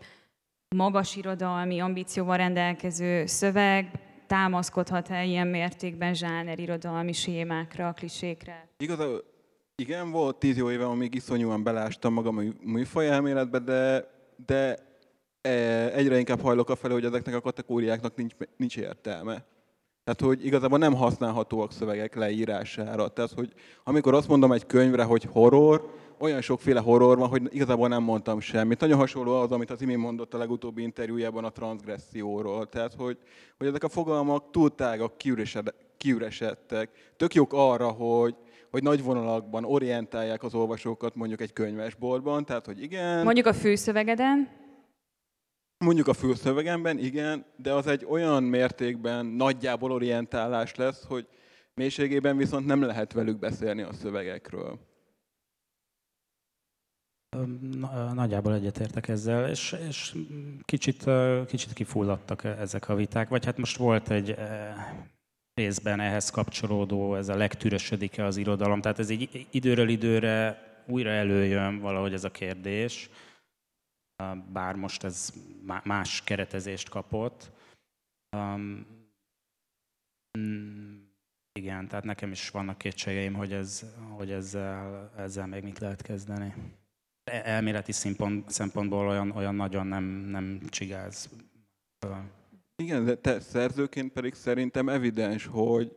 magas 0.76 1.16
irodalmi 1.16 1.80
ambícióval 1.80 2.36
rendelkező 2.36 3.26
szöveg 3.26 3.90
támaszkodhat-e 4.26 5.24
ilyen 5.24 5.46
mértékben 5.46 6.14
zsáner 6.14 6.58
irodalmi 6.58 7.12
sémákra, 7.12 7.92
klisékre? 7.92 8.68
Igazából 8.76 9.31
igen, 9.76 10.10
volt 10.10 10.36
tíz 10.36 10.56
jó 10.56 10.70
éve, 10.70 10.84
amíg 10.84 11.14
iszonyúan 11.14 11.62
belástam 11.62 12.12
magam 12.12 12.38
a 12.38 12.42
műfaj 12.60 13.08
elméletbe, 13.08 13.58
de, 13.58 14.10
de 14.46 14.78
e, 15.40 15.50
egyre 15.94 16.18
inkább 16.18 16.40
hajlok 16.40 16.70
a 16.70 16.76
felé, 16.76 16.92
hogy 16.92 17.04
ezeknek 17.04 17.34
a 17.34 17.40
kategóriáknak 17.40 18.16
nincs, 18.16 18.34
nincs 18.56 18.76
értelme. 18.76 19.44
Tehát, 20.04 20.20
hogy 20.20 20.46
igazából 20.46 20.78
nem 20.78 20.94
használhatóak 20.94 21.72
szövegek 21.72 22.14
leírására. 22.14 23.08
Tehát, 23.08 23.32
hogy 23.32 23.52
amikor 23.84 24.14
azt 24.14 24.28
mondom 24.28 24.52
egy 24.52 24.66
könyvre, 24.66 25.04
hogy 25.04 25.24
horror, 25.24 25.94
olyan 26.18 26.40
sokféle 26.40 26.80
horror 26.80 27.18
van, 27.18 27.28
hogy 27.28 27.42
igazából 27.50 27.88
nem 27.88 28.02
mondtam 28.02 28.40
semmit. 28.40 28.80
Nagyon 28.80 28.98
hasonló 28.98 29.34
az, 29.34 29.52
amit 29.52 29.70
az 29.70 29.82
imént 29.82 30.00
mondott 30.00 30.34
a 30.34 30.38
legutóbbi 30.38 30.82
interjújában 30.82 31.44
a 31.44 31.50
transgresszióról. 31.50 32.68
Tehát, 32.68 32.94
hogy, 32.94 33.18
hogy 33.58 33.66
ezek 33.66 33.84
a 33.84 33.88
fogalmak 33.88 34.50
túl 34.50 34.74
tágak, 34.74 35.18
kiüresedtek. 35.96 36.90
Tök 37.16 37.34
jók 37.34 37.52
arra, 37.52 37.88
hogy, 37.88 38.34
hogy 38.72 38.82
nagy 38.82 39.02
vonalakban 39.02 39.64
orientálják 39.64 40.42
az 40.42 40.54
olvasókat 40.54 41.14
mondjuk 41.14 41.40
egy 41.40 41.52
könyvesboltban, 41.52 42.44
tehát 42.44 42.66
hogy 42.66 42.82
igen, 42.82 43.24
Mondjuk 43.24 43.46
a 43.46 43.52
főszövegeden, 43.52 44.48
mondjuk 45.78 46.06
a 46.08 46.12
fülszövegemben, 46.12 46.98
igen, 46.98 47.44
de 47.56 47.72
az 47.72 47.86
egy 47.86 48.04
olyan 48.08 48.42
mértékben 48.42 49.26
nagyjából 49.26 49.92
orientálás 49.92 50.74
lesz, 50.74 51.04
hogy 51.06 51.28
mélységében 51.74 52.36
viszont 52.36 52.66
nem 52.66 52.82
lehet 52.82 53.12
velük 53.12 53.38
beszélni 53.38 53.82
a 53.82 53.92
szövegekről. 53.92 54.78
Nagyjából 58.12 58.54
egyetértek 58.54 59.08
ezzel, 59.08 59.48
és, 59.48 59.76
és 59.88 60.16
kicsit, 60.64 61.04
kicsit 61.46 61.72
kifulladtak 61.72 62.44
ezek 62.44 62.88
a 62.88 62.94
viták, 62.94 63.28
vagy 63.28 63.44
hát 63.44 63.58
most 63.58 63.76
volt 63.76 64.10
egy 64.10 64.34
részben 65.55 66.00
ehhez 66.00 66.30
kapcsolódó, 66.30 67.14
ez 67.14 67.28
a 67.28 67.36
legtürösödik-e 67.36 68.24
az 68.24 68.36
irodalom, 68.36 68.80
tehát 68.80 68.98
ez 68.98 69.11
így 69.11 69.46
időről 69.50 69.88
időre 69.88 70.62
újra 70.86 71.11
előjön 71.11 71.78
valahogy 71.78 72.12
ez 72.12 72.24
a 72.24 72.30
kérdés, 72.30 73.11
bár 74.53 74.74
most 74.74 75.05
ez 75.05 75.32
má- 75.62 75.84
más 75.84 76.24
keretezést 76.24 76.88
kapott. 76.88 77.50
Um, 78.36 78.86
igen, 81.53 81.88
tehát 81.88 82.05
nekem 82.05 82.30
is 82.30 82.50
vannak 82.50 82.78
kétségeim, 82.78 83.34
hogy, 83.34 83.53
ez, 83.53 83.84
hogy 84.11 84.30
ezzel, 84.30 85.12
ezzel 85.16 85.46
még 85.46 85.62
mit 85.62 85.78
lehet 85.78 86.03
kezdeni. 86.03 86.55
E- 87.24 87.42
Elméleti 87.44 87.92
szempont, 87.92 88.50
szempontból 88.50 89.09
olyan, 89.09 89.30
olyan 89.30 89.55
nagyon 89.55 89.86
nem, 89.86 90.05
nem 90.05 90.61
csigáz. 90.68 91.30
Igen, 92.76 93.04
de 93.04 93.14
te 93.14 93.40
szerzőként 93.40 94.12
pedig 94.12 94.34
szerintem 94.34 94.88
evidens, 94.88 95.46
hogy, 95.46 95.96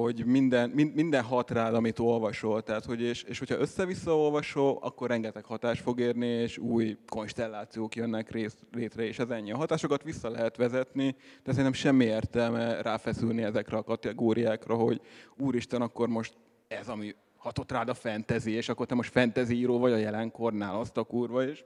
hogy 0.00 0.24
minden, 0.24 0.70
min- 0.70 0.94
minden 0.94 1.22
hat 1.22 1.50
rád, 1.50 1.74
amit 1.74 1.98
olvasol. 1.98 2.62
Tehát, 2.62 2.84
hogy 2.84 3.00
és, 3.00 3.22
és 3.22 3.38
hogyha 3.38 3.58
össze-vissza 3.58 4.16
olvasol, 4.16 4.78
akkor 4.80 5.08
rengeteg 5.08 5.44
hatás 5.44 5.80
fog 5.80 6.00
érni, 6.00 6.26
és 6.26 6.58
új 6.58 6.96
konstellációk 7.06 7.94
jönnek 7.94 8.30
rész, 8.30 8.56
létre, 8.72 9.02
és 9.02 9.18
ez 9.18 9.30
ennyi. 9.30 9.52
A 9.52 9.56
hatásokat 9.56 10.02
vissza 10.02 10.30
lehet 10.30 10.56
vezetni, 10.56 11.16
de 11.42 11.50
szerintem 11.50 11.72
semmi 11.72 12.04
értelme 12.04 12.82
ráfeszülni 12.82 13.42
ezekre 13.42 13.76
a 13.76 13.82
kategóriákra, 13.82 14.74
hogy 14.74 15.00
úristen, 15.36 15.82
akkor 15.82 16.08
most 16.08 16.34
ez, 16.68 16.88
ami 16.88 17.14
hatott 17.36 17.72
rád 17.72 17.88
a 17.88 17.94
fantasy, 17.94 18.50
és 18.50 18.68
akkor 18.68 18.86
te 18.86 18.94
most 18.94 19.10
fantasy 19.10 19.54
író 19.54 19.78
vagy 19.78 19.92
a 19.92 19.96
jelenkornál, 19.96 20.78
azt 20.78 20.96
a 20.96 21.02
kurva, 21.02 21.48
és, 21.48 21.64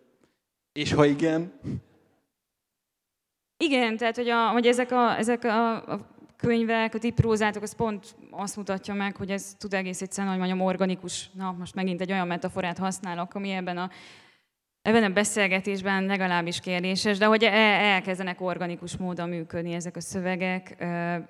és 0.72 0.92
ha 0.92 1.04
igen, 1.04 1.52
Igen, 3.62 3.96
tehát 3.96 4.16
hogy, 4.16 4.28
a, 4.28 4.48
hogy 4.48 4.66
ezek, 4.66 4.92
a, 4.92 5.18
ezek 5.18 5.44
a, 5.44 5.74
a 5.74 6.06
könyvek, 6.36 6.94
a 6.94 6.98
ti 6.98 7.14
az 7.60 7.74
pont 7.76 8.16
azt 8.30 8.56
mutatja 8.56 8.94
meg, 8.94 9.16
hogy 9.16 9.30
ez 9.30 9.54
tud 9.58 9.74
egész 9.74 10.02
egyszerűen, 10.02 10.32
hogy 10.32 10.42
mondjam, 10.42 10.66
organikus. 10.66 11.30
Na, 11.32 11.54
most 11.58 11.74
megint 11.74 12.00
egy 12.00 12.12
olyan 12.12 12.26
metaforát 12.26 12.78
használok, 12.78 13.34
ami 13.34 13.50
ebben 13.50 13.78
a, 13.78 13.90
ebben 14.82 15.04
a 15.04 15.08
beszélgetésben 15.08 16.04
legalábbis 16.04 16.60
kérdéses, 16.60 17.18
de 17.18 17.26
hogy 17.26 17.42
el, 17.44 17.54
elkezdenek 17.80 18.40
organikus 18.40 18.96
módon 18.96 19.28
működni 19.28 19.72
ezek 19.72 19.96
a 19.96 20.00
szövegek, 20.00 20.76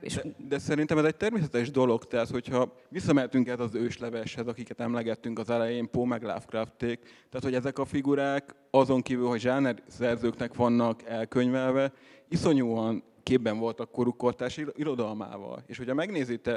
és 0.00 0.14
De, 0.14 0.22
de 0.48 0.58
szerintem 0.58 0.98
ez 0.98 1.04
egy 1.04 1.16
természetes 1.16 1.70
dolog, 1.70 2.04
tehát 2.04 2.28
hogyha 2.28 2.74
visszamehetünk 2.88 3.48
ez 3.48 3.60
az 3.60 3.74
ősleveshez, 3.74 4.46
akiket 4.46 4.80
emlegettünk 4.80 5.38
az 5.38 5.50
elején, 5.50 5.90
Poe 5.90 6.06
meg 6.06 6.22
Lovecrafték, 6.22 7.00
tehát 7.02 7.42
hogy 7.42 7.54
ezek 7.54 7.78
a 7.78 7.84
figurák 7.84 8.54
azon 8.70 9.02
kívül, 9.02 9.28
hogy 9.28 9.40
zsáner 9.40 9.82
szerzőknek 9.88 10.54
vannak 10.54 11.02
elkönyvelve, 11.06 11.92
iszonyúan 12.30 13.02
képben 13.22 13.58
voltak 13.58 13.90
koruk 13.90 14.16
kortárs 14.16 14.56
ir- 14.56 14.78
irodalmával. 14.78 15.62
És 15.66 15.76
hogyha 15.76 16.06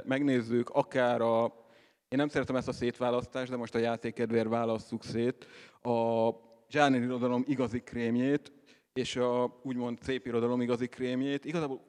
megnézzük 0.05 0.69
akár 0.69 1.21
a, 1.21 1.43
én 2.07 2.17
nem 2.17 2.27
szeretem 2.27 2.55
ezt 2.55 2.67
a 2.67 2.71
szétválasztást, 2.71 3.49
de 3.49 3.57
most 3.57 3.75
a 3.75 3.79
játékedvéért 3.79 4.47
válasszuk 4.47 5.03
szét, 5.03 5.47
a 5.81 6.29
zsáner 6.69 7.01
irodalom 7.01 7.43
igazi 7.47 7.79
krémjét, 7.79 8.51
és 8.93 9.15
a 9.15 9.59
úgymond 9.63 9.97
szép 10.01 10.25
irodalom 10.25 10.61
igazi 10.61 10.87
krémjét, 10.87 11.45
igazából 11.45 11.81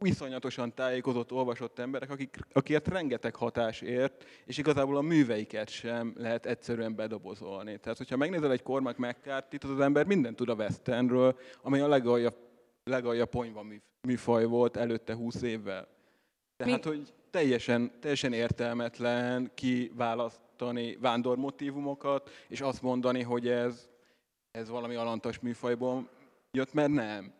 iszonyatosan 0.00 0.74
tájékozott, 0.74 1.32
olvasott 1.32 1.78
emberek, 1.78 2.10
akik, 2.10 2.36
akiket 2.52 2.88
rengeteg 2.88 3.34
hatás 3.34 3.80
ért, 3.80 4.24
és 4.44 4.58
igazából 4.58 4.96
a 4.96 5.00
műveiket 5.00 5.68
sem 5.68 6.14
lehet 6.16 6.46
egyszerűen 6.46 6.94
bedobozolni. 6.94 7.78
Tehát, 7.78 7.98
hogyha 7.98 8.16
megnézel 8.16 8.52
egy 8.52 8.62
Cormac 8.62 8.98
mccarthy 8.98 9.58
az 9.62 9.70
az 9.70 9.80
ember 9.80 10.06
mindent 10.06 10.36
tud 10.36 10.48
a 10.48 10.54
westernről, 10.54 11.38
amely 11.62 11.80
a 11.80 11.88
legaljabb, 11.88 12.34
legaljabb 12.84 13.28
ponyva 13.28 13.62
mű- 13.62 13.82
műfaj 14.06 14.44
volt 14.44 14.76
előtte 14.76 15.14
20 15.14 15.42
évvel. 15.42 15.88
Tehát, 16.56 16.84
hogy 16.84 17.12
teljesen, 17.30 17.92
teljesen 18.00 18.32
értelmetlen 18.32 19.50
kiválasztani 19.54 20.96
vándormotívumokat, 21.00 22.30
és 22.48 22.60
azt 22.60 22.82
mondani, 22.82 23.22
hogy 23.22 23.48
ez, 23.48 23.88
ez 24.50 24.68
valami 24.68 24.94
alantas 24.94 25.38
műfajból 25.38 26.08
jött, 26.50 26.72
mert 26.72 26.90
nem. 26.90 27.32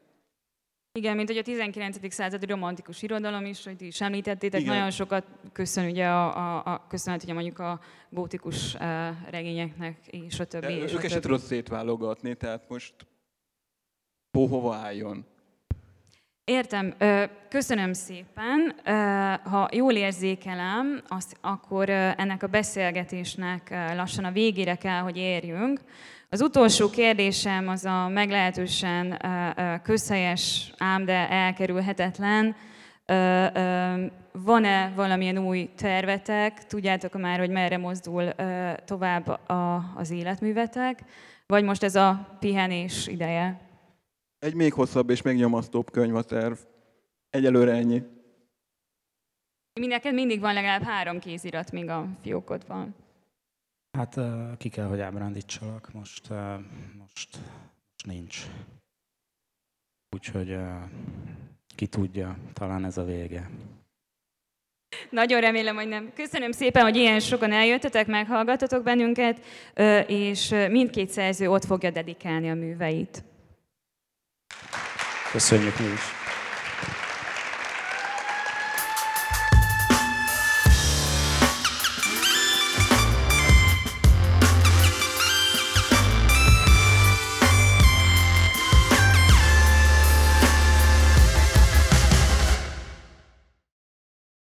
Igen, 0.95 1.17
mint 1.17 1.29
hogy 1.29 1.39
a 1.39 1.43
19. 1.43 2.13
századi 2.13 2.47
romantikus 2.47 3.03
irodalom 3.03 3.45
is, 3.45 3.65
hogy 3.65 3.77
ti 3.77 3.87
is 3.87 4.01
említettétek, 4.01 4.61
Igen. 4.61 4.75
nagyon 4.75 4.91
sokat 4.91 5.27
köszön 5.53 5.85
ugye 5.85 6.07
a, 6.07 6.37
a, 6.37 6.73
a 6.73 6.87
köszönhet 6.89 7.23
ugye 7.23 7.33
mondjuk 7.33 7.59
a 7.59 7.81
gótikus 8.11 8.75
uh, 8.75 8.81
regényeknek, 9.31 10.07
és 10.07 10.41
a 10.41 10.45
többi. 10.45 10.67
De 10.67 10.83
és 10.83 10.93
őket 10.93 11.11
se 11.11 11.21
tudod 11.21 11.41
szétválogatni, 11.41 12.35
tehát 12.35 12.69
most 12.69 12.95
Pó 14.33 14.47
hova 14.47 14.75
álljon? 14.75 15.25
Értem. 16.45 16.95
Köszönöm 17.49 17.93
szépen. 17.93 18.75
Ha 19.45 19.69
jól 19.73 19.93
érzékelem, 19.93 21.03
akkor 21.41 21.91
ennek 21.91 22.43
a 22.43 22.47
beszélgetésnek 22.47 23.75
lassan 23.95 24.25
a 24.25 24.31
végére 24.31 24.75
kell, 24.75 25.01
hogy 25.01 25.17
érjünk. 25.17 25.81
Az 26.31 26.41
utolsó 26.41 26.91
kérdésem 26.91 27.69
az 27.69 27.85
a 27.85 28.09
meglehetősen 28.09 29.19
közhelyes, 29.83 30.73
ám 30.79 31.05
de 31.05 31.31
elkerülhetetlen. 31.31 32.57
Van-e 34.33 34.93
valamilyen 34.97 35.39
új 35.39 35.71
tervetek? 35.77 36.67
Tudjátok 36.67 37.21
már, 37.21 37.39
hogy 37.39 37.51
merre 37.51 37.79
mozdul 37.79 38.35
tovább 38.85 39.41
az 39.95 40.11
életművetek? 40.11 40.99
Vagy 41.47 41.65
most 41.65 41.83
ez 41.83 41.95
a 41.95 42.37
pihenés 42.41 43.07
ideje? 43.07 43.61
Egy 44.43 44.55
még 44.55 44.73
hosszabb 44.73 45.11
és 45.11 45.23
még 45.23 45.37
nyomasztóbb 45.37 45.91
könyv 45.91 46.15
a 46.15 46.23
terv. 46.23 46.59
Egyelőre 47.31 47.73
ennyi. 47.73 48.03
Mi 49.81 49.87
neked 49.87 50.15
mindig 50.15 50.41
van 50.41 50.55
legalább 50.55 50.83
három 50.83 51.19
kézirat, 51.19 51.73
míg 51.73 51.89
a 51.89 52.09
fiókodban. 52.23 52.95
Hát 53.99 54.19
ki 54.59 54.69
kell, 54.69 54.87
hogy 54.87 55.01
ábrándítsalak, 55.01 55.93
most, 55.93 56.29
most, 56.99 56.99
most 56.99 57.39
nincs. 58.05 58.47
Úgyhogy 60.17 60.57
ki 61.77 61.87
tudja, 61.87 62.37
talán 62.53 62.85
ez 62.85 62.99
a 62.99 63.05
vége. 63.05 63.51
Nagyon 65.11 65.41
remélem, 65.41 65.75
hogy 65.75 65.89
nem. 65.89 66.13
Köszönöm 66.15 66.53
szépen, 66.53 66.83
hogy 66.83 66.97
ilyen 66.97 67.21
sokan 67.21 67.53
eljöttetek, 67.53 68.07
meghallgattatok 68.07 68.83
bennünket, 68.83 69.41
és 70.07 70.55
mindkét 70.71 71.09
szerző 71.09 71.51
ott 71.51 71.65
fogja 71.65 71.91
dedikálni 71.91 72.51
a 72.51 72.55
műveit. 72.55 73.31
Köszönjük 75.33 75.79
mi 75.79 75.87
is. 75.87 76.22